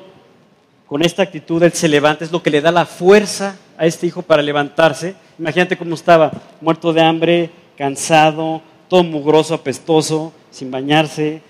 con 0.87 1.03
esta 1.03 1.23
actitud 1.23 1.63
él 1.63 1.73
se 1.73 1.89
levanta, 1.89 2.25
es 2.25 2.33
lo 2.33 2.43
que 2.43 2.51
le 2.51 2.61
da 2.61 2.73
la 2.73 2.85
fuerza 2.85 3.57
a 3.79 3.87
este 3.87 4.09
hijo 4.09 4.23
para 4.23 4.43
levantarse. 4.43 5.15
Imagínate 5.39 5.77
cómo 5.77 5.95
estaba, 5.95 6.33
muerto 6.61 6.93
de 6.93 7.01
hambre, 7.01 7.51
cansado, 7.77 8.61
todo 8.91 9.05
mugroso, 9.05 9.55
apestoso, 9.55 10.33
sin 10.51 10.69
bañarse, 10.69 11.41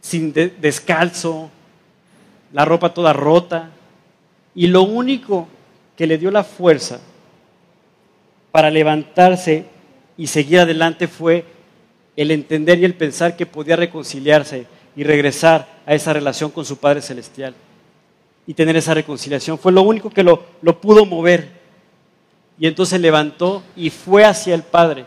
sin 0.00 0.32
descalzo, 0.32 1.50
la 2.52 2.64
ropa 2.64 2.94
toda 2.94 3.12
rota. 3.12 3.70
Y 4.54 4.68
lo 4.68 4.84
único 4.84 5.48
que 5.96 6.06
le 6.06 6.18
dio 6.18 6.30
la 6.30 6.44
fuerza 6.44 7.00
para 8.52 8.70
levantarse 8.70 9.66
y 10.16 10.28
seguir 10.28 10.60
adelante 10.60 11.08
fue 11.08 11.44
el 12.14 12.30
entender 12.30 12.78
y 12.78 12.84
el 12.84 12.94
pensar 12.94 13.36
que 13.36 13.44
podía 13.44 13.74
reconciliarse 13.74 14.66
y 14.94 15.02
regresar 15.02 15.66
a 15.84 15.94
esa 15.94 16.12
relación 16.12 16.52
con 16.52 16.64
su 16.64 16.78
Padre 16.78 17.02
Celestial 17.02 17.56
y 18.46 18.54
tener 18.54 18.76
esa 18.76 18.94
reconciliación. 18.94 19.58
Fue 19.58 19.72
lo 19.72 19.82
único 19.82 20.10
que 20.10 20.22
lo, 20.22 20.44
lo 20.62 20.80
pudo 20.80 21.04
mover. 21.04 21.48
Y 22.56 22.68
entonces 22.68 23.00
levantó 23.00 23.64
y 23.74 23.90
fue 23.90 24.24
hacia 24.24 24.54
el 24.54 24.62
Padre. 24.62 25.06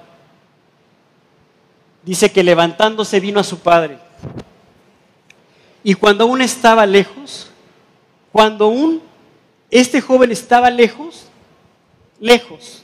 Dice 2.03 2.31
que 2.31 2.43
levantándose 2.43 3.19
vino 3.19 3.39
a 3.39 3.43
su 3.43 3.59
Padre. 3.59 3.99
Y 5.83 5.93
cuando 5.93 6.23
aún 6.23 6.41
estaba 6.41 6.85
lejos, 6.85 7.49
cuando 8.31 8.65
aún 8.65 9.01
este 9.71 10.01
joven 10.01 10.31
estaba 10.31 10.69
lejos, 10.69 11.25
lejos, 12.19 12.83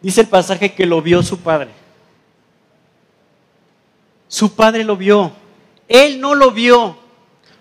dice 0.00 0.20
el 0.22 0.28
pasaje 0.28 0.72
que 0.74 0.86
lo 0.86 1.02
vio 1.02 1.22
su 1.22 1.38
Padre. 1.38 1.70
Su 4.28 4.54
Padre 4.54 4.84
lo 4.84 4.96
vio. 4.96 5.32
Él 5.90 6.20
no 6.20 6.36
lo 6.36 6.52
vio, 6.52 6.96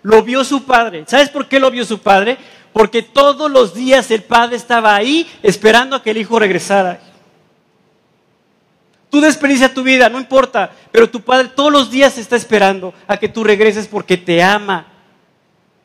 lo 0.03 0.21
vio 0.21 0.43
su 0.43 0.63
padre. 0.63 1.03
¿Sabes 1.07 1.29
por 1.29 1.47
qué 1.47 1.59
lo 1.59 1.71
vio 1.71 1.83
su 1.83 1.97
padre? 1.97 2.37
Porque 2.71 3.01
todos 3.01 3.49
los 3.49 3.73
días 3.73 4.11
el 4.11 4.21
padre 4.21 4.55
estaba 4.55 4.95
ahí 4.95 5.27
esperando 5.41 5.95
a 5.95 6.03
que 6.03 6.11
el 6.11 6.17
hijo 6.17 6.37
regresara. 6.37 7.01
Tú 9.09 9.21
desperdicia 9.21 9.73
tu 9.73 9.81
vida, 9.81 10.07
no 10.09 10.19
importa, 10.19 10.71
pero 10.91 11.09
tu 11.09 11.21
padre 11.21 11.49
todos 11.55 11.71
los 11.71 11.89
días 11.89 12.17
está 12.17 12.35
esperando 12.35 12.93
a 13.07 13.17
que 13.17 13.27
tú 13.27 13.43
regreses 13.43 13.87
porque 13.87 14.17
te 14.17 14.43
ama, 14.43 14.85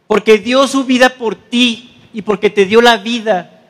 porque 0.06 0.38
dio 0.38 0.66
su 0.68 0.84
vida 0.84 1.08
por 1.08 1.34
ti 1.34 1.96
y 2.12 2.22
porque 2.22 2.50
te 2.50 2.66
dio 2.66 2.82
la 2.82 2.98
vida 2.98 3.62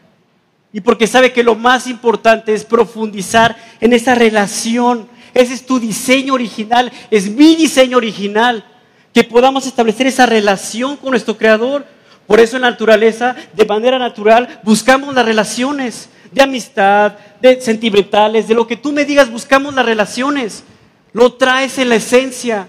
y 0.73 0.81
porque 0.81 1.07
sabe 1.07 1.33
que 1.33 1.45
lo 1.45 1.55
más 1.55 1.87
importante 1.87 2.53
es 2.53 2.65
profundizar 2.65 3.57
en 3.81 3.93
esa 3.93 4.17
relación. 4.17 5.09
Ese 5.33 5.55
es 5.55 5.65
tu 5.65 5.79
diseño 5.79 6.35
original, 6.35 6.91
es 7.13 7.31
mi 7.31 7.55
diseño 7.55 7.97
original 7.97 8.65
que 9.13 9.23
podamos 9.23 9.69
establecer 9.69 10.09
esa 10.09 10.27
relación 10.27 10.97
con 10.97 11.11
nuestro 11.11 11.39
Creador. 11.39 11.87
Por 12.27 12.41
eso 12.41 12.57
en 12.57 12.63
la 12.63 12.71
naturaleza, 12.73 13.37
de 13.53 13.65
manera 13.67 14.01
natural, 14.01 14.61
buscamos 14.65 15.15
las 15.15 15.25
relaciones 15.25 16.09
de 16.35 16.43
amistad, 16.43 17.17
de 17.41 17.61
sentimentales, 17.61 18.49
de 18.49 18.55
lo 18.55 18.67
que 18.67 18.77
tú 18.77 18.93
me 18.93 19.05
digas, 19.05 19.31
buscamos 19.31 19.73
las 19.73 19.87
relaciones. 19.87 20.65
Lo 21.13 21.35
traes 21.35 21.79
en 21.79 21.89
la 21.89 21.95
esencia. 21.95 22.69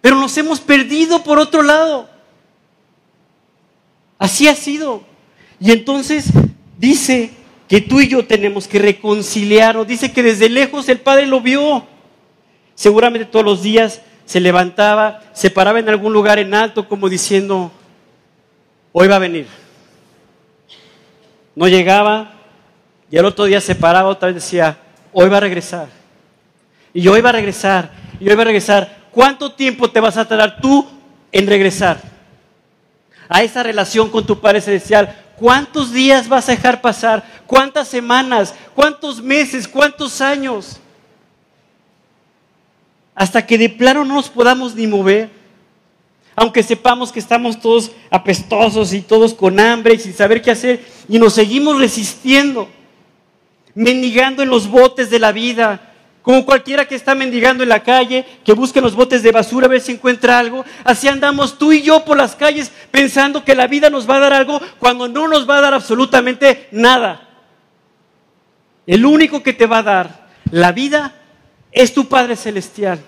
Pero 0.00 0.16
nos 0.16 0.36
hemos 0.36 0.60
perdido 0.60 1.22
por 1.22 1.38
otro 1.38 1.62
lado. 1.62 2.10
Así 4.18 4.48
ha 4.48 4.54
sido. 4.56 5.04
Y 5.60 5.70
entonces 5.70 6.26
dice 6.76 7.30
que 7.68 7.80
tú 7.80 8.00
y 8.00 8.08
yo 8.08 8.26
tenemos 8.26 8.66
que 8.66 8.80
reconciliarnos. 8.80 9.86
Dice 9.86 10.12
que 10.12 10.24
desde 10.24 10.48
lejos 10.48 10.88
el 10.88 10.98
Padre 10.98 11.26
lo 11.26 11.40
vio. 11.40 11.86
Seguramente 12.74 13.26
todos 13.26 13.44
los 13.44 13.62
días 13.62 14.02
se 14.24 14.40
levantaba, 14.40 15.22
se 15.34 15.50
paraba 15.50 15.78
en 15.78 15.88
algún 15.88 16.12
lugar 16.12 16.40
en 16.40 16.54
alto 16.54 16.88
como 16.88 17.08
diciendo, 17.08 17.70
hoy 18.90 19.06
va 19.06 19.16
a 19.16 19.20
venir. 19.20 19.61
No 21.54 21.68
llegaba 21.68 22.32
y 23.10 23.16
el 23.16 23.24
otro 23.24 23.44
día 23.44 23.60
se 23.60 23.74
paraba 23.74 24.08
otra 24.08 24.28
vez 24.28 24.36
decía, 24.36 24.78
hoy 25.12 25.28
va 25.28 25.36
a 25.36 25.40
regresar. 25.40 25.88
Y 26.94 27.06
hoy 27.08 27.20
va 27.20 27.30
a 27.30 27.32
regresar, 27.32 27.90
y 28.20 28.28
hoy 28.28 28.34
va 28.34 28.42
a 28.42 28.46
regresar. 28.46 28.98
¿Cuánto 29.10 29.52
tiempo 29.52 29.90
te 29.90 30.00
vas 30.00 30.16
a 30.16 30.26
tardar 30.26 30.60
tú 30.60 30.86
en 31.30 31.46
regresar 31.46 31.98
a 33.28 33.42
esa 33.42 33.62
relación 33.62 34.10
con 34.10 34.26
tu 34.26 34.40
Padre 34.40 34.60
Celestial? 34.60 35.14
¿Cuántos 35.36 35.92
días 35.92 36.28
vas 36.28 36.48
a 36.48 36.52
dejar 36.52 36.80
pasar? 36.80 37.24
¿Cuántas 37.46 37.88
semanas? 37.88 38.54
¿Cuántos 38.74 39.22
meses? 39.22 39.66
¿Cuántos 39.66 40.20
años? 40.20 40.80
hasta 43.14 43.46
que 43.46 43.58
de 43.58 43.68
plano 43.68 44.04
no 44.04 44.14
nos 44.14 44.28
podamos 44.28 44.74
ni 44.74 44.86
mover. 44.86 45.30
Aunque 46.34 46.62
sepamos 46.62 47.12
que 47.12 47.20
estamos 47.20 47.60
todos 47.60 47.90
apestosos 48.10 48.92
y 48.92 49.02
todos 49.02 49.34
con 49.34 49.60
hambre 49.60 49.94
y 49.94 49.98
sin 49.98 50.14
saber 50.14 50.40
qué 50.40 50.50
hacer, 50.50 50.84
y 51.08 51.18
nos 51.18 51.34
seguimos 51.34 51.78
resistiendo, 51.78 52.68
mendigando 53.74 54.42
en 54.42 54.48
los 54.48 54.68
botes 54.68 55.10
de 55.10 55.18
la 55.18 55.32
vida, 55.32 55.92
como 56.22 56.46
cualquiera 56.46 56.86
que 56.86 56.94
está 56.94 57.14
mendigando 57.14 57.64
en 57.64 57.68
la 57.68 57.82
calle, 57.82 58.24
que 58.44 58.52
busca 58.52 58.78
en 58.78 58.84
los 58.84 58.94
botes 58.94 59.22
de 59.22 59.32
basura 59.32 59.66
a 59.66 59.70
ver 59.70 59.80
si 59.80 59.92
encuentra 59.92 60.38
algo. 60.38 60.64
Así 60.84 61.08
andamos 61.08 61.58
tú 61.58 61.72
y 61.72 61.82
yo 61.82 62.04
por 62.04 62.16
las 62.16 62.36
calles 62.36 62.70
pensando 62.92 63.44
que 63.44 63.56
la 63.56 63.66
vida 63.66 63.90
nos 63.90 64.08
va 64.08 64.16
a 64.16 64.20
dar 64.20 64.32
algo 64.32 64.60
cuando 64.78 65.08
no 65.08 65.26
nos 65.26 65.48
va 65.50 65.58
a 65.58 65.62
dar 65.62 65.74
absolutamente 65.74 66.68
nada. 66.70 67.28
El 68.86 69.04
único 69.04 69.42
que 69.42 69.52
te 69.52 69.66
va 69.66 69.78
a 69.78 69.82
dar 69.82 70.28
la 70.50 70.70
vida 70.70 71.14
es 71.72 71.92
tu 71.92 72.06
Padre 72.06 72.36
Celestial. 72.36 73.00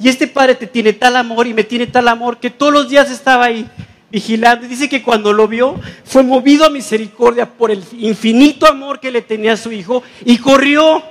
Y 0.00 0.08
este 0.08 0.26
Padre 0.26 0.54
te 0.54 0.66
tiene 0.66 0.94
tal 0.94 1.14
amor 1.16 1.46
y 1.46 1.52
me 1.52 1.62
tiene 1.62 1.86
tal 1.86 2.08
amor 2.08 2.38
que 2.38 2.48
todos 2.48 2.72
los 2.72 2.88
días 2.88 3.10
estaba 3.10 3.44
ahí 3.44 3.68
vigilando. 4.10 4.64
Y 4.64 4.68
dice 4.70 4.88
que 4.88 5.02
cuando 5.02 5.30
lo 5.30 5.46
vio 5.46 5.78
fue 6.04 6.22
movido 6.22 6.64
a 6.64 6.70
misericordia 6.70 7.46
por 7.46 7.70
el 7.70 7.84
infinito 7.92 8.66
amor 8.66 8.98
que 8.98 9.10
le 9.10 9.20
tenía 9.20 9.52
a 9.52 9.58
su 9.58 9.70
hijo 9.70 10.02
y 10.24 10.38
corrió. 10.38 11.02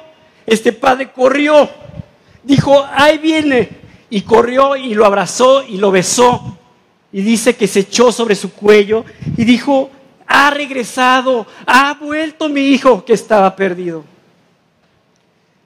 Este 0.44 0.74
Padre 0.74 1.12
corrió. 1.12 1.70
Dijo, 2.44 2.84
ahí 2.92 3.20
viene. 3.20 3.70
Y 4.10 4.22
corrió 4.22 4.76
y 4.76 4.96
lo 4.96 5.06
abrazó 5.06 5.64
y 5.64 5.78
lo 5.78 5.92
besó. 5.92 6.58
Y 7.12 7.22
dice 7.22 7.56
que 7.56 7.68
se 7.68 7.82
echó 7.82 8.12
sobre 8.12 8.34
su 8.34 8.52
cuello 8.54 9.06
y 9.38 9.44
dijo, 9.44 9.92
ha 10.26 10.50
regresado, 10.50 11.46
ha 11.68 11.94
vuelto 11.94 12.50
mi 12.50 12.62
hijo 12.70 13.06
que 13.06 13.14
estaba 13.14 13.56
perdido. 13.56 14.04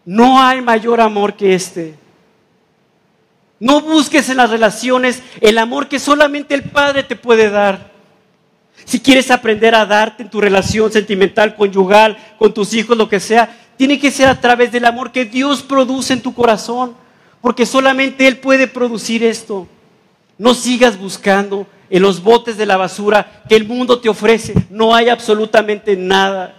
No 0.04 0.42
hay 0.42 0.62
mayor 0.62 1.00
amor 1.00 1.36
que 1.36 1.54
este. 1.54 2.03
No 3.64 3.80
busques 3.80 4.28
en 4.28 4.36
las 4.36 4.50
relaciones 4.50 5.24
el 5.40 5.58
amor 5.58 5.88
que 5.88 5.98
solamente 5.98 6.54
el 6.54 6.64
Padre 6.64 7.02
te 7.02 7.16
puede 7.16 7.50
dar. 7.50 7.94
Si 8.84 9.00
quieres 9.00 9.32
aprender 9.32 9.74
a 9.74 9.86
darte 9.86 10.22
en 10.22 10.30
tu 10.30 10.42
relación 10.42 10.92
sentimental, 10.92 11.56
conyugal, 11.56 12.18
con 12.38 12.54
tus 12.54 12.74
hijos, 12.74 12.98
lo 12.98 13.08
que 13.08 13.22
sea, 13.22 13.58
tiene 13.78 14.02
que 14.02 14.12
ser 14.12 14.28
a 14.28 14.42
través 14.42 14.74
del 14.74 14.84
amor 14.84 15.14
que 15.14 15.24
Dios 15.24 15.62
produce 15.62 16.12
en 16.12 16.22
tu 16.22 16.34
corazón, 16.34 16.94
porque 17.40 17.66
solamente 17.66 18.28
Él 18.28 18.36
puede 18.36 18.68
producir 18.68 19.24
esto. 19.24 19.66
No 20.38 20.56
sigas 20.56 21.00
buscando 21.00 21.66
en 21.90 22.02
los 22.02 22.22
botes 22.22 22.58
de 22.58 22.66
la 22.66 22.76
basura 22.76 23.44
que 23.48 23.56
el 23.56 23.66
mundo 23.66 23.98
te 24.02 24.10
ofrece. 24.10 24.56
No 24.72 24.94
hay 24.94 25.08
absolutamente 25.08 25.96
nada. 25.96 26.54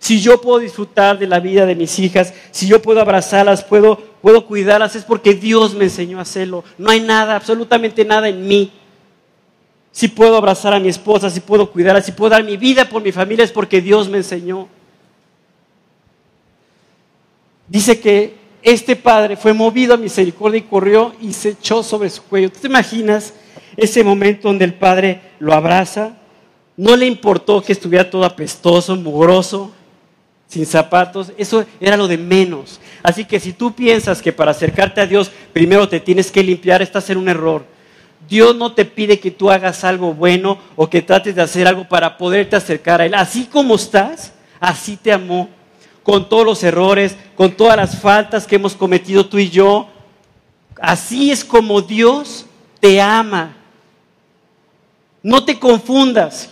Si 0.00 0.18
yo 0.18 0.40
puedo 0.40 0.58
disfrutar 0.58 1.18
de 1.18 1.26
la 1.26 1.40
vida 1.40 1.66
de 1.66 1.74
mis 1.74 1.98
hijas, 1.98 2.32
si 2.50 2.66
yo 2.66 2.80
puedo 2.80 3.02
abrazarlas, 3.02 3.62
puedo, 3.62 3.98
puedo 4.22 4.46
cuidarlas, 4.46 4.96
es 4.96 5.04
porque 5.04 5.34
Dios 5.34 5.74
me 5.74 5.84
enseñó 5.84 6.18
a 6.18 6.22
hacerlo. 6.22 6.64
No 6.78 6.90
hay 6.90 7.02
nada, 7.02 7.36
absolutamente 7.36 8.02
nada 8.06 8.26
en 8.30 8.48
mí. 8.48 8.72
Si 9.92 10.08
puedo 10.08 10.38
abrazar 10.38 10.72
a 10.72 10.80
mi 10.80 10.88
esposa, 10.88 11.28
si 11.28 11.40
puedo 11.40 11.70
cuidarla, 11.70 12.00
si 12.00 12.12
puedo 12.12 12.30
dar 12.30 12.42
mi 12.42 12.56
vida 12.56 12.88
por 12.88 13.02
mi 13.02 13.12
familia, 13.12 13.44
es 13.44 13.52
porque 13.52 13.82
Dios 13.82 14.08
me 14.08 14.16
enseñó. 14.16 14.68
Dice 17.68 18.00
que 18.00 18.34
este 18.62 18.96
padre 18.96 19.36
fue 19.36 19.52
movido 19.52 19.92
a 19.92 19.98
misericordia 19.98 20.60
y 20.60 20.62
corrió 20.62 21.12
y 21.20 21.34
se 21.34 21.50
echó 21.50 21.82
sobre 21.82 22.08
su 22.08 22.22
cuello. 22.22 22.50
¿Tú 22.50 22.60
te 22.60 22.68
imaginas 22.68 23.34
ese 23.76 24.02
momento 24.02 24.48
donde 24.48 24.64
el 24.64 24.72
padre 24.72 25.20
lo 25.40 25.52
abraza? 25.52 26.16
No 26.78 26.96
le 26.96 27.04
importó 27.04 27.60
que 27.60 27.72
estuviera 27.72 28.08
todo 28.08 28.24
apestoso, 28.24 28.96
mugroso, 28.96 29.72
sin 30.50 30.66
zapatos. 30.66 31.32
Eso 31.38 31.64
era 31.80 31.96
lo 31.96 32.08
de 32.08 32.18
menos. 32.18 32.80
Así 33.02 33.24
que 33.24 33.40
si 33.40 33.52
tú 33.52 33.72
piensas 33.72 34.20
que 34.20 34.32
para 34.32 34.50
acercarte 34.50 35.00
a 35.00 35.06
Dios 35.06 35.30
primero 35.52 35.88
te 35.88 36.00
tienes 36.00 36.30
que 36.30 36.42
limpiar, 36.42 36.82
estás 36.82 37.08
en 37.08 37.18
un 37.18 37.28
error. 37.28 37.64
Dios 38.28 38.54
no 38.56 38.72
te 38.72 38.84
pide 38.84 39.20
que 39.20 39.30
tú 39.30 39.50
hagas 39.50 39.84
algo 39.84 40.12
bueno 40.12 40.58
o 40.76 40.90
que 40.90 41.02
trates 41.02 41.34
de 41.36 41.42
hacer 41.42 41.66
algo 41.66 41.88
para 41.88 42.18
poderte 42.18 42.56
acercar 42.56 43.00
a 43.00 43.06
Él. 43.06 43.14
Así 43.14 43.44
como 43.46 43.76
estás, 43.76 44.32
así 44.58 44.96
te 44.96 45.12
amó. 45.12 45.48
Con 46.02 46.28
todos 46.28 46.44
los 46.44 46.62
errores, 46.64 47.16
con 47.36 47.52
todas 47.52 47.76
las 47.76 47.96
faltas 48.00 48.46
que 48.46 48.56
hemos 48.56 48.74
cometido 48.74 49.26
tú 49.26 49.38
y 49.38 49.50
yo. 49.50 49.88
Así 50.80 51.30
es 51.30 51.44
como 51.44 51.80
Dios 51.80 52.46
te 52.80 53.00
ama. 53.00 53.56
No 55.22 55.44
te 55.44 55.58
confundas. 55.58 56.50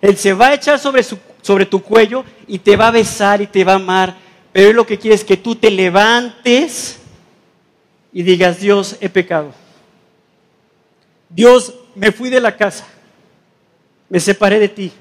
Él 0.00 0.16
se 0.16 0.34
va 0.34 0.48
a 0.48 0.54
echar 0.54 0.78
sobre, 0.78 1.02
sobre 1.46 1.64
tu 1.64 1.80
cuello 1.80 2.24
y 2.48 2.58
te 2.58 2.74
va 2.74 2.88
a 2.88 2.90
besar 2.90 3.40
y 3.40 3.46
te 3.46 3.62
va 3.62 3.74
a 3.74 3.76
amar. 3.76 4.16
Pero 4.52 4.70
Él 4.70 4.74
lo 4.74 4.84
que 4.84 4.98
quiere 4.98 5.14
es 5.14 5.22
que 5.22 5.36
tú 5.36 5.54
te 5.54 5.70
levantes 5.70 6.98
y 8.12 8.24
digas, 8.24 8.58
Dios, 8.58 8.96
he 9.00 9.08
pecado 9.08 9.52
Dios, 11.28 11.74
me 11.94 12.12
fui 12.12 12.30
de 12.30 12.40
la 12.40 12.56
casa, 12.56 12.86
me 14.08 14.20
separé 14.20 14.58
de 14.58 14.68
ti 14.68 14.92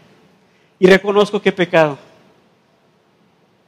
y 0.79 0.87
reconozco 0.87 1.41
que 1.41 1.49
he 1.49 1.53
pecado. 1.53 1.97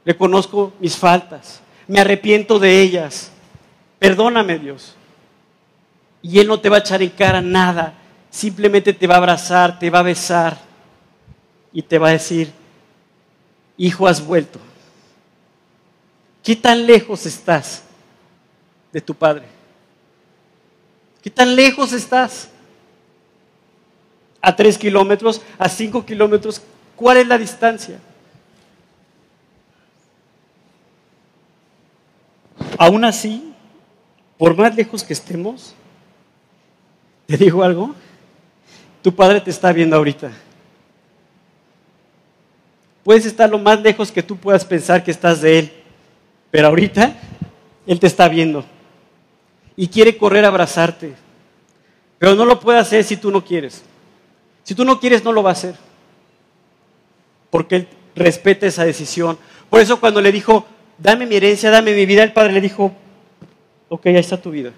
Reconozco 0.04 0.72
mis 0.78 0.96
faltas, 0.96 1.60
me 1.86 2.00
arrepiento 2.00 2.58
de 2.58 2.80
ellas. 2.80 3.32
Perdóname, 3.98 4.58
Dios. 4.58 4.94
Y 6.22 6.38
Él 6.38 6.46
no 6.46 6.60
te 6.60 6.68
va 6.68 6.76
a 6.76 6.80
echar 6.80 7.02
en 7.02 7.10
cara 7.10 7.40
nada, 7.40 7.94
simplemente 8.30 8.92
te 8.92 9.06
va 9.06 9.14
a 9.14 9.18
abrazar, 9.18 9.78
te 9.78 9.90
va 9.90 10.00
a 10.00 10.02
besar 10.02 10.58
y 11.72 11.82
te 11.82 11.98
va 11.98 12.08
a 12.08 12.12
decir, 12.12 12.52
hijo, 13.78 14.06
has 14.06 14.24
vuelto. 14.24 14.58
¿Qué 16.42 16.54
tan 16.54 16.86
lejos 16.86 17.24
estás 17.24 17.82
de 18.92 19.00
tu 19.00 19.14
Padre? 19.14 19.46
¿Qué 21.22 21.30
tan 21.30 21.56
lejos 21.56 21.92
estás? 21.94 22.50
a 24.40 24.54
tres 24.54 24.78
kilómetros, 24.78 25.42
a 25.58 25.68
cinco 25.68 26.04
kilómetros, 26.04 26.62
¿cuál 26.96 27.18
es 27.18 27.26
la 27.26 27.38
distancia? 27.38 27.98
Aún 32.78 33.04
así, 33.04 33.52
por 34.36 34.56
más 34.56 34.74
lejos 34.74 35.02
que 35.02 35.12
estemos, 35.12 35.74
te 37.26 37.36
digo 37.36 37.62
algo, 37.62 37.94
tu 39.02 39.14
padre 39.14 39.40
te 39.40 39.50
está 39.50 39.72
viendo 39.72 39.96
ahorita. 39.96 40.30
Puedes 43.08 43.24
estar 43.24 43.48
lo 43.48 43.58
más 43.58 43.80
lejos 43.80 44.12
que 44.12 44.22
tú 44.22 44.36
puedas 44.36 44.66
pensar 44.66 45.02
que 45.02 45.10
estás 45.10 45.40
de 45.40 45.60
él, 45.60 45.72
pero 46.50 46.66
ahorita 46.66 47.16
él 47.86 47.98
te 47.98 48.06
está 48.06 48.28
viendo 48.28 48.66
y 49.76 49.88
quiere 49.88 50.18
correr 50.18 50.44
a 50.44 50.48
abrazarte, 50.48 51.14
pero 52.18 52.34
no 52.34 52.44
lo 52.44 52.60
puede 52.60 52.78
hacer 52.78 53.02
si 53.04 53.16
tú 53.16 53.30
no 53.30 53.42
quieres. 53.42 53.82
Si 54.62 54.74
tú 54.74 54.84
no 54.84 55.00
quieres, 55.00 55.24
no 55.24 55.32
lo 55.32 55.42
va 55.42 55.48
a 55.48 55.52
hacer. 55.54 55.74
Porque 57.48 57.76
Él 57.76 57.88
respeta 58.14 58.66
esa 58.66 58.84
decisión. 58.84 59.38
Por 59.70 59.80
eso 59.80 59.98
cuando 59.98 60.20
le 60.20 60.30
dijo, 60.30 60.66
dame 60.98 61.24
mi 61.24 61.36
herencia, 61.36 61.70
dame 61.70 61.94
mi 61.94 62.04
vida, 62.04 62.22
el 62.22 62.34
Padre 62.34 62.52
le 62.52 62.60
dijo, 62.60 62.92
ok, 63.88 64.04
ahí 64.04 64.16
está 64.16 64.36
tu 64.36 64.50
vida. 64.50 64.72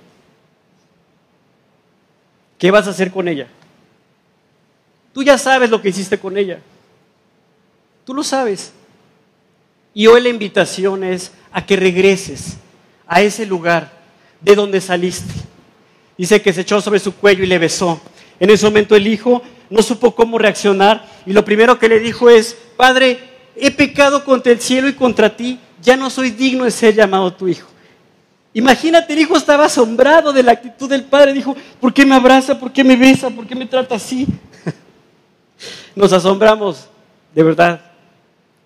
¿Qué 2.59 2.71
vas 2.71 2.87
a 2.87 2.91
hacer 2.91 3.11
con 3.11 3.27
ella? 3.27 3.49
Tú 5.13 5.25
ya 5.25 5.37
sabes 5.37 5.69
lo 5.69 5.83
que 5.83 5.89
hiciste 5.89 6.17
con 6.17 6.39
ella. 6.39 6.61
Tú 8.11 8.15
lo 8.15 8.25
sabes. 8.25 8.73
Y 9.95 10.09
hoy 10.09 10.21
la 10.21 10.31
invitación 10.31 11.05
es 11.05 11.31
a 11.53 11.65
que 11.65 11.77
regreses 11.77 12.57
a 13.07 13.23
ese 13.23 13.47
lugar 13.47 13.93
de 14.41 14.57
donde 14.57 14.81
saliste. 14.81 15.33
Dice 16.19 16.43
que 16.43 16.53
se 16.53 16.63
echó 16.63 16.81
sobre 16.81 16.99
su 16.99 17.15
cuello 17.15 17.45
y 17.45 17.47
le 17.47 17.57
besó. 17.61 18.01
En 18.41 18.51
ese 18.51 18.67
momento 18.67 18.97
el 18.97 19.07
hijo 19.07 19.43
no 19.71 19.81
supo 19.81 20.13
cómo 20.17 20.39
reaccionar 20.39 21.09
y 21.25 21.33
lo 21.33 21.45
primero 21.45 21.79
que 21.79 21.89
le 21.89 22.01
dijo 22.01 22.29
es, 22.29 22.57
Padre, 22.77 23.21
he 23.55 23.71
pecado 23.71 24.25
contra 24.25 24.51
el 24.51 24.61
cielo 24.61 24.89
y 24.89 24.95
contra 24.95 25.37
ti, 25.37 25.61
ya 25.81 25.97
no 25.97 26.11
soy 26.11 26.31
digno 26.31 26.65
de 26.65 26.73
ser 26.73 26.97
llamado 26.97 27.33
tu 27.33 27.47
hijo. 27.47 27.69
Imagínate, 28.53 29.13
el 29.13 29.21
hijo 29.21 29.37
estaba 29.37 29.67
asombrado 29.67 30.33
de 30.33 30.43
la 30.43 30.51
actitud 30.51 30.89
del 30.89 31.05
padre, 31.05 31.33
dijo, 31.33 31.55
¿por 31.81 31.95
qué 31.95 32.05
me 32.05 32.17
abraza? 32.17 32.59
¿Por 32.59 32.73
qué 32.73 32.83
me 32.83 32.97
besa? 32.97 33.31
¿Por 33.31 33.47
qué 33.47 33.55
me 33.55 33.67
trata 33.67 33.95
así? 33.95 34.27
Nos 35.95 36.13
asombramos, 36.13 36.89
de 37.33 37.45
verdad, 37.45 37.90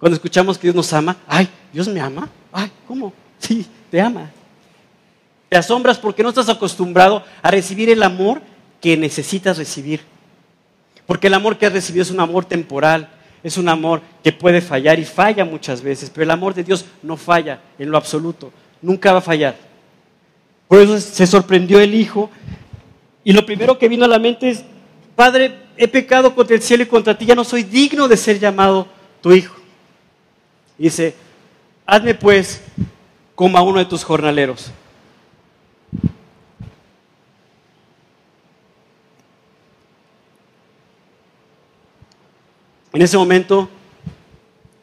cuando 0.05 0.17
escuchamos 0.17 0.59
que 0.59 0.67
Dios 0.67 0.75
nos 0.75 0.93
ama. 0.93 1.17
Ay, 1.27 1.49
Dios 1.73 1.89
me 1.89 1.99
ama. 1.99 2.29
Ay, 2.53 2.71
¿cómo? 2.87 3.11
Sí, 3.39 3.67
te 3.91 3.99
ama. 4.03 4.31
Te 5.49 5.57
asombras 5.57 5.97
porque 5.97 6.23
no 6.23 6.29
estás 6.29 6.51
acostumbrado 6.51 7.25
a 7.41 7.51
recibir 7.51 7.89
el 7.89 8.03
amor 8.03 8.43
que 8.83 8.99
necesitas 8.99 9.57
recibir. 9.57 10.03
Porque 11.07 11.29
el 11.29 11.33
amor 11.33 11.57
que 11.57 11.65
has 11.65 11.73
recibido 11.73 12.03
es 12.03 12.11
un 12.11 12.21
amor 12.21 12.45
temporal, 12.45 13.09
es 13.43 13.57
un 13.57 13.67
amor 13.67 14.03
que 14.23 14.31
puede 14.31 14.61
fallar 14.61 14.99
y 14.99 15.07
falla 15.07 15.43
muchas 15.47 15.81
veces, 15.81 16.11
pero 16.11 16.25
el 16.25 16.33
amor 16.33 16.53
de 16.53 16.65
Dios 16.65 16.85
no 17.03 17.17
falla 17.17 17.61
en 17.79 17.91
lo 17.91 17.97
absoluto, 17.97 18.53
nunca 18.83 19.11
va 19.11 19.21
a 19.21 19.23
fallar. 19.23 19.57
Por 20.69 20.83
eso 20.83 21.01
se 21.01 21.27
sorprendió 21.27 21.81
el 21.81 21.95
hijo 21.95 22.29
y 23.25 23.33
lo 23.33 23.47
primero 23.47 23.79
que 23.79 23.89
vino 23.89 24.05
a 24.05 24.09
la 24.09 24.19
mente 24.19 24.51
es, 24.51 24.67
Padre, 25.17 25.61
he 25.79 25.89
pecado 25.89 26.35
contra 26.35 26.57
el 26.57 26.61
cielo 26.61 26.83
y 26.83 26.89
contra 26.89 27.17
ti, 27.17 27.25
ya 27.25 27.35
no 27.35 27.43
soy 27.43 27.63
digno 27.63 28.07
de 28.07 28.19
ser 28.19 28.39
llamado 28.39 28.87
tu 29.23 29.33
hijo. 29.33 29.64
Dice, 30.79 31.15
hazme 31.87 32.15
pues 32.15 32.63
como 33.35 33.59
a 33.59 33.63
uno 33.63 33.79
de 33.79 33.85
tus 33.85 34.05
jornaleros. 34.05 34.71
En 42.93 43.03
ese 43.03 43.19
momento, 43.19 43.69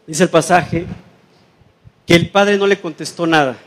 dice 0.06 0.24
el 0.24 0.30
pasaje, 0.30 0.86
que 2.06 2.14
el 2.14 2.30
padre 2.30 2.58
no 2.58 2.68
le 2.68 2.80
contestó 2.80 3.26
nada. 3.26 3.58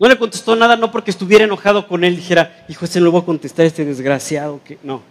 No 0.00 0.08
le 0.08 0.18
contestó 0.18 0.56
nada 0.56 0.76
no 0.76 0.90
porque 0.90 1.12
estuviera 1.12 1.44
enojado 1.44 1.86
con 1.86 2.02
él, 2.02 2.16
dijera, 2.16 2.64
hijo, 2.68 2.84
este 2.84 2.98
no 2.98 3.06
le 3.06 3.12
voy 3.12 3.22
a 3.22 3.24
contestar 3.24 3.64
este 3.64 3.84
desgraciado. 3.84 4.60
Que... 4.64 4.78
No, 4.82 5.02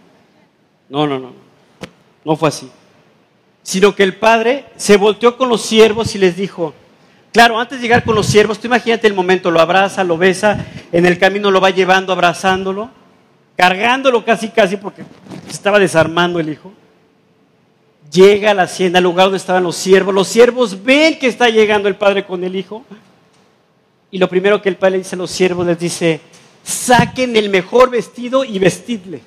no, 0.90 1.06
no, 1.06 1.18
no. 1.18 1.32
No 2.24 2.36
fue 2.36 2.50
así. 2.50 2.70
Sino 3.68 3.94
que 3.94 4.02
el 4.02 4.14
padre 4.16 4.64
se 4.76 4.96
volteó 4.96 5.36
con 5.36 5.50
los 5.50 5.60
siervos 5.60 6.14
y 6.14 6.18
les 6.18 6.36
dijo, 6.36 6.72
claro, 7.32 7.60
antes 7.60 7.78
de 7.78 7.82
llegar 7.82 8.02
con 8.02 8.14
los 8.14 8.24
siervos, 8.24 8.58
tú 8.58 8.66
imagínate 8.66 9.06
el 9.06 9.12
momento, 9.12 9.50
lo 9.50 9.60
abraza, 9.60 10.04
lo 10.04 10.16
besa, 10.16 10.64
en 10.90 11.04
el 11.04 11.18
camino 11.18 11.50
lo 11.50 11.60
va 11.60 11.68
llevando, 11.68 12.14
abrazándolo, 12.14 12.88
cargándolo 13.56 14.24
casi, 14.24 14.48
casi, 14.48 14.78
porque 14.78 15.02
estaba 15.50 15.78
desarmando 15.78 16.40
el 16.40 16.48
hijo 16.48 16.72
llega 18.10 18.52
a 18.52 18.54
la 18.54 18.62
hacienda, 18.62 18.98
al 18.98 19.04
lugar 19.04 19.26
donde 19.26 19.36
estaban 19.36 19.62
los 19.62 19.76
siervos. 19.76 20.14
Los 20.14 20.28
siervos 20.28 20.82
ven 20.82 21.18
que 21.18 21.26
está 21.26 21.48
llegando 21.48 21.88
el 21.88 21.96
padre 21.96 22.24
con 22.24 22.42
el 22.44 22.56
hijo. 22.56 22.84
Y 24.10 24.18
lo 24.18 24.28
primero 24.28 24.62
que 24.62 24.70
el 24.70 24.76
padre 24.76 24.92
le 24.92 24.98
dice 24.98 25.14
a 25.14 25.18
los 25.18 25.30
siervos 25.30 25.66
les 25.66 25.78
dice, 25.78 26.20
saquen 26.62 27.36
el 27.36 27.50
mejor 27.50 27.90
vestido 27.90 28.44
y 28.44 28.58
vestidle. 28.58 29.20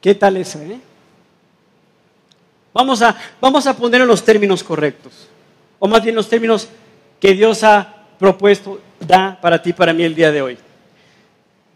¿Qué 0.00 0.14
tal 0.14 0.36
eso? 0.36 0.60
Eh? 0.60 0.78
Vamos, 2.76 3.00
a, 3.00 3.16
vamos 3.40 3.66
a 3.66 3.74
poner 3.74 4.02
en 4.02 4.06
los 4.06 4.22
términos 4.22 4.62
correctos. 4.62 5.28
O 5.78 5.88
más 5.88 6.04
bien 6.04 6.14
los 6.14 6.28
términos 6.28 6.68
que 7.18 7.32
Dios 7.32 7.64
ha 7.64 8.04
propuesto, 8.18 8.82
da 9.00 9.40
para 9.40 9.62
ti, 9.62 9.72
para 9.72 9.94
mí 9.94 10.02
el 10.02 10.14
día 10.14 10.30
de 10.30 10.42
hoy. 10.42 10.58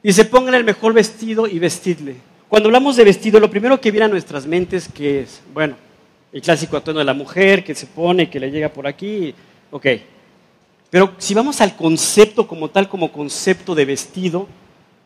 Dice, 0.03 0.27
pongan 0.27 0.57
el 0.57 0.63
mejor 0.65 0.93
vestido 0.93 1.47
y 1.47 1.59
vestidle. 1.59 2.17
Cuando 2.51 2.69
hablamos 2.69 2.97
de 2.97 3.05
vestido, 3.05 3.41
lo 3.41 3.51
primero 3.51 3.81
que 3.81 3.91
viene 3.91 4.05
a 4.05 4.09
nuestras 4.09 4.45
mentes 4.45 4.91
que 4.93 5.21
es, 5.21 5.41
bueno, 5.55 5.75
el 6.35 6.43
clásico 6.43 6.77
atuendo 6.77 6.99
de 6.99 7.07
la 7.07 7.15
mujer 7.15 7.65
que 7.65 7.75
se 7.75 7.87
pone, 7.87 8.29
que 8.29 8.39
le 8.39 8.51
llega 8.51 8.69
por 8.69 8.87
aquí, 8.87 9.35
ok. 9.71 9.87
Pero 10.91 11.15
si 11.17 11.33
vamos 11.33 11.63
al 11.63 11.77
concepto 11.77 12.47
como 12.47 12.69
tal, 12.69 12.91
como 12.91 13.11
concepto 13.11 13.75
de 13.75 13.87
vestido, 13.87 14.49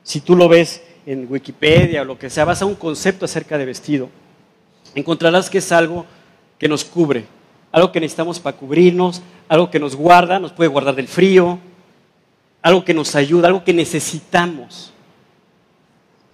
si 0.03 0.21
tú 0.21 0.35
lo 0.35 0.49
ves 0.49 0.83
en 1.07 1.29
Wikipedia 1.31 2.03
o 2.03 2.05
lo 2.05 2.19
que 2.19 2.31
sea, 2.31 2.45
vas 2.45 2.63
a 2.63 2.67
un 2.67 2.75
concepto 2.75 3.27
acerca 3.27 3.57
de 3.57 3.67
vestido, 3.67 4.11
encontrarás 4.95 5.51
que 5.51 5.59
es 5.59 5.73
algo 5.73 6.07
que 6.59 6.69
nos 6.69 6.85
cubre, 6.85 7.27
algo 7.73 7.91
que 7.91 8.01
necesitamos 8.01 8.39
para 8.39 8.57
cubrirnos, 8.57 9.23
algo 9.49 9.71
que 9.71 9.79
nos 9.79 9.97
guarda, 9.97 10.39
nos 10.39 10.53
puede 10.53 10.69
guardar 10.69 10.95
del 10.95 11.09
frío, 11.09 11.59
algo 12.63 12.85
que 12.85 12.95
nos 12.95 13.15
ayuda, 13.15 13.49
algo 13.49 13.65
que 13.65 13.75
necesitamos 13.75 14.93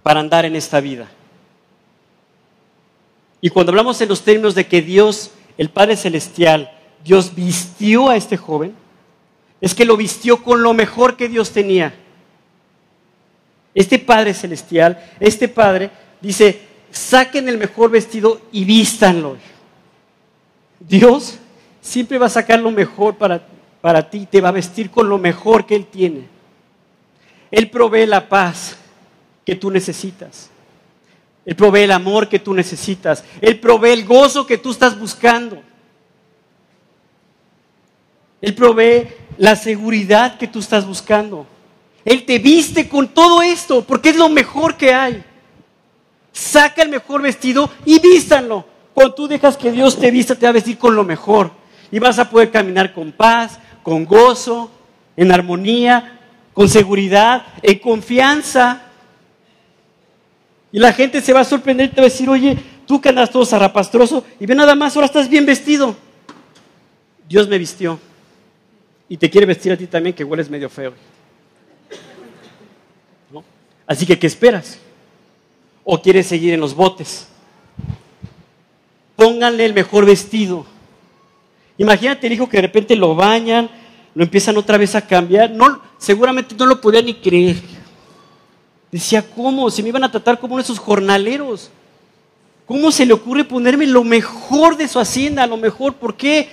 para 0.03 0.21
andar 0.21 0.45
en 0.45 0.57
esta 0.57 0.81
vida. 0.81 1.09
Y 3.41 3.51
cuando 3.51 3.73
hablamos 3.73 4.01
en 4.01 4.09
los 4.09 4.23
términos 4.23 4.55
de 4.55 4.67
que 4.67 4.83
Dios, 4.83 5.31
el 5.57 5.71
Padre 5.71 5.97
Celestial, 5.97 6.71
Dios 7.05 7.35
vistió 7.35 8.09
a 8.09 8.17
este 8.17 8.37
joven, 8.37 8.75
es 9.61 9.75
que 9.75 9.85
lo 9.85 9.97
vistió 9.97 10.43
con 10.43 10.63
lo 10.63 10.75
mejor 10.75 11.17
que 11.17 11.29
Dios 11.29 11.51
tenía. 11.51 11.95
Este 13.75 13.99
Padre 13.99 14.35
Celestial, 14.35 15.03
este 15.21 15.49
Padre, 15.49 15.91
dice, 16.21 16.61
saquen 16.91 17.49
el 17.49 17.59
mejor 17.59 17.91
vestido 17.91 18.41
y 18.53 18.65
vístanlo. 18.65 19.37
Dios 20.79 21.39
siempre 21.81 22.19
va 22.19 22.27
a 22.27 22.31
sacar 22.31 22.61
lo 22.61 22.71
mejor 22.71 23.17
para, 23.17 23.47
para 23.81 24.09
ti, 24.09 24.27
te 24.31 24.41
va 24.41 24.49
a 24.51 24.53
vestir 24.53 24.91
con 24.91 25.09
lo 25.09 25.19
mejor 25.19 25.67
que 25.67 25.77
Él 25.77 25.87
tiene. 25.87 26.29
Él 27.51 27.71
provee 27.71 28.07
la 28.07 28.29
paz 28.29 28.77
que 29.45 29.57
tú 29.57 29.71
necesitas. 29.71 30.51
Él 31.45 31.57
provee 31.57 31.83
el 31.83 31.93
amor 31.93 32.29
que 32.29 32.39
tú 32.39 32.55
necesitas. 32.55 33.25
Él 33.41 33.59
provee 33.59 33.93
el 33.93 34.05
gozo 34.05 34.47
que 34.47 34.59
tú 34.59 34.71
estás 34.71 34.99
buscando. 34.99 35.63
Él 38.41 38.55
provee 38.55 39.09
la 39.37 39.57
seguridad 39.57 40.39
que 40.39 40.47
tú 40.47 40.61
estás 40.61 40.87
buscando. 40.87 41.47
Él 42.05 42.25
te 42.25 42.39
viste 42.39 42.89
con 42.89 43.09
todo 43.09 43.43
esto 43.43 43.85
porque 43.85 44.11
es 44.11 44.17
lo 44.17 44.29
mejor 44.29 44.77
que 44.77 44.95
hay. 44.95 45.25
Saca 46.33 46.83
el 46.83 46.89
mejor 46.89 47.23
vestido 47.23 47.71
y 47.85 47.99
vístanlo. 48.01 48.65
Cuando 48.95 49.15
tú 49.15 49.29
dejas 49.29 49.57
que 49.57 49.71
Dios 49.71 49.99
te 49.99 50.11
vista, 50.11 50.35
te 50.35 50.47
va 50.47 50.51
a 50.51 50.53
vestir 50.53 50.79
con 50.79 50.95
lo 50.95 51.05
mejor. 51.05 51.51
Y 51.91 51.99
vas 51.99 52.19
a 52.19 52.31
poder 52.31 52.51
caminar 52.51 52.93
con 52.93 53.13
paz, 53.13 53.59
con 53.83 54.05
gozo, 54.05 54.71
en 55.17 55.33
armonía, 55.33 56.21
con 56.53 56.69
seguridad, 56.69 57.47
en 57.63 57.79
confianza. 57.79 58.83
Y 60.73 60.79
la 60.79 60.93
gente 60.93 61.21
se 61.21 61.33
va 61.33 61.41
a 61.41 61.45
sorprender 61.45 61.87
y 61.87 61.89
te 61.91 62.01
va 62.01 62.07
a 62.07 62.11
decir, 62.11 62.29
oye, 62.29 62.57
tú 62.87 63.01
que 63.01 63.09
andas 63.09 63.31
todo 63.31 63.45
zarrapastroso 63.45 64.25
y 64.39 64.47
ve 64.47 64.55
nada 64.55 64.75
más, 64.75 64.95
ahora 64.95 65.07
estás 65.07 65.29
bien 65.29 65.47
vestido. 65.47 65.97
Dios 67.29 67.49
me 67.49 67.59
vistió. 67.59 67.99
Y 69.09 69.17
te 69.17 69.29
quiere 69.29 69.47
vestir 69.47 69.73
a 69.73 69.77
ti 69.77 69.87
también 69.87 70.15
que 70.15 70.25
hueles 70.25 70.49
medio 70.49 70.69
feo. 70.69 70.95
Así 73.87 74.07
que, 74.07 74.17
¿qué 74.17 74.29
esperas? 74.29 74.79
¿O 75.93 76.01
quieres 76.01 76.29
seguir 76.29 76.55
en 76.55 76.61
los 76.61 76.73
botes? 76.73 77.27
Pónganle 79.17 79.65
el 79.65 79.75
mejor 79.75 80.07
vestido. 80.07 80.65
Imagínate 81.79 82.29
el 82.29 82.35
hijo 82.35 82.49
que 82.49 82.59
de 82.59 82.63
repente 82.63 82.95
lo 82.95 83.17
bañan, 83.17 83.69
lo 84.15 84.23
empiezan 84.23 84.57
otra 84.57 84.79
vez 84.79 84.95
a 84.95 85.05
cambiar. 85.05 85.51
No, 85.51 85.83
seguramente 85.99 86.55
no 86.57 86.65
lo 86.67 86.81
podía 86.81 87.03
ni 87.03 87.15
creer. 87.15 87.57
Decía, 88.93 89.21
¿cómo? 89.35 89.69
Se 89.69 89.83
me 89.83 89.89
iban 89.89 90.05
a 90.05 90.13
tratar 90.13 90.39
como 90.39 90.55
uno 90.55 90.63
de 90.63 90.67
esos 90.67 90.79
jornaleros. 90.79 91.73
¿Cómo 92.67 92.93
se 92.93 93.05
le 93.05 93.13
ocurre 93.13 93.43
ponerme 93.43 93.85
lo 93.89 94.05
mejor 94.05 94.77
de 94.77 94.87
su 94.87 95.01
hacienda? 95.01 95.45
Lo 95.45 95.57
mejor, 95.57 95.95
¿por 95.95 96.17
qué? 96.17 96.49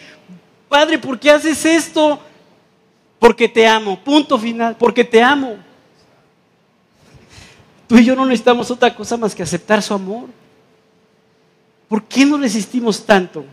Padre, 0.67 0.97
¿por 0.97 1.19
qué 1.19 1.29
haces 1.29 1.63
esto? 1.63 2.19
Porque 3.19 3.47
te 3.47 3.67
amo. 3.67 3.99
Punto 4.03 4.39
final. 4.39 4.75
Porque 4.79 5.03
te 5.03 5.21
amo. 5.21 5.66
Tú 7.87 7.97
y 7.97 8.05
yo 8.05 8.15
no 8.15 8.25
necesitamos 8.25 8.69
otra 8.69 8.93
cosa 8.93 9.15
más 9.17 9.33
que 9.33 9.43
aceptar 9.43 9.81
su 9.81 9.93
amor. 9.93 10.25
¿Por 11.87 12.03
qué 12.03 12.25
no 12.25 12.37
resistimos 12.37 13.05
tanto 13.05 13.45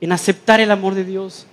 en 0.00 0.10
aceptar 0.10 0.60
el 0.60 0.70
amor 0.70 0.94
de 0.94 1.04
Dios? 1.04 1.46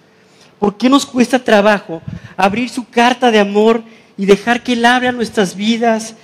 ¿Por 0.60 0.78
qué 0.78 0.90
nos 0.90 1.06
cuesta 1.06 1.40
trabajo 1.40 2.02
abrir 2.38 2.70
su 2.70 2.88
carta 2.88 3.32
de 3.32 3.40
amor 3.40 3.84
y 4.16 4.26
dejar 4.26 4.64
que 4.64 4.74
Él 4.74 4.86
hable 4.86 5.10
a 5.10 5.12
nuestras 5.12 5.56
vidas, 5.56 6.16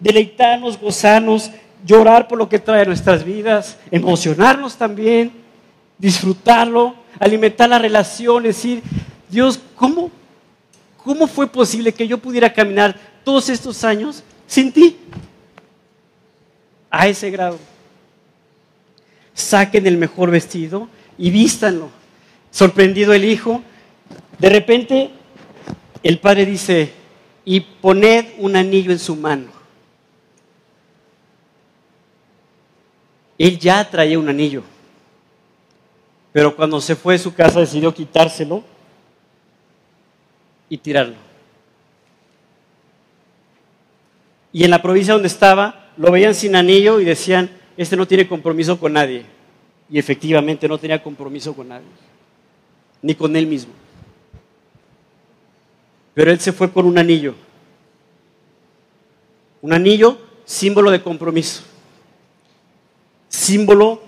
deleitarnos, 0.00 0.78
gozarnos, 0.78 1.50
llorar 1.84 2.28
por 2.28 2.36
lo 2.36 2.48
que 2.48 2.58
trae 2.58 2.82
a 2.82 2.86
nuestras 2.86 3.24
vidas, 3.24 3.78
emocionarnos 3.90 4.76
también, 4.76 5.32
disfrutarlo, 5.98 6.94
alimentar 7.18 7.68
la 7.68 7.78
relación, 7.78 8.42
decir, 8.42 8.82
Dios, 9.30 9.60
¿cómo, 9.76 10.10
¿cómo 10.96 11.26
fue 11.26 11.46
posible 11.46 11.94
que 11.94 12.08
yo 12.08 12.18
pudiera 12.18 12.52
caminar 12.52 12.98
todos 13.24 13.48
estos 13.48 13.84
años 13.84 14.22
sin 14.46 14.72
ti? 14.72 14.96
A 16.96 17.08
ese 17.08 17.28
grado. 17.28 17.58
Saquen 19.34 19.84
el 19.88 19.96
mejor 19.96 20.30
vestido 20.30 20.88
y 21.18 21.32
vístanlo. 21.32 21.88
Sorprendido 22.52 23.12
el 23.12 23.24
hijo, 23.24 23.62
de 24.38 24.48
repente 24.48 25.10
el 26.04 26.20
padre 26.20 26.46
dice, 26.46 26.92
y 27.44 27.58
poned 27.58 28.26
un 28.38 28.54
anillo 28.54 28.92
en 28.92 29.00
su 29.00 29.16
mano. 29.16 29.48
Él 33.38 33.58
ya 33.58 33.90
traía 33.90 34.16
un 34.16 34.28
anillo, 34.28 34.62
pero 36.32 36.54
cuando 36.54 36.80
se 36.80 36.94
fue 36.94 37.14
de 37.14 37.18
su 37.18 37.34
casa 37.34 37.58
decidió 37.58 37.92
quitárselo 37.92 38.62
y 40.68 40.78
tirarlo. 40.78 41.16
Y 44.52 44.62
en 44.62 44.70
la 44.70 44.80
provincia 44.80 45.14
donde 45.14 45.26
estaba, 45.26 45.83
lo 45.96 46.10
veían 46.10 46.34
sin 46.34 46.56
anillo 46.56 47.00
y 47.00 47.04
decían, 47.04 47.50
este 47.76 47.96
no 47.96 48.06
tiene 48.06 48.28
compromiso 48.28 48.78
con 48.78 48.92
nadie. 48.92 49.24
Y 49.90 49.98
efectivamente 49.98 50.66
no 50.68 50.78
tenía 50.78 51.02
compromiso 51.02 51.54
con 51.54 51.68
nadie, 51.68 51.86
ni 53.02 53.14
con 53.14 53.34
él 53.36 53.46
mismo. 53.46 53.72
Pero 56.14 56.30
él 56.30 56.40
se 56.40 56.52
fue 56.52 56.68
por 56.68 56.86
un 56.86 56.96
anillo. 56.96 57.34
Un 59.60 59.72
anillo, 59.72 60.18
símbolo 60.44 60.90
de 60.90 61.02
compromiso. 61.02 61.62
Símbolo 63.28 64.02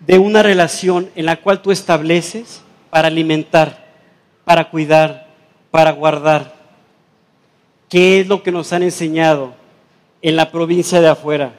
de 0.00 0.18
una 0.18 0.42
relación 0.42 1.10
en 1.14 1.26
la 1.26 1.40
cual 1.40 1.62
tú 1.62 1.70
estableces 1.70 2.62
para 2.90 3.08
alimentar, 3.08 3.86
para 4.44 4.70
cuidar, 4.70 5.28
para 5.70 5.92
guardar. 5.92 6.54
¿Qué 7.88 8.20
es 8.20 8.26
lo 8.26 8.42
que 8.42 8.52
nos 8.52 8.72
han 8.72 8.82
enseñado 8.82 9.54
en 10.22 10.36
la 10.36 10.50
provincia 10.50 11.00
de 11.00 11.08
afuera? 11.08 11.52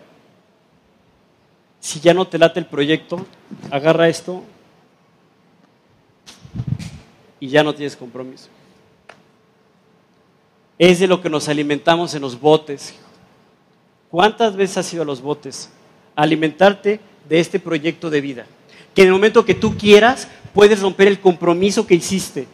Si 1.80 2.00
ya 2.00 2.14
no 2.14 2.26
te 2.26 2.40
late 2.40 2.60
el 2.60 2.66
proyecto, 2.66 3.26
agarra 3.70 4.08
esto 4.08 4.44
y 7.40 7.50
ya 7.50 7.64
no 7.64 7.76
tienes 7.76 7.96
compromiso 7.96 8.50
es 10.78 11.00
de 11.00 11.08
lo 11.08 11.22
que 11.22 11.30
nos 11.30 11.48
alimentamos 11.48 12.14
en 12.14 12.22
los 12.22 12.40
botes. 12.40 12.94
¿Cuántas 14.10 14.56
veces 14.56 14.78
has 14.78 14.94
ido 14.94 15.04
a 15.04 15.06
los 15.06 15.22
botes? 15.22 15.70
alimentarte 16.16 17.00
de 17.28 17.40
este 17.40 17.60
proyecto 17.60 18.12
de 18.12 18.22
vida. 18.22 18.46
Que 18.94 19.02
en 19.02 19.08
el 19.08 19.14
momento 19.14 19.46
que 19.46 19.56
tú 19.56 19.76
quieras, 19.76 20.28
puedes 20.54 20.80
romper 20.80 21.08
el 21.08 21.20
compromiso 21.20 21.88
que 21.88 21.96
hiciste 21.96 22.48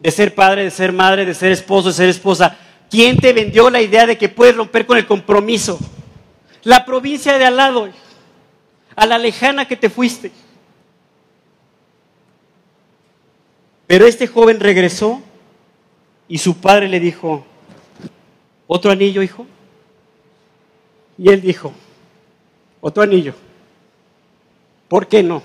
de 0.00 0.10
ser 0.10 0.34
padre, 0.34 0.64
de 0.64 0.70
ser 0.70 0.90
madre, 0.90 1.26
de 1.26 1.34
ser 1.34 1.52
esposo, 1.52 1.88
de 1.88 1.94
ser 1.94 2.08
esposa. 2.08 2.56
¿Quién 2.94 3.16
te 3.16 3.32
vendió 3.32 3.70
la 3.70 3.82
idea 3.82 4.06
de 4.06 4.16
que 4.16 4.28
puedes 4.28 4.54
romper 4.54 4.86
con 4.86 4.96
el 4.96 5.04
compromiso? 5.04 5.80
La 6.62 6.84
provincia 6.84 7.36
de 7.36 7.44
al 7.44 7.56
lado, 7.56 7.88
a 8.94 9.06
la 9.06 9.18
lejana 9.18 9.66
que 9.66 9.74
te 9.74 9.90
fuiste. 9.90 10.30
Pero 13.88 14.06
este 14.06 14.28
joven 14.28 14.60
regresó 14.60 15.20
y 16.28 16.38
su 16.38 16.58
padre 16.58 16.86
le 16.86 17.00
dijo, 17.00 17.44
¿Otro 18.68 18.92
anillo, 18.92 19.22
hijo? 19.22 19.44
Y 21.18 21.30
él 21.30 21.40
dijo, 21.40 21.72
otro 22.80 23.02
anillo. 23.02 23.34
¿Por 24.86 25.08
qué 25.08 25.20
no? 25.20 25.42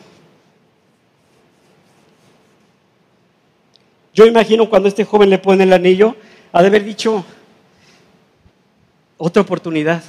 Yo 4.14 4.28
imagino 4.28 4.70
cuando 4.70 4.88
este 4.88 5.04
joven 5.04 5.32
le 5.32 5.40
pone 5.40 5.64
el 5.64 5.74
anillo, 5.74 6.16
ha 6.52 6.62
de 6.62 6.68
haber 6.68 6.84
dicho, 6.84 7.26
otra 9.20 9.44
oportunidad. 9.44 10.02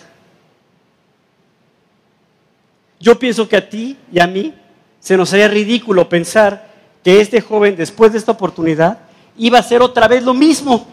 Yo 2.98 3.18
pienso 3.18 3.46
que 3.48 3.56
a 3.56 3.68
ti 3.68 3.98
y 4.10 4.20
a 4.20 4.26
mí 4.26 4.54
se 5.00 5.16
nos 5.16 5.32
haría 5.32 5.48
ridículo 5.48 6.08
pensar 6.08 6.70
que 7.02 7.20
este 7.20 7.40
joven, 7.40 7.76
después 7.76 8.12
de 8.12 8.18
esta 8.18 8.32
oportunidad, 8.32 9.00
iba 9.36 9.58
a 9.58 9.60
hacer 9.60 9.82
otra 9.82 10.06
vez 10.06 10.22
lo 10.22 10.32
mismo. 10.32 10.86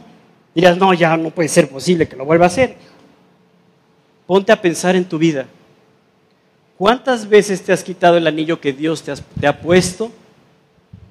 Dirás, 0.55 0.77
no, 0.77 0.93
ya 0.93 1.15
no 1.15 1.29
puede 1.29 1.47
ser 1.47 1.69
posible 1.69 2.07
que 2.07 2.15
lo 2.15 2.25
vuelva 2.25 2.45
a 2.45 2.47
hacer. 2.47 2.75
Ponte 4.25 4.51
a 4.51 4.61
pensar 4.61 4.95
en 4.95 5.05
tu 5.05 5.17
vida. 5.17 5.45
¿Cuántas 6.77 7.27
veces 7.29 7.61
te 7.61 7.71
has 7.71 7.83
quitado 7.83 8.17
el 8.17 8.25
anillo 8.25 8.59
que 8.59 8.73
Dios 8.73 9.03
te, 9.03 9.47
ha 9.47 9.61
puesto 9.61 10.11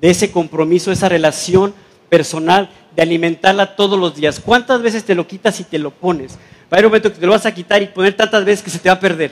de 0.00 0.10
ese 0.10 0.32
compromiso, 0.32 0.90
esa 0.90 1.08
relación 1.08 1.74
personal, 2.08 2.70
de 2.96 3.02
alimentarla 3.02 3.76
todos 3.76 3.98
los 3.98 4.14
días? 4.14 4.40
¿Cuántas 4.40 4.82
veces 4.82 5.04
te 5.04 5.14
lo 5.14 5.26
quitas 5.26 5.60
y 5.60 5.64
te 5.64 5.78
lo 5.78 5.90
pones? 5.90 6.38
Va 6.70 6.70
a 6.70 6.74
haber 6.76 6.86
un 6.86 6.90
momento 6.90 7.12
que 7.12 7.20
te 7.20 7.26
lo 7.26 7.32
vas 7.32 7.46
a 7.46 7.54
quitar 7.54 7.80
y 7.80 7.86
poner 7.86 8.14
tantas 8.14 8.44
veces 8.44 8.64
que 8.64 8.70
se 8.70 8.78
te 8.78 8.88
va 8.88 8.94
a 8.94 9.00
perder. 9.00 9.30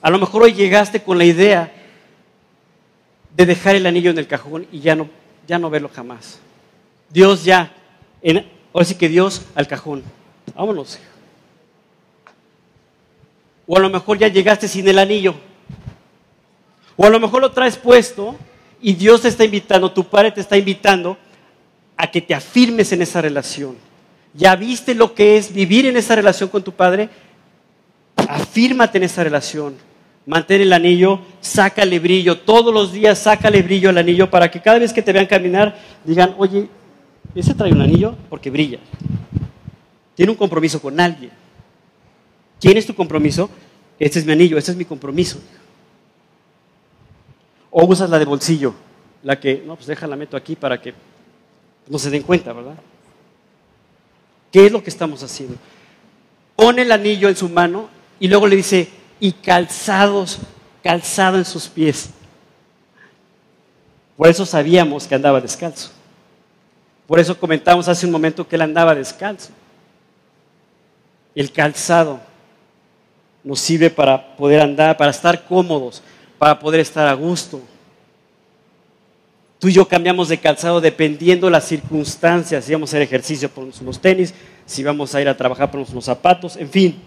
A 0.00 0.10
lo 0.10 0.18
mejor 0.18 0.42
hoy 0.42 0.52
llegaste 0.52 1.00
con 1.00 1.16
la 1.16 1.24
idea 1.24 1.72
de 3.36 3.46
dejar 3.46 3.76
el 3.76 3.86
anillo 3.86 4.10
en 4.10 4.18
el 4.18 4.26
cajón 4.26 4.66
y 4.72 4.80
ya 4.80 4.96
no, 4.96 5.08
ya 5.46 5.58
no 5.58 5.70
verlo 5.70 5.88
jamás. 5.88 6.40
Dios 7.08 7.44
ya, 7.44 7.72
ahora 8.72 8.84
sí 8.84 8.96
que 8.96 9.08
Dios 9.08 9.42
al 9.54 9.68
cajón. 9.68 10.02
Vámonos. 10.56 10.98
O 13.68 13.76
a 13.76 13.80
lo 13.80 13.88
mejor 13.88 14.18
ya 14.18 14.26
llegaste 14.26 14.66
sin 14.66 14.88
el 14.88 14.98
anillo. 14.98 15.36
O 16.96 17.06
a 17.06 17.10
lo 17.10 17.20
mejor 17.20 17.40
lo 17.40 17.52
traes 17.52 17.76
puesto 17.76 18.36
y 18.80 18.94
Dios 18.94 19.22
te 19.22 19.28
está 19.28 19.44
invitando, 19.44 19.92
tu 19.92 20.04
padre 20.04 20.32
te 20.32 20.40
está 20.40 20.56
invitando 20.56 21.16
a 21.96 22.10
que 22.10 22.20
te 22.20 22.34
afirmes 22.34 22.90
en 22.92 23.02
esa 23.02 23.22
relación. 23.22 23.76
Ya 24.34 24.56
viste 24.56 24.94
lo 24.94 25.14
que 25.14 25.36
es 25.36 25.52
vivir 25.52 25.86
en 25.86 25.96
esa 25.96 26.16
relación 26.16 26.48
con 26.48 26.62
tu 26.62 26.72
padre, 26.72 27.10
afírmate 28.16 28.98
en 28.98 29.04
esa 29.04 29.22
relación. 29.24 29.74
Mantén 30.24 30.60
el 30.60 30.72
anillo, 30.72 31.20
sácale 31.40 31.98
brillo. 31.98 32.38
Todos 32.38 32.72
los 32.72 32.92
días 32.92 33.18
sácale 33.18 33.62
brillo 33.62 33.90
al 33.90 33.98
anillo 33.98 34.30
para 34.30 34.50
que 34.50 34.60
cada 34.60 34.78
vez 34.78 34.92
que 34.92 35.02
te 35.02 35.12
vean 35.12 35.26
caminar 35.26 35.76
digan, 36.04 36.34
oye, 36.38 36.68
ese 37.34 37.54
trae 37.54 37.72
un 37.72 37.80
anillo 37.80 38.14
porque 38.30 38.50
brilla. 38.50 38.78
Tiene 40.14 40.30
un 40.30 40.38
compromiso 40.38 40.80
con 40.80 40.98
alguien. 41.00 41.32
¿Quién 42.60 42.76
es 42.76 42.86
tu 42.86 42.94
compromiso? 42.94 43.50
Este 43.98 44.18
es 44.20 44.26
mi 44.26 44.32
anillo, 44.32 44.56
este 44.56 44.70
es 44.70 44.76
mi 44.76 44.84
compromiso. 44.84 45.40
O 47.70 47.84
usas 47.86 48.08
la 48.08 48.18
de 48.18 48.24
bolsillo, 48.24 48.74
la 49.22 49.40
que, 49.40 49.62
no, 49.66 49.74
pues 49.74 49.86
déjala 49.86 50.14
meto 50.14 50.36
aquí 50.36 50.54
para 50.54 50.80
que 50.80 50.94
no 51.88 51.98
se 51.98 52.10
den 52.10 52.22
cuenta, 52.22 52.52
¿verdad? 52.52 52.76
¿Qué 54.52 54.66
es 54.66 54.72
lo 54.72 54.84
que 54.84 54.90
estamos 54.90 55.22
haciendo? 55.22 55.56
Pone 56.54 56.82
el 56.82 56.92
anillo 56.92 57.28
en 57.28 57.36
su 57.36 57.48
mano 57.48 57.88
y 58.20 58.28
luego 58.28 58.46
le 58.46 58.54
dice, 58.54 58.88
y 59.18 59.32
calzados, 59.32 60.38
calzado 60.82 61.38
en 61.38 61.44
sus 61.44 61.68
pies. 61.68 62.10
Por 64.16 64.28
eso 64.28 64.44
sabíamos 64.44 65.06
que 65.06 65.14
andaba 65.14 65.40
descalzo. 65.40 65.90
Por 67.06 67.18
eso 67.18 67.36
comentamos 67.36 67.88
hace 67.88 68.06
un 68.06 68.12
momento 68.12 68.46
que 68.46 68.56
él 68.56 68.62
andaba 68.62 68.94
descalzo. 68.94 69.50
El 71.34 71.50
calzado 71.50 72.20
nos 73.42 73.58
sirve 73.58 73.88
para 73.88 74.36
poder 74.36 74.60
andar, 74.60 74.96
para 74.98 75.10
estar 75.10 75.44
cómodos, 75.46 76.02
para 76.38 76.58
poder 76.58 76.80
estar 76.80 77.08
a 77.08 77.14
gusto. 77.14 77.60
Tú 79.62 79.68
y 79.68 79.74
yo 79.74 79.86
cambiamos 79.86 80.28
de 80.28 80.38
calzado 80.38 80.80
dependiendo 80.80 81.46
de 81.46 81.52
las 81.52 81.68
circunstancias. 81.68 82.64
Si 82.64 82.72
vamos 82.72 82.88
a 82.88 82.90
hacer 82.90 83.02
ejercicio, 83.02 83.48
ponemos 83.48 83.80
unos 83.80 84.00
tenis. 84.00 84.34
Si 84.66 84.82
vamos 84.82 85.14
a 85.14 85.20
ir 85.20 85.28
a 85.28 85.36
trabajar, 85.36 85.70
ponemos 85.70 85.92
unos 85.92 86.04
zapatos. 86.04 86.56
En 86.56 86.68
fin, 86.68 87.00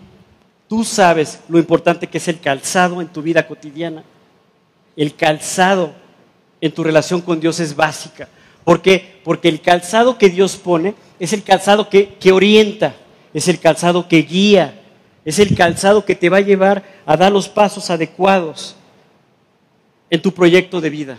tú 0.70 0.86
sabes 0.86 1.42
lo 1.50 1.60
importante 1.60 2.08
que 2.08 2.18
es 2.18 2.30
el 2.30 2.40
calzado 2.40 3.02
en 3.02 3.10
tu 3.10 3.22
vida 3.22 3.46
cotidiana. 3.46 4.06
El 4.96 5.16
calzado 5.16 5.92
en 6.62 6.72
tu 6.72 6.82
relación 6.82 7.20
con 7.20 7.42
Dios 7.42 7.60
es 7.60 7.76
básica. 7.76 8.30
¿Por 8.64 8.82
qué? 8.82 9.20
Porque 9.26 9.50
el 9.50 9.60
calzado 9.60 10.18
que 10.18 10.30
Dios 10.30 10.56
pone 10.56 10.96
es 11.20 11.34
el 11.34 11.44
calzado 11.44 11.90
que, 11.90 12.14
que 12.14 12.32
orienta, 12.32 12.96
es 13.34 13.50
el 13.50 13.60
calzado 13.60 14.08
que 14.08 14.22
guía, 14.22 14.82
es 15.26 15.40
el 15.40 15.58
calzado 15.58 16.06
que 16.06 16.16
te 16.16 16.30
va 16.30 16.38
a 16.38 16.40
llevar 16.40 16.86
a 17.06 17.18
dar 17.18 17.34
los 17.34 17.50
pasos 17.50 17.90
adecuados 17.90 18.78
en 20.10 20.22
tu 20.22 20.32
proyecto 20.34 20.80
de 20.80 20.90
vida. 20.90 21.18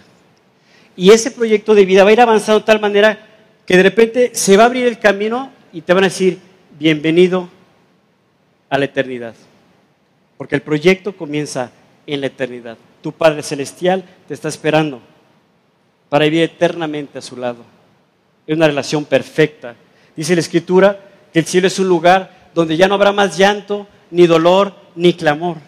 Y 0.96 1.10
ese 1.10 1.30
proyecto 1.30 1.74
de 1.74 1.84
vida 1.84 2.04
va 2.04 2.10
a 2.10 2.12
ir 2.14 2.20
avanzando 2.20 2.60
de 2.60 2.66
tal 2.66 2.80
manera 2.80 3.18
que 3.66 3.76
de 3.76 3.82
repente 3.82 4.30
se 4.34 4.56
va 4.56 4.64
a 4.64 4.66
abrir 4.66 4.86
el 4.86 4.98
camino 4.98 5.50
y 5.72 5.82
te 5.82 5.92
van 5.92 6.04
a 6.04 6.08
decir, 6.08 6.38
bienvenido 6.78 7.48
a 8.70 8.78
la 8.78 8.86
eternidad. 8.86 9.34
Porque 10.38 10.54
el 10.54 10.62
proyecto 10.62 11.16
comienza 11.16 11.70
en 12.06 12.20
la 12.20 12.28
eternidad. 12.28 12.78
Tu 13.02 13.12
Padre 13.12 13.42
Celestial 13.42 14.04
te 14.26 14.34
está 14.34 14.48
esperando 14.48 15.00
para 16.08 16.24
vivir 16.24 16.42
eternamente 16.42 17.18
a 17.18 17.22
su 17.22 17.36
lado. 17.36 17.64
Es 18.46 18.56
una 18.56 18.66
relación 18.66 19.04
perfecta. 19.04 19.74
Dice 20.14 20.34
la 20.34 20.40
Escritura 20.40 20.98
que 21.32 21.40
el 21.40 21.46
cielo 21.46 21.66
es 21.66 21.78
un 21.78 21.88
lugar 21.88 22.50
donde 22.54 22.76
ya 22.76 22.88
no 22.88 22.94
habrá 22.94 23.12
más 23.12 23.36
llanto, 23.36 23.86
ni 24.10 24.26
dolor, 24.26 24.72
ni 24.94 25.12
clamor. 25.12 25.58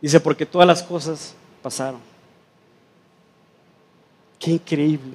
Dice, 0.00 0.20
porque 0.20 0.46
todas 0.46 0.68
las 0.68 0.82
cosas 0.82 1.34
pasaron. 1.62 2.13
Qué 4.44 4.50
increíble. 4.50 5.14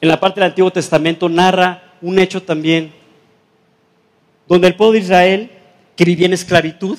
En 0.00 0.08
la 0.08 0.18
parte 0.18 0.40
del 0.40 0.48
Antiguo 0.48 0.70
Testamento 0.70 1.28
narra 1.28 1.82
un 2.00 2.18
hecho 2.18 2.42
también 2.42 2.94
donde 4.48 4.68
el 4.68 4.74
pueblo 4.74 4.94
de 4.94 5.00
Israel, 5.00 5.50
que 5.94 6.06
vivía 6.06 6.24
en 6.24 6.32
esclavitud, 6.32 6.96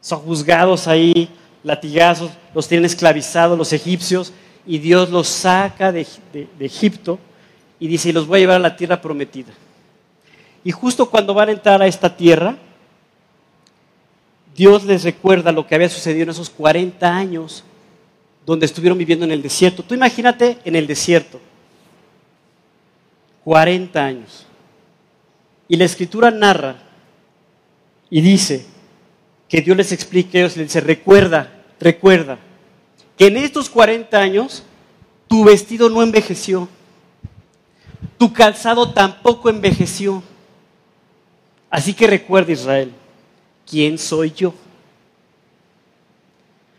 son 0.00 0.20
juzgados 0.20 0.88
ahí, 0.88 1.28
latigazos, 1.62 2.30
los 2.54 2.66
tienen 2.66 2.86
esclavizados 2.86 3.58
los 3.58 3.74
egipcios, 3.74 4.32
y 4.66 4.78
Dios 4.78 5.10
los 5.10 5.28
saca 5.28 5.92
de, 5.92 6.06
de 6.32 6.64
Egipto 6.64 7.18
y 7.78 7.88
dice, 7.88 8.08
y 8.08 8.12
los 8.12 8.26
voy 8.26 8.38
a 8.38 8.40
llevar 8.40 8.56
a 8.56 8.60
la 8.60 8.76
tierra 8.76 9.02
prometida. 9.02 9.52
Y 10.64 10.70
justo 10.70 11.10
cuando 11.10 11.34
van 11.34 11.50
a 11.50 11.52
entrar 11.52 11.82
a 11.82 11.86
esta 11.86 12.16
tierra, 12.16 12.56
Dios 14.56 14.84
les 14.84 15.04
recuerda 15.04 15.52
lo 15.52 15.66
que 15.66 15.74
había 15.74 15.88
sucedido 15.88 16.24
en 16.24 16.30
esos 16.30 16.50
40 16.50 17.16
años 17.16 17.64
donde 18.44 18.66
estuvieron 18.66 18.98
viviendo 18.98 19.24
en 19.24 19.30
el 19.30 19.42
desierto. 19.42 19.82
Tú 19.82 19.94
imagínate 19.94 20.58
en 20.64 20.76
el 20.76 20.86
desierto, 20.86 21.40
40 23.44 24.04
años. 24.04 24.46
Y 25.68 25.76
la 25.76 25.84
escritura 25.84 26.30
narra 26.30 26.76
y 28.10 28.20
dice 28.20 28.66
que 29.48 29.60
Dios 29.60 29.76
les 29.76 29.92
explique, 29.92 30.38
Dios 30.38 30.56
les 30.56 30.66
dice, 30.66 30.80
recuerda, 30.80 31.64
recuerda, 31.78 32.38
que 33.16 33.26
en 33.26 33.36
estos 33.36 33.68
40 33.70 34.18
años 34.18 34.64
tu 35.28 35.44
vestido 35.44 35.88
no 35.88 36.02
envejeció, 36.02 36.68
tu 38.18 38.32
calzado 38.32 38.92
tampoco 38.92 39.48
envejeció. 39.48 40.22
Así 41.70 41.94
que 41.94 42.06
recuerda 42.06 42.52
Israel, 42.52 42.92
¿quién 43.70 43.98
soy 43.98 44.32
yo? 44.32 44.52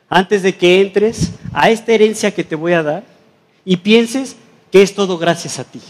Antes 0.10 0.44
de 0.44 0.56
que 0.58 0.82
entres 0.82 1.32
a 1.54 1.70
esta 1.70 1.94
herencia 1.94 2.34
que 2.34 2.44
te 2.44 2.56
voy 2.56 2.74
a 2.74 2.84
dar 2.84 3.04
y 3.64 3.78
pienses 3.78 4.36
que 4.70 4.82
es 4.82 4.94
todo 4.94 5.18
gracias 5.18 5.58
a 5.58 5.64
ti. 5.64 5.82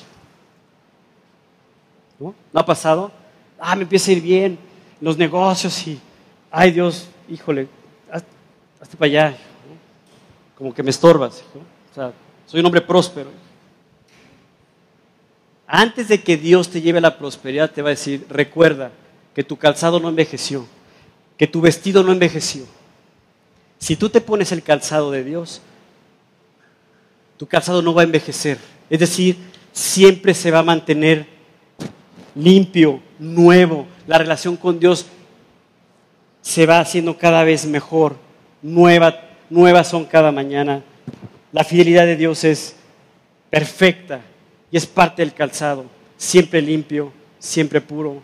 ¿No, 2.20 2.36
ha 2.54 2.66
pasado? 2.66 3.12
Ah, 3.60 3.76
me 3.76 3.82
empieza 3.82 4.12
a 4.12 4.14
ir 4.14 4.22
bien 4.22 4.60
los 5.00 5.18
negocios 5.18 5.88
y, 5.88 6.00
ay 6.52 6.72
Dios, 6.72 7.08
híjole, 7.28 7.68
hazte 8.12 8.96
para 8.96 9.08
allá. 9.08 9.38
Como 10.56 10.72
que 10.72 10.84
me 10.84 10.92
estorbas. 10.92 11.44
O 11.92 11.96
sea, 11.96 12.14
soy 12.46 12.60
un 12.60 12.68
hombre 12.68 12.82
próspero. 12.82 13.32
Antes 15.66 16.10
de 16.10 16.22
que 16.22 16.38
Dios 16.38 16.70
te 16.70 16.82
lleve 16.82 17.00
a 17.00 17.02
la 17.02 17.18
prosperidad, 17.18 17.72
te 17.72 17.82
va 17.82 17.90
a 17.90 17.92
decir, 17.92 18.28
recuerda 18.30 18.92
que 19.34 19.44
tu 19.44 19.58
calzado 19.58 20.00
no 20.00 20.10
envejeció, 20.10 20.68
que 21.42 21.48
tu 21.48 21.60
vestido 21.60 22.04
no 22.04 22.12
envejeció. 22.12 22.68
Si 23.80 23.96
tú 23.96 24.10
te 24.10 24.22
pones 24.22 24.52
el 24.52 24.62
calzado 24.62 25.10
de 25.10 25.24
Dios, 25.24 25.60
tu 27.36 27.48
calzado 27.48 27.82
no 27.82 27.96
va 27.96 28.04
a 28.04 28.06
envejecer. 28.06 28.60
Es 28.92 29.00
decir, 29.00 29.38
siempre 29.74 30.36
se 30.36 30.52
va 30.52 30.60
a 30.60 30.64
mantener 30.64 31.26
limpio, 32.36 33.02
nuevo. 33.18 33.88
La 34.06 34.20
relación 34.20 34.56
con 34.56 34.80
Dios 34.80 35.08
se 36.44 36.68
va 36.68 36.80
haciendo 36.80 37.18
cada 37.18 37.44
vez 37.44 37.66
mejor. 37.66 38.18
Nueva, 38.62 39.20
nuevas 39.50 39.88
son 39.88 40.06
cada 40.06 40.32
mañana. 40.32 40.84
La 41.52 41.64
fidelidad 41.64 42.06
de 42.06 42.18
Dios 42.18 42.44
es 42.44 42.76
perfecta 43.50 44.22
y 44.70 44.78
es 44.78 44.86
parte 44.86 45.24
del 45.24 45.34
calzado, 45.34 45.86
siempre 46.18 46.62
limpio, 46.62 47.12
siempre 47.40 47.82
puro, 47.82 48.22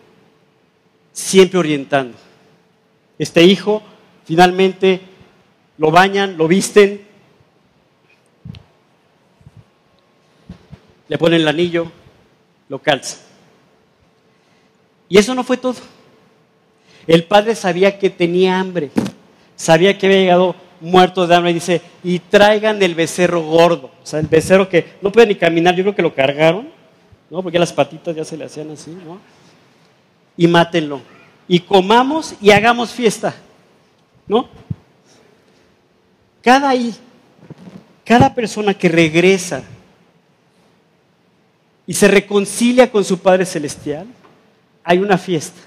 siempre 1.12 1.58
orientando. 1.58 2.27
Este 3.18 3.42
hijo 3.44 3.82
finalmente 4.24 5.00
lo 5.76 5.90
bañan, 5.90 6.36
lo 6.36 6.46
visten, 6.46 7.02
le 11.08 11.18
ponen 11.18 11.40
el 11.40 11.48
anillo, 11.48 11.90
lo 12.68 12.78
calza. 12.78 13.18
Y 15.08 15.18
eso 15.18 15.34
no 15.34 15.42
fue 15.42 15.56
todo. 15.56 15.76
El 17.06 17.24
padre 17.24 17.54
sabía 17.54 17.98
que 17.98 18.10
tenía 18.10 18.60
hambre, 18.60 18.90
sabía 19.56 19.96
que 19.96 20.06
había 20.06 20.18
llegado 20.18 20.54
muerto 20.80 21.26
de 21.26 21.34
hambre 21.34 21.50
y 21.52 21.54
dice, 21.54 21.80
y 22.04 22.18
traigan 22.18 22.82
el 22.82 22.94
becerro 22.94 23.40
gordo, 23.42 23.90
o 24.02 24.06
sea, 24.06 24.20
el 24.20 24.26
becerro 24.26 24.68
que 24.68 24.96
no 25.00 25.10
puede 25.10 25.28
ni 25.28 25.34
caminar, 25.34 25.74
yo 25.74 25.82
creo 25.84 25.94
que 25.94 26.02
lo 26.02 26.14
cargaron, 26.14 26.68
¿no? 27.30 27.42
Porque 27.42 27.58
las 27.58 27.72
patitas 27.72 28.14
ya 28.14 28.24
se 28.24 28.36
le 28.36 28.44
hacían 28.44 28.70
así, 28.70 28.90
¿no? 28.90 29.18
Y 30.36 30.46
mátenlo. 30.46 31.00
Y 31.48 31.60
comamos 31.60 32.34
y 32.40 32.50
hagamos 32.50 32.92
fiesta, 32.92 33.34
¿no? 34.26 34.48
Cada, 36.42 36.72
cada 38.04 38.34
persona 38.34 38.74
que 38.74 38.88
regresa 38.88 39.62
y 41.86 41.94
se 41.94 42.06
reconcilia 42.06 42.92
con 42.92 43.02
su 43.02 43.18
Padre 43.18 43.46
Celestial, 43.46 44.06
hay 44.84 44.98
una 44.98 45.16
fiesta. 45.16 45.60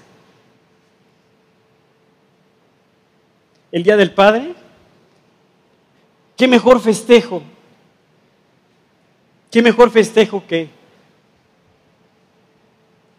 El 3.72 3.82
Día 3.82 3.96
del 3.96 4.12
Padre 4.12 4.54
¿Qué 6.42 6.48
mejor 6.48 6.80
festejo? 6.80 7.40
¿Qué 9.48 9.62
mejor 9.62 9.92
festejo 9.92 10.44
que 10.44 10.68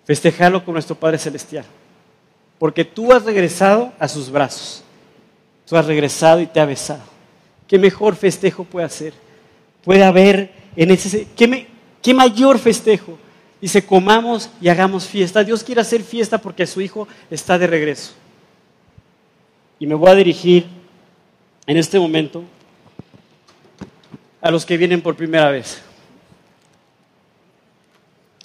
festejarlo 0.03 0.65
con 0.65 0.73
nuestro 0.73 0.95
Padre 0.95 1.17
Celestial. 1.17 1.63
Porque 2.59 2.85
tú 2.85 3.11
has 3.11 3.23
regresado 3.23 3.91
a 3.99 4.07
sus 4.07 4.29
brazos. 4.29 4.83
Tú 5.67 5.75
has 5.75 5.85
regresado 5.85 6.39
y 6.39 6.45
te 6.45 6.59
ha 6.59 6.65
besado. 6.65 7.03
¿Qué 7.67 7.77
mejor 7.77 8.15
festejo 8.15 8.63
puede 8.63 8.85
hacer? 8.85 9.13
Puede 9.83 10.03
haber 10.03 10.51
en 10.75 10.91
ese... 10.91 11.27
¿Qué, 11.35 11.67
qué 12.01 12.13
mayor 12.13 12.59
festejo? 12.59 13.17
Dice, 13.59 13.85
comamos 13.85 14.49
y 14.61 14.67
hagamos 14.67 15.07
fiesta. 15.07 15.43
Dios 15.43 15.63
quiere 15.63 15.81
hacer 15.81 16.03
fiesta 16.03 16.37
porque 16.37 16.67
su 16.67 16.81
Hijo 16.81 17.07
está 17.31 17.57
de 17.57 17.67
regreso. 17.67 18.11
Y 19.79 19.87
me 19.87 19.95
voy 19.95 20.09
a 20.09 20.15
dirigir 20.15 20.67
en 21.65 21.77
este 21.77 21.99
momento 21.99 22.43
a 24.41 24.51
los 24.51 24.65
que 24.65 24.77
vienen 24.77 25.01
por 25.01 25.15
primera 25.15 25.49
vez. 25.49 25.81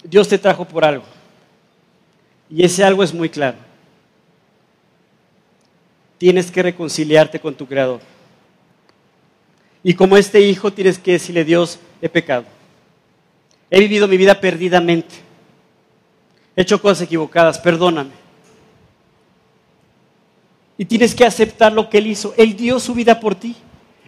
Dios 0.02 0.28
te 0.28 0.38
trajo 0.38 0.64
por 0.64 0.84
algo. 0.84 1.04
Y 2.48 2.64
ese 2.64 2.84
algo 2.84 3.02
es 3.02 3.12
muy 3.12 3.28
claro. 3.28 3.67
Tienes 6.18 6.50
que 6.50 6.62
reconciliarte 6.62 7.40
con 7.40 7.54
tu 7.54 7.66
Creador. 7.66 8.00
Y 9.82 9.94
como 9.94 10.16
este 10.16 10.40
hijo 10.40 10.72
tienes 10.72 10.98
que 10.98 11.12
decirle, 11.12 11.44
Dios, 11.44 11.78
he 12.02 12.08
pecado. 12.08 12.44
He 13.70 13.80
vivido 13.80 14.08
mi 14.08 14.16
vida 14.16 14.40
perdidamente. 14.40 15.14
He 16.56 16.62
hecho 16.62 16.82
cosas 16.82 17.02
equivocadas, 17.02 17.58
perdóname. 17.58 18.10
Y 20.76 20.84
tienes 20.84 21.14
que 21.14 21.24
aceptar 21.24 21.72
lo 21.72 21.88
que 21.88 21.98
Él 21.98 22.08
hizo. 22.08 22.34
Él 22.36 22.56
dio 22.56 22.80
su 22.80 22.94
vida 22.94 23.20
por 23.20 23.34
ti. 23.34 23.56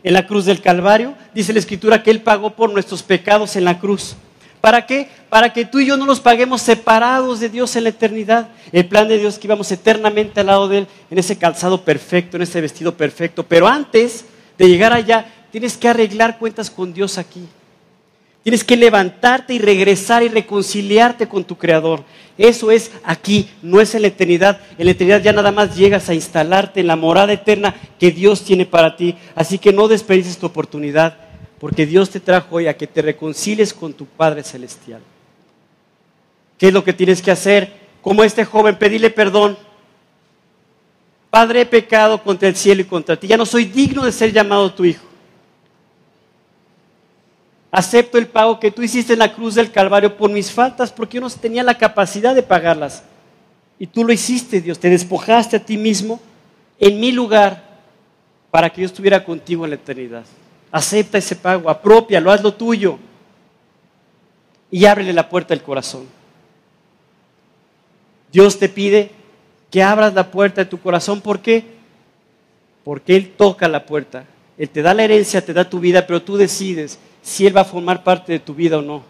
En 0.03 0.15
la 0.15 0.27
cruz 0.27 0.47
del 0.47 0.61
Calvario 0.61 1.15
dice 1.35 1.53
la 1.53 1.59
Escritura 1.59 2.03
que 2.03 2.11
Él 2.11 2.23
pagó 2.23 2.51
por 2.57 2.73
nuestros 2.73 3.03
pecados 3.03 3.55
en 3.57 3.65
la 3.65 3.79
cruz. 3.79 4.17
¿Para 4.61 4.85
qué? 4.85 5.09
Para 5.29 5.53
que 5.53 5.65
tú 5.65 5.79
y 5.81 5.87
yo 5.87 5.97
no 5.97 6.05
nos 6.05 6.21
paguemos 6.21 6.61
separados 6.61 7.41
de 7.41 7.49
Dios 7.49 7.75
en 7.77 7.85
la 7.85 7.91
eternidad. 7.91 8.49
El 8.73 8.87
plan 8.87 9.09
de 9.09 9.19
Dios 9.19 9.39
que 9.39 9.47
íbamos 9.47 9.73
eternamente 9.73 10.41
al 10.41 10.47
lado 10.47 10.69
de 10.69 10.79
Él, 10.79 10.87
en 11.11 11.19
ese 11.19 11.37
calzado 11.39 11.83
perfecto, 11.83 12.37
en 12.37 12.43
ese 12.43 12.61
vestido 12.61 12.95
perfecto. 12.95 13.43
Pero 13.43 13.67
antes 13.67 14.27
de 14.59 14.69
llegar 14.69 14.93
allá, 14.93 15.27
tienes 15.51 15.77
que 15.77 15.89
arreglar 15.89 16.39
cuentas 16.39 16.71
con 16.71 16.93
Dios 16.93 17.17
aquí. 17.17 17.47
Tienes 18.43 18.65
que 18.65 18.77
levantarte 18.77 19.53
y 19.55 19.59
regresar 19.59 20.23
y 20.23 20.29
reconciliarte 20.29 21.29
con 21.29 21.45
tu 21.45 21.57
Creador. 21.57 22.05
Eso 22.39 22.71
es 22.71 22.91
aquí, 23.05 23.51
no 23.61 23.81
es 23.83 23.95
en 23.95 24.03
la 24.03 24.09
eternidad. 24.09 24.61
En 24.79 24.87
la 24.87 24.93
eternidad 24.93 25.23
ya 25.23 25.33
nada 25.33 25.53
más 25.53 25.77
llegas 25.77 26.09
a 26.09 26.15
instalarte 26.15 26.81
en 26.81 26.87
la 26.87 26.97
morada 26.97 27.33
eterna 27.33 27.75
que 27.99 28.11
Dios 28.11 28.43
tiene 28.43 28.65
para 28.65 28.97
ti. 28.97 29.15
Así 29.35 29.59
que 29.59 29.75
no 29.75 29.89
desperdices 29.89 30.39
tu 30.39 30.47
oportunidad, 30.47 31.19
porque 31.61 31.85
Dios 31.85 32.09
te 32.09 32.21
trajo 32.21 32.57
hoy 32.57 32.67
a 32.67 32.77
que 32.77 32.87
te 32.87 33.03
reconcilies 33.03 33.75
con 33.75 33.93
tu 33.93 34.07
Padre 34.07 34.43
Celestial. 34.43 35.03
¿Qué 36.57 36.69
es 36.69 36.73
lo 36.73 36.83
que 36.83 36.95
tienes 36.95 37.21
que 37.21 37.31
hacer? 37.31 37.71
Como 38.01 38.25
este 38.25 38.47
joven, 38.47 38.79
pedirle 38.79 39.11
perdón. 39.11 39.59
Padre, 41.29 41.61
he 41.61 41.67
pecado 41.67 42.23
contra 42.23 42.49
el 42.49 42.57
cielo 42.57 42.81
y 42.81 42.87
contra 42.87 43.15
ti. 43.15 43.27
Ya 43.27 43.37
no 43.37 43.45
soy 43.45 43.67
digno 43.67 44.05
de 44.05 44.11
ser 44.11 44.33
llamado 44.33 44.73
tu 44.73 44.87
hijo. 44.87 45.05
Acepto 47.71 48.17
el 48.17 48.27
pago 48.27 48.59
que 48.59 48.71
tú 48.71 48.83
hiciste 48.83 49.13
en 49.13 49.19
la 49.21 49.33
cruz 49.33 49.55
del 49.55 49.71
Calvario 49.71 50.17
por 50.17 50.31
mis 50.31 50.51
faltas, 50.51 50.91
porque 50.91 51.17
yo 51.17 51.21
no 51.21 51.31
tenía 51.31 51.63
la 51.63 51.77
capacidad 51.77 52.35
de 52.35 52.43
pagarlas. 52.43 53.05
Y 53.79 53.87
tú 53.87 54.03
lo 54.03 54.13
hiciste, 54.15 54.63
Dios. 54.63 54.79
Te 54.79 54.89
despojaste 54.89 55.59
a 55.59 55.65
ti 55.65 55.77
mismo 55.77 56.21
en 56.79 56.99
mi 56.99 57.13
lugar 57.13 57.63
para 58.51 58.71
que 58.71 58.81
yo 58.81 58.87
estuviera 58.87 59.23
contigo 59.23 59.65
en 59.65 59.71
la 59.71 59.77
eternidad. 59.77 60.25
Acepta 60.73 61.19
ese 61.19 61.37
pago, 61.37 61.69
apropialo, 61.69 62.31
hazlo 62.31 62.55
tuyo. 62.55 62.99
Y 64.71 64.85
ábrele 64.85 65.13
la 65.13 65.29
puerta 65.29 65.55
del 65.55 65.63
corazón. 65.63 66.07
Dios 68.31 68.59
te 68.59 68.69
pide 68.69 69.11
que 69.71 69.83
abras 69.83 70.15
la 70.15 70.31
puerta 70.31 70.63
de 70.63 70.71
tu 70.71 70.81
corazón. 70.81 71.21
¿Por 71.21 71.41
qué? 71.41 71.65
Porque 72.85 73.17
Él 73.17 73.33
toca 73.37 73.69
la 73.69 73.85
puerta. 73.85 74.25
Él 74.57 74.69
te 74.69 74.83
da 74.83 74.95
la 74.95 75.05
herencia, 75.05 75.45
te 75.45 75.53
da 75.53 75.69
tu 75.69 75.81
vida, 75.81 76.07
pero 76.07 76.23
tú 76.23 76.37
decides 76.37 76.99
si 77.23 77.47
Él 77.47 77.57
va 77.57 77.63
a 77.63 77.65
formar 77.65 78.05
parte 78.05 78.33
de 78.33 78.39
tu 78.39 78.55
vida 78.55 78.79
o 78.79 78.83
no. 78.83 79.03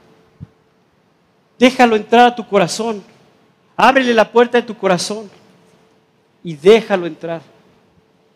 Déjalo 1.58 1.96
entrar 1.96 2.26
a 2.26 2.34
tu 2.34 2.46
corazón. 2.46 3.02
Ábrele 3.76 4.14
la 4.14 4.30
puerta 4.30 4.58
de 4.58 4.66
tu 4.66 4.76
corazón 4.76 5.30
y 6.42 6.54
déjalo 6.54 7.06
entrar. 7.06 7.42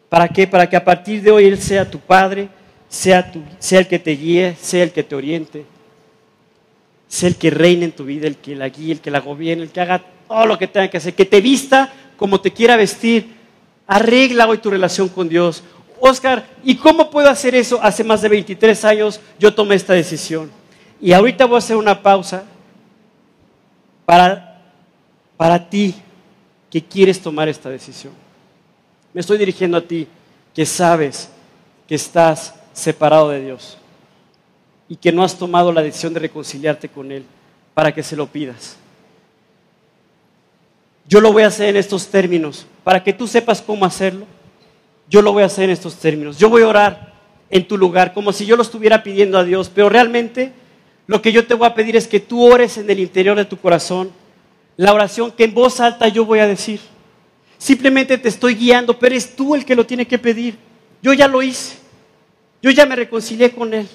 ¿Para 0.09 0.29
qué? 0.29 0.47
Para 0.47 0.69
que 0.69 0.77
a 0.77 0.85
partir 0.85 1.23
de 1.23 1.31
hoy 1.31 1.47
Él 1.47 1.59
sea 1.59 1.91
tu 1.91 1.99
Padre, 1.99 2.49
sea, 2.95 3.33
el 3.81 3.89
que 3.89 3.99
te 3.99 4.13
guíe, 4.13 4.57
sea 4.61 4.85
el 4.85 4.93
que 4.93 5.03
te 5.03 5.17
oriente, 5.17 5.65
sea 7.09 7.29
el 7.29 7.37
que 7.37 7.51
reine 7.51 7.87
en 7.87 7.93
tu 7.93 8.05
vida, 8.05 8.29
el 8.29 8.37
que 8.37 8.55
la 8.55 8.69
guíe, 8.69 8.93
el 8.93 9.01
que 9.01 9.11
la 9.11 9.19
gobierne, 9.19 9.65
el 9.65 9.71
que 9.71 9.81
haga 9.81 10.01
todo 10.29 10.47
lo 10.47 10.57
que 10.57 10.69
tenga 10.69 10.89
que 10.89 10.99
hacer, 10.99 11.13
que 11.15 11.25
te 11.25 11.41
vista 11.41 11.93
como 12.17 12.41
te 12.41 12.53
quiera 12.53 12.77
vestir. 12.77 13.35
Arregla 13.87 14.47
hoy 14.47 14.59
tu 14.59 14.71
relación 14.71 15.09
con 15.09 15.29
Dios. 15.29 15.65
Oscar, 15.99 16.47
¿y 16.63 16.77
cómo 16.77 17.11
puedo 17.11 17.29
hacer 17.29 17.57
eso? 17.57 17.81
Hace 17.83 18.05
más 18.05 18.23
de 18.23 18.29
23 18.29 18.85
años 18.85 19.21
yo 19.41 19.53
tomé 19.53 19.75
esta 19.75 19.93
decisión. 19.93 20.51
Y 21.01 21.13
ahorita 21.13 21.47
voy 21.47 21.57
a 21.57 21.59
hacer 21.59 21.77
una 21.77 22.01
pausa 22.01 22.45
para, 24.07 24.63
para 25.37 25.69
ti 25.69 25.97
que 26.71 26.83
quieres 26.83 27.21
tomar 27.21 27.49
esta 27.49 27.69
decisión. 27.69 28.13
Me 29.13 29.21
estoy 29.21 29.37
dirigiendo 29.37 29.77
a 29.77 29.83
ti 29.83 30.07
que 30.55 30.65
sabes 30.65 31.29
que 31.89 31.97
estás 31.97 32.55
separado 32.75 33.31
de 33.31 33.41
Dios 33.41 33.79
y 34.89 34.97
que 34.97 35.13
no 35.13 35.25
has 35.25 35.39
tomado 35.39 35.73
la 35.73 35.83
decisión 35.83 36.13
de 36.13 36.21
reconciliarte 36.21 36.91
con 36.91 37.11
Él 37.11 37.25
para 37.73 37.95
que 37.95 38.03
se 38.03 38.17
lo 38.17 38.27
pidas. 38.27 38.77
Yo 41.09 41.23
lo 41.23 41.33
voy 41.33 41.45
a 41.45 41.47
hacer 41.47 41.71
en 41.71 41.77
estos 41.77 42.09
términos 42.09 42.67
para 42.83 43.03
que 43.03 43.15
tú 43.15 43.27
sepas 43.27 43.63
cómo 43.63 43.87
hacerlo 43.87 44.27
yo 45.09 45.23
lo 45.23 45.33
voy 45.33 45.43
a 45.43 45.47
hacer 45.47 45.65
en 45.65 45.71
estos 45.71 45.97
términos. 45.97 46.39
Yo 46.39 46.49
voy 46.49 46.63
a 46.63 46.69
orar 46.69 47.15
en 47.51 47.67
tu 47.69 47.77
lugar 47.77 48.13
como 48.15 48.33
si 48.33 48.47
yo 48.47 48.57
lo 48.57 48.63
estuviera 48.63 49.03
pidiendo 49.03 49.39
a 49.39 49.45
Dios, 49.45 49.71
pero 49.73 49.89
realmente 49.89 50.53
lo 51.07 51.21
que 51.21 51.33
yo 51.33 51.47
te 51.47 51.55
voy 51.55 51.67
a 51.67 51.75
pedir 51.75 51.97
es 51.97 52.09
que 52.09 52.21
tú 52.21 52.43
ores 52.43 52.79
en 52.79 52.89
el 52.89 52.99
interior 52.99 53.37
de 53.37 53.45
tu 53.45 53.59
corazón 53.59 54.11
la 54.77 54.93
oración 54.93 55.31
que 55.31 55.45
en 55.45 55.55
voz 55.55 55.79
alta 55.79 56.09
yo 56.09 56.25
voy 56.25 56.41
a 56.41 56.49
decir. 56.49 56.81
Simplemente 57.59 58.19
te 58.19 58.29
estoy 58.29 58.55
guiando, 58.55 58.99
pero 58.99 59.15
eres 59.15 59.37
tú 59.37 59.55
el 59.55 59.65
que 59.65 59.77
lo 59.77 59.87
tiene 59.87 60.07
que 60.07 60.19
pedir. 60.19 60.57
Yo 61.01 61.13
ya 61.13 61.29
lo 61.29 61.43
hice. 61.43 61.77
Yo 62.65 62.71
ya 62.71 62.87
me 62.87 62.97
reconcilié 62.97 63.53
con 63.53 63.75
Él. 63.75 63.87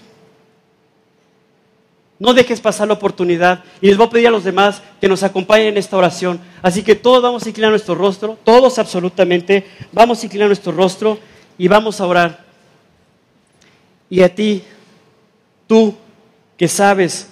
No 2.20 2.36
dejes 2.36 2.62
pasar 2.62 2.88
la 2.88 2.94
oportunidad. 2.94 3.64
Y 3.82 3.88
les 3.88 3.98
voy 3.98 4.06
a 4.06 4.10
pedir 4.12 4.28
a 4.28 4.30
los 4.30 4.44
demás 4.44 4.84
que 5.02 5.08
nos 5.08 5.24
acompañen 5.24 5.70
en 5.70 5.78
esta 5.78 5.98
oración. 5.98 6.40
Así 6.62 6.84
que 6.84 6.94
todos 6.94 7.24
vamos 7.24 7.44
a 7.44 7.50
inclinar 7.50 7.72
nuestro 7.72 7.96
rostro, 7.96 8.38
todos 8.44 8.78
absolutamente, 8.78 9.66
vamos 9.92 10.22
a 10.22 10.26
inclinar 10.28 10.50
nuestro 10.50 10.72
rostro 10.72 11.18
y 11.58 11.68
vamos 11.68 12.00
a 12.00 12.06
orar. 12.06 12.46
Y 14.08 14.22
a 14.22 14.36
ti, 14.36 14.62
tú 15.66 15.96
que 16.56 16.68
sabes 16.68 17.28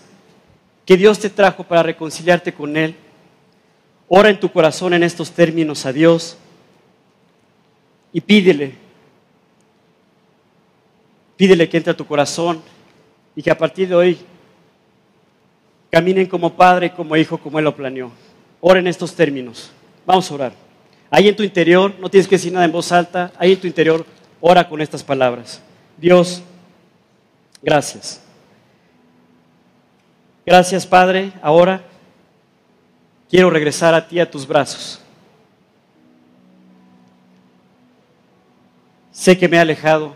que 0.87 0.97
Dios 0.97 1.19
te 1.19 1.29
trajo 1.29 1.65
para 1.65 1.83
reconciliarte 1.83 2.51
con 2.51 2.75
Él, 2.77 2.95
ora 4.07 4.29
en 4.31 4.39
tu 4.39 4.51
corazón 4.51 4.95
en 4.95 5.03
estos 5.03 5.29
términos 5.29 5.85
a 5.85 5.93
Dios 5.93 6.35
y 8.11 8.21
pídele, 8.21 8.86
pídele 11.37 11.69
que 11.69 11.77
entre 11.77 11.91
a 11.91 11.97
tu 11.97 12.05
corazón 12.05 12.61
y 13.35 13.43
que 13.43 13.51
a 13.51 13.57
partir 13.57 13.87
de 13.87 13.95
hoy 13.95 14.17
caminen 15.89 16.25
como 16.25 16.53
padre, 16.53 16.91
como 16.91 17.15
hijo, 17.15 17.37
como 17.37 17.59
Él 17.59 17.65
lo 17.65 17.75
planeó. 17.75 18.11
Ora 18.59 18.79
en 18.79 18.87
estos 18.87 19.15
términos. 19.15 19.71
Vamos 20.05 20.29
a 20.29 20.33
orar. 20.33 20.53
Ahí 21.09 21.27
en 21.29 21.35
tu 21.35 21.43
interior, 21.43 21.93
no 21.99 22.09
tienes 22.09 22.27
que 22.27 22.35
decir 22.35 22.51
nada 22.51 22.65
en 22.65 22.71
voz 22.71 22.91
alta, 22.91 23.31
ahí 23.37 23.53
en 23.53 23.61
tu 23.61 23.67
interior, 23.67 24.05
ora 24.41 24.67
con 24.67 24.81
estas 24.81 25.03
palabras. 25.03 25.61
Dios, 25.97 26.41
gracias. 27.61 28.21
Gracias, 30.45 30.85
Padre. 30.85 31.31
Ahora 31.41 31.81
quiero 33.29 33.49
regresar 33.49 33.93
a 33.93 34.07
ti, 34.07 34.19
a 34.19 34.29
tus 34.29 34.47
brazos. 34.47 35.01
Sé 39.11 39.37
que 39.37 39.47
me 39.47 39.57
he 39.57 39.59
alejado. 39.59 40.13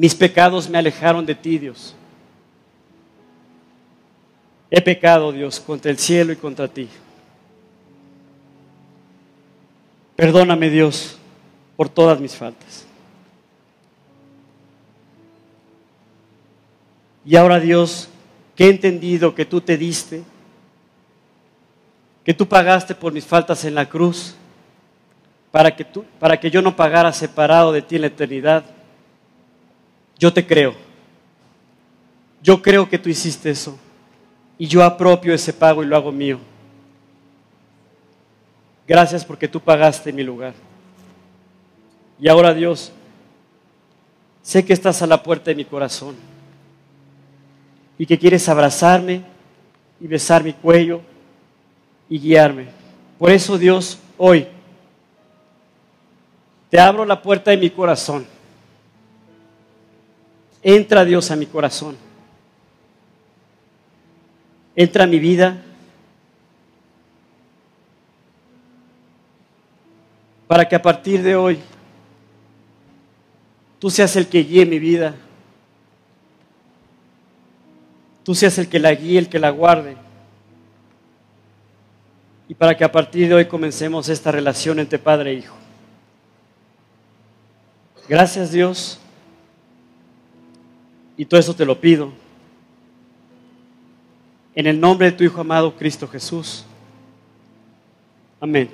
Mis 0.00 0.14
pecados 0.14 0.66
me 0.66 0.78
alejaron 0.78 1.26
de 1.26 1.34
ti, 1.34 1.58
Dios. 1.58 1.94
He 4.70 4.80
pecado, 4.80 5.30
Dios, 5.30 5.60
contra 5.60 5.90
el 5.90 5.98
cielo 5.98 6.32
y 6.32 6.36
contra 6.36 6.66
ti. 6.68 6.88
Perdóname, 10.16 10.70
Dios, 10.70 11.18
por 11.76 11.90
todas 11.90 12.18
mis 12.18 12.34
faltas. 12.34 12.86
Y 17.26 17.36
ahora, 17.36 17.60
Dios, 17.60 18.08
que 18.56 18.68
he 18.68 18.70
entendido 18.70 19.34
que 19.34 19.44
tú 19.44 19.60
te 19.60 19.76
diste, 19.76 20.22
que 22.24 22.32
tú 22.32 22.48
pagaste 22.48 22.94
por 22.94 23.12
mis 23.12 23.26
faltas 23.26 23.66
en 23.66 23.74
la 23.74 23.86
cruz, 23.86 24.34
para 25.50 25.76
que, 25.76 25.84
tú, 25.84 26.06
para 26.18 26.40
que 26.40 26.50
yo 26.50 26.62
no 26.62 26.74
pagara 26.74 27.12
separado 27.12 27.70
de 27.70 27.82
ti 27.82 27.96
en 27.96 28.00
la 28.00 28.06
eternidad, 28.06 28.79
yo 30.20 30.32
te 30.32 30.46
creo. 30.46 30.74
Yo 32.42 32.60
creo 32.60 32.88
que 32.88 32.98
tú 32.98 33.08
hiciste 33.08 33.50
eso 33.50 33.78
y 34.58 34.66
yo 34.66 34.84
apropio 34.84 35.34
ese 35.34 35.52
pago 35.52 35.82
y 35.82 35.86
lo 35.86 35.96
hago 35.96 36.12
mío. 36.12 36.38
Gracias 38.86 39.24
porque 39.24 39.48
tú 39.48 39.60
pagaste 39.60 40.12
mi 40.12 40.22
lugar. 40.22 40.52
Y 42.20 42.28
ahora 42.28 42.52
Dios, 42.52 42.92
sé 44.42 44.64
que 44.64 44.74
estás 44.74 45.00
a 45.00 45.06
la 45.06 45.22
puerta 45.22 45.50
de 45.50 45.54
mi 45.54 45.64
corazón 45.64 46.14
y 47.96 48.04
que 48.04 48.18
quieres 48.18 48.46
abrazarme 48.48 49.22
y 50.00 50.06
besar 50.06 50.44
mi 50.44 50.52
cuello 50.52 51.00
y 52.10 52.18
guiarme. 52.18 52.68
Por 53.18 53.30
eso 53.30 53.56
Dios, 53.56 53.98
hoy 54.18 54.46
te 56.68 56.78
abro 56.78 57.06
la 57.06 57.22
puerta 57.22 57.50
de 57.50 57.56
mi 57.56 57.70
corazón. 57.70 58.26
Entra 60.62 61.04
Dios 61.04 61.30
a 61.30 61.36
mi 61.36 61.46
corazón. 61.46 61.96
Entra 64.76 65.04
a 65.04 65.06
mi 65.06 65.18
vida. 65.18 65.62
Para 70.46 70.68
que 70.68 70.76
a 70.76 70.82
partir 70.82 71.22
de 71.22 71.36
hoy 71.36 71.60
tú 73.78 73.88
seas 73.88 74.14
el 74.16 74.26
que 74.26 74.42
guíe 74.42 74.66
mi 74.66 74.78
vida. 74.78 75.14
Tú 78.22 78.34
seas 78.34 78.58
el 78.58 78.68
que 78.68 78.78
la 78.78 78.92
guíe, 78.92 79.18
el 79.18 79.28
que 79.28 79.38
la 79.38 79.50
guarde. 79.50 79.96
Y 82.48 82.54
para 82.54 82.76
que 82.76 82.84
a 82.84 82.92
partir 82.92 83.28
de 83.28 83.34
hoy 83.34 83.46
comencemos 83.46 84.08
esta 84.08 84.30
relación 84.30 84.78
entre 84.78 84.98
Padre 84.98 85.30
e 85.30 85.34
Hijo. 85.34 85.56
Gracias 88.08 88.50
Dios. 88.50 88.99
Y 91.20 91.26
todo 91.26 91.38
eso 91.38 91.54
te 91.54 91.66
lo 91.66 91.78
pido. 91.78 92.10
En 94.54 94.66
el 94.66 94.80
nombre 94.80 95.10
de 95.10 95.12
tu 95.12 95.22
Hijo 95.22 95.38
amado, 95.38 95.76
Cristo 95.76 96.08
Jesús. 96.08 96.64
Amén. 98.40 98.70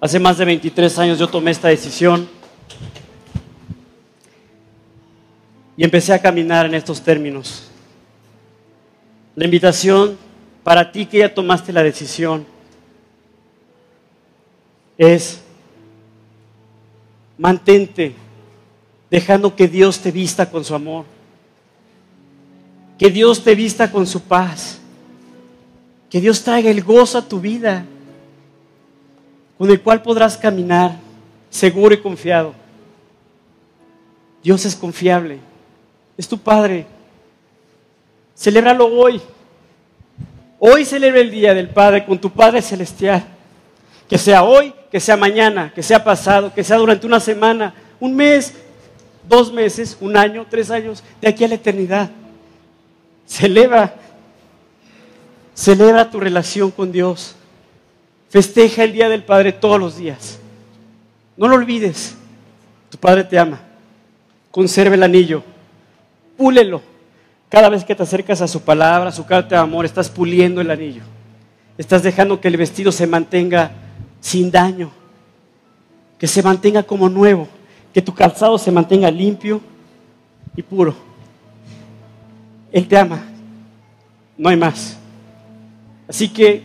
Hace 0.00 0.18
más 0.18 0.38
de 0.38 0.46
23 0.46 0.98
años 1.00 1.18
yo 1.18 1.28
tomé 1.28 1.50
esta 1.50 1.68
decisión 1.68 2.26
y 5.76 5.84
empecé 5.84 6.14
a 6.14 6.22
caminar 6.22 6.64
en 6.64 6.72
estos 6.72 7.02
términos. 7.02 7.70
La 9.36 9.44
invitación 9.44 10.16
para 10.64 10.90
ti 10.90 11.04
que 11.04 11.18
ya 11.18 11.34
tomaste 11.34 11.74
la 11.74 11.82
decisión 11.82 12.46
es 14.96 15.42
Mantente 17.36 18.27
dejando 19.10 19.54
que 19.54 19.68
Dios 19.68 20.00
te 20.00 20.10
vista 20.10 20.50
con 20.50 20.64
su 20.64 20.74
amor. 20.74 21.04
Que 22.98 23.10
Dios 23.10 23.42
te 23.42 23.54
vista 23.54 23.90
con 23.90 24.06
su 24.06 24.20
paz. 24.22 24.78
Que 26.10 26.20
Dios 26.20 26.42
traiga 26.42 26.70
el 26.70 26.82
gozo 26.82 27.18
a 27.18 27.28
tu 27.28 27.38
vida, 27.40 27.84
con 29.58 29.70
el 29.70 29.80
cual 29.80 30.02
podrás 30.02 30.36
caminar 30.36 30.96
seguro 31.50 31.94
y 31.94 31.98
confiado. 31.98 32.54
Dios 34.42 34.64
es 34.64 34.74
confiable. 34.74 35.38
Es 36.16 36.26
tu 36.26 36.38
Padre. 36.38 36.86
Celébralo 38.36 38.86
hoy. 38.86 39.20
Hoy 40.58 40.84
celebra 40.84 41.20
el 41.20 41.30
Día 41.30 41.54
del 41.54 41.68
Padre 41.68 42.04
con 42.06 42.18
tu 42.18 42.30
Padre 42.30 42.62
Celestial. 42.62 43.24
Que 44.08 44.16
sea 44.16 44.42
hoy 44.42 44.72
que 44.90 45.00
sea 45.00 45.16
mañana, 45.16 45.72
que 45.74 45.82
sea 45.82 46.02
pasado, 46.02 46.52
que 46.52 46.64
sea 46.64 46.78
durante 46.78 47.06
una 47.06 47.20
semana, 47.20 47.74
un 48.00 48.14
mes, 48.14 48.54
dos 49.28 49.52
meses, 49.52 49.96
un 50.00 50.16
año, 50.16 50.46
tres 50.48 50.70
años, 50.70 51.02
de 51.20 51.28
aquí 51.28 51.44
a 51.44 51.48
la 51.48 51.54
eternidad. 51.56 52.10
Celebra, 53.26 53.94
celebra 55.54 56.10
tu 56.10 56.18
relación 56.18 56.70
con 56.70 56.90
Dios. 56.90 57.34
Festeja 58.30 58.84
el 58.84 58.92
Día 58.92 59.08
del 59.08 59.24
Padre 59.24 59.52
todos 59.52 59.78
los 59.78 59.96
días. 59.96 60.38
No 61.36 61.48
lo 61.48 61.56
olvides. 61.56 62.16
Tu 62.90 62.98
Padre 62.98 63.24
te 63.24 63.38
ama. 63.38 63.60
Conserve 64.50 64.96
el 64.96 65.02
anillo. 65.02 65.42
Púlelo. 66.36 66.82
Cada 67.48 67.68
vez 67.68 67.84
que 67.84 67.94
te 67.94 68.02
acercas 68.02 68.42
a 68.42 68.48
su 68.48 68.60
palabra, 68.60 69.08
a 69.08 69.12
su 69.12 69.24
carta 69.24 69.56
de 69.56 69.60
amor, 69.62 69.84
estás 69.84 70.10
puliendo 70.10 70.60
el 70.60 70.70
anillo. 70.70 71.02
Estás 71.78 72.02
dejando 72.02 72.40
que 72.40 72.48
el 72.48 72.56
vestido 72.56 72.92
se 72.92 73.06
mantenga 73.06 73.70
sin 74.20 74.50
daño, 74.50 74.90
que 76.18 76.26
se 76.26 76.42
mantenga 76.42 76.82
como 76.82 77.08
nuevo, 77.08 77.48
que 77.92 78.02
tu 78.02 78.14
calzado 78.14 78.58
se 78.58 78.70
mantenga 78.70 79.10
limpio 79.10 79.60
y 80.56 80.62
puro. 80.62 80.94
Él 82.70 82.86
te 82.86 82.98
ama, 82.98 83.22
no 84.36 84.48
hay 84.48 84.56
más. 84.56 84.98
Así 86.08 86.28
que 86.28 86.62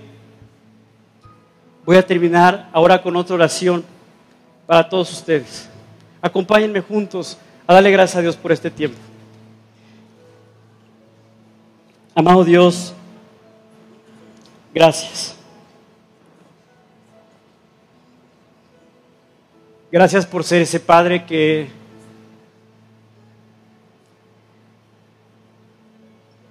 voy 1.86 1.98
a 1.98 2.06
terminar 2.06 2.70
ahora 2.72 3.02
con 3.02 3.16
otra 3.16 3.36
oración 3.36 3.84
para 4.66 4.88
todos 4.88 5.12
ustedes. 5.12 5.70
Acompáñenme 6.22 6.82
juntos 6.82 7.38
a 7.68 7.74
darle 7.74 7.92
gracias 7.92 8.18
a 8.18 8.22
Dios 8.22 8.36
por 8.36 8.52
este 8.52 8.72
tiempo. 8.72 8.98
Amado 12.16 12.44
Dios, 12.44 12.94
gracias. 14.74 15.36
Gracias 19.94 20.26
por 20.26 20.44
ser 20.44 20.64
ese 20.64 20.80
Padre 20.80 21.24
que 21.24 21.68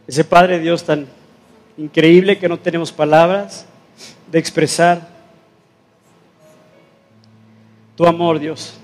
ese 0.06 0.22
Padre 0.22 0.60
Dios 0.60 0.84
tan 0.84 1.08
increíble 1.76 2.38
que 2.38 2.48
no 2.48 2.56
tenemos 2.56 2.92
palabras 2.92 3.66
de 4.30 4.38
expresar 4.38 5.08
tu 7.96 8.06
amor, 8.06 8.38
Dios. 8.38 8.74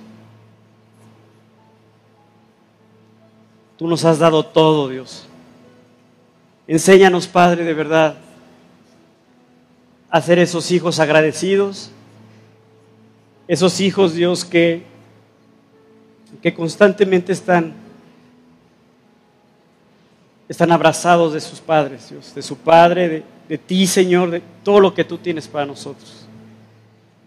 Tú 3.76 3.86
nos 3.86 4.04
has 4.04 4.18
dado 4.18 4.44
todo, 4.44 4.88
Dios. 4.88 5.28
Enséñanos, 6.66 7.28
Padre, 7.28 7.62
de 7.62 7.74
verdad, 7.74 8.16
a 10.10 10.20
ser 10.20 10.40
esos 10.40 10.72
hijos 10.72 10.98
agradecidos 10.98 11.92
esos 13.48 13.80
hijos, 13.80 14.14
Dios, 14.14 14.44
que, 14.44 14.82
que 16.42 16.52
constantemente 16.52 17.32
están, 17.32 17.72
están 20.46 20.70
abrazados 20.70 21.32
de 21.32 21.40
sus 21.40 21.58
padres, 21.58 22.10
Dios, 22.10 22.34
de 22.34 22.42
su 22.42 22.56
Padre, 22.58 23.08
de, 23.08 23.22
de 23.48 23.58
ti, 23.58 23.86
Señor, 23.86 24.30
de 24.30 24.42
todo 24.62 24.80
lo 24.80 24.92
que 24.92 25.02
tú 25.04 25.16
tienes 25.16 25.48
para 25.48 25.64
nosotros. 25.64 26.26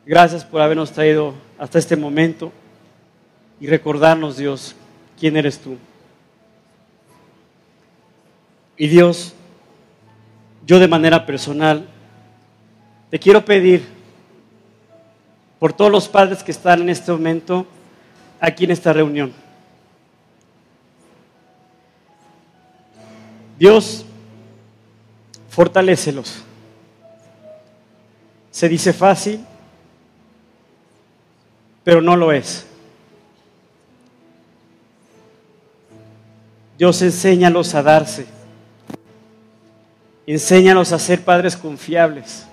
Gracias 0.06 0.46
por 0.46 0.62
habernos 0.62 0.92
traído 0.92 1.34
hasta 1.58 1.80
este 1.80 1.96
momento 1.96 2.52
y 3.60 3.66
recordarnos, 3.66 4.38
Dios, 4.38 4.76
quién 5.20 5.36
eres 5.38 5.60
tú. 5.60 5.78
Y 8.78 8.88
Dios, 8.88 9.34
yo 10.66 10.80
de 10.80 10.88
manera 10.88 11.26
personal, 11.26 11.88
te 13.10 13.20
quiero 13.20 13.44
pedir 13.44 14.01
por 15.62 15.74
todos 15.74 15.91
los 15.91 16.09
padres 16.09 16.41
que 16.41 16.49
están 16.49 16.82
en 16.82 16.89
este 16.89 17.12
momento 17.12 17.68
aquí 18.39 18.64
en 18.64 18.72
esta 18.72 18.91
reunión. 18.91 19.32
Dios, 23.59 24.03
fortalécelos. 25.51 26.41
Se 28.49 28.68
dice 28.68 28.91
fácil, 28.91 29.45
pero 31.84 32.01
no 32.01 32.16
lo 32.16 32.32
es. 32.32 32.66
Dios 36.76 36.99
enséñalos 37.03 37.76
a 37.76 37.84
darse. 37.84 38.26
Enséñalos 40.26 40.91
a 40.91 40.97
ser 40.97 41.24
padres 41.24 41.55
confiables. 41.55 42.47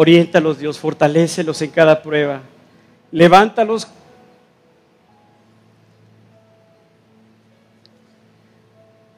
Oriéntalos, 0.00 0.60
Dios, 0.60 0.78
fortalécelos 0.78 1.60
en 1.60 1.72
cada 1.72 2.00
prueba. 2.00 2.40
Levántalos. 3.10 3.88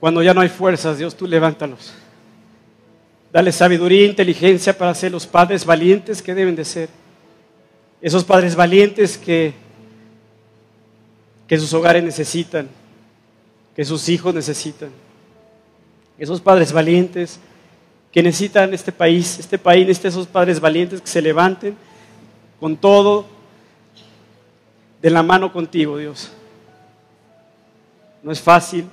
Cuando 0.00 0.22
ya 0.22 0.32
no 0.32 0.40
hay 0.40 0.48
fuerzas, 0.48 0.96
Dios, 0.96 1.14
tú 1.14 1.26
levántalos. 1.26 1.92
Dale 3.30 3.52
sabiduría 3.52 4.04
e 4.04 4.06
inteligencia 4.06 4.72
para 4.72 4.94
ser 4.94 5.12
los 5.12 5.26
padres 5.26 5.66
valientes 5.66 6.22
que 6.22 6.34
deben 6.34 6.56
de 6.56 6.64
ser. 6.64 6.88
Esos 8.00 8.24
padres 8.24 8.56
valientes 8.56 9.18
que, 9.18 9.52
que 11.46 11.58
sus 11.58 11.74
hogares 11.74 12.02
necesitan, 12.02 12.70
que 13.76 13.84
sus 13.84 14.08
hijos 14.08 14.34
necesitan. 14.34 14.88
Esos 16.18 16.40
padres 16.40 16.72
valientes 16.72 17.38
que 18.12 18.22
necesitan 18.22 18.74
este 18.74 18.92
país. 18.92 19.38
Este 19.38 19.58
país 19.58 19.86
necesita 19.86 20.08
esos 20.08 20.26
padres 20.26 20.60
valientes 20.60 21.00
que 21.00 21.06
se 21.06 21.22
levanten 21.22 21.76
con 22.58 22.76
todo 22.76 23.26
de 25.00 25.10
la 25.10 25.22
mano 25.22 25.52
contigo, 25.52 25.96
Dios. 25.96 26.30
No 28.22 28.32
es 28.32 28.40
fácil, 28.40 28.84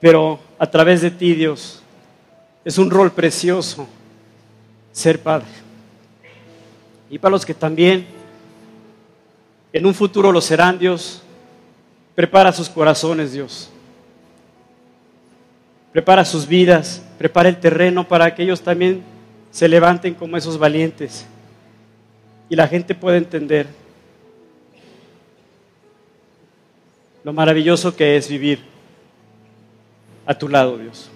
pero 0.00 0.38
a 0.58 0.70
través 0.70 1.02
de 1.02 1.10
ti, 1.10 1.34
Dios, 1.34 1.82
Es 2.64 2.78
un 2.78 2.90
rol 2.90 3.12
precioso 3.12 3.86
ser 4.90 5.22
padre. 5.22 5.46
Y 7.08 7.16
para 7.16 7.30
los 7.30 7.46
que 7.46 7.54
también 7.54 8.04
en 9.72 9.86
un 9.86 9.94
futuro 9.94 10.32
lo 10.32 10.40
serán, 10.40 10.76
Dios, 10.76 11.22
prepara 12.16 12.52
sus 12.52 12.68
corazones, 12.68 13.32
Dios. 13.32 13.70
Prepara 15.96 16.26
sus 16.26 16.46
vidas, 16.46 17.02
prepara 17.16 17.48
el 17.48 17.56
terreno 17.56 18.06
para 18.06 18.34
que 18.34 18.42
ellos 18.42 18.60
también 18.60 19.02
se 19.50 19.66
levanten 19.66 20.12
como 20.12 20.36
esos 20.36 20.58
valientes 20.58 21.24
y 22.50 22.54
la 22.54 22.68
gente 22.68 22.94
pueda 22.94 23.16
entender 23.16 23.66
lo 27.24 27.32
maravilloso 27.32 27.96
que 27.96 28.14
es 28.14 28.28
vivir 28.28 28.60
a 30.26 30.34
tu 30.34 30.50
lado, 30.50 30.76
Dios. 30.76 31.08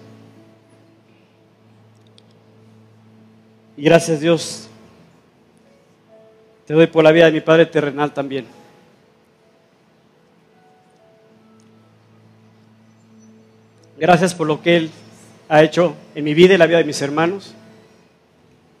Y 3.77 3.83
gracias 3.83 4.19
Dios, 4.19 4.67
te 6.65 6.73
doy 6.73 6.87
por 6.87 7.03
la 7.03 7.11
vida 7.11 7.25
de 7.25 7.33
mi 7.33 7.41
Padre 7.41 7.67
terrenal 7.67 8.11
también. 8.15 8.60
Gracias 14.01 14.33
por 14.33 14.47
lo 14.47 14.59
que 14.63 14.77
Él 14.77 14.91
ha 15.47 15.61
hecho 15.61 15.95
en 16.15 16.23
mi 16.23 16.33
vida 16.33 16.55
y 16.55 16.57
la 16.57 16.65
vida 16.65 16.79
de 16.79 16.83
mis 16.85 16.99
hermanos 17.03 17.53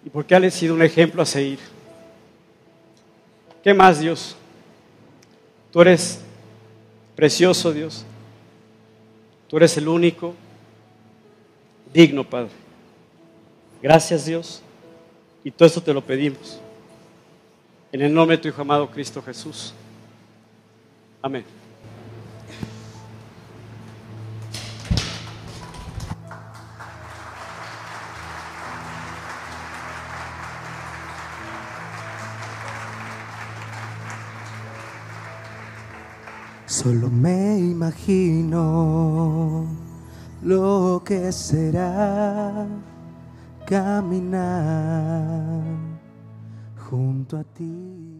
y 0.03 0.09
porque 0.09 0.33
Él 0.33 0.45
ha 0.45 0.49
sido 0.49 0.73
un 0.73 0.81
ejemplo 0.81 1.21
a 1.21 1.27
seguir. 1.27 1.59
¿Qué 3.63 3.71
más, 3.71 3.99
Dios? 3.99 4.35
Tú 5.71 5.79
eres 5.79 6.21
precioso, 7.15 7.71
Dios. 7.71 8.03
Tú 9.47 9.57
eres 9.57 9.77
el 9.77 9.87
único 9.87 10.33
digno, 11.93 12.27
Padre. 12.27 12.49
Gracias, 13.79 14.25
Dios. 14.25 14.63
Y 15.43 15.51
todo 15.51 15.67
esto 15.67 15.83
te 15.83 15.93
lo 15.93 16.01
pedimos. 16.01 16.59
En 17.91 18.01
el 18.01 18.11
nombre 18.11 18.37
de 18.37 18.41
tu 18.41 18.47
Hijo 18.47 18.63
amado 18.63 18.89
Cristo 18.89 19.21
Jesús. 19.21 19.71
Amén. 21.21 21.60
Solo 36.81 37.11
me 37.11 37.59
imagino 37.59 38.57
lo 40.41 41.03
que 41.05 41.31
será 41.31 42.65
caminar 43.67 45.61
junto 46.89 47.37
a 47.37 47.43
ti. 47.43 48.10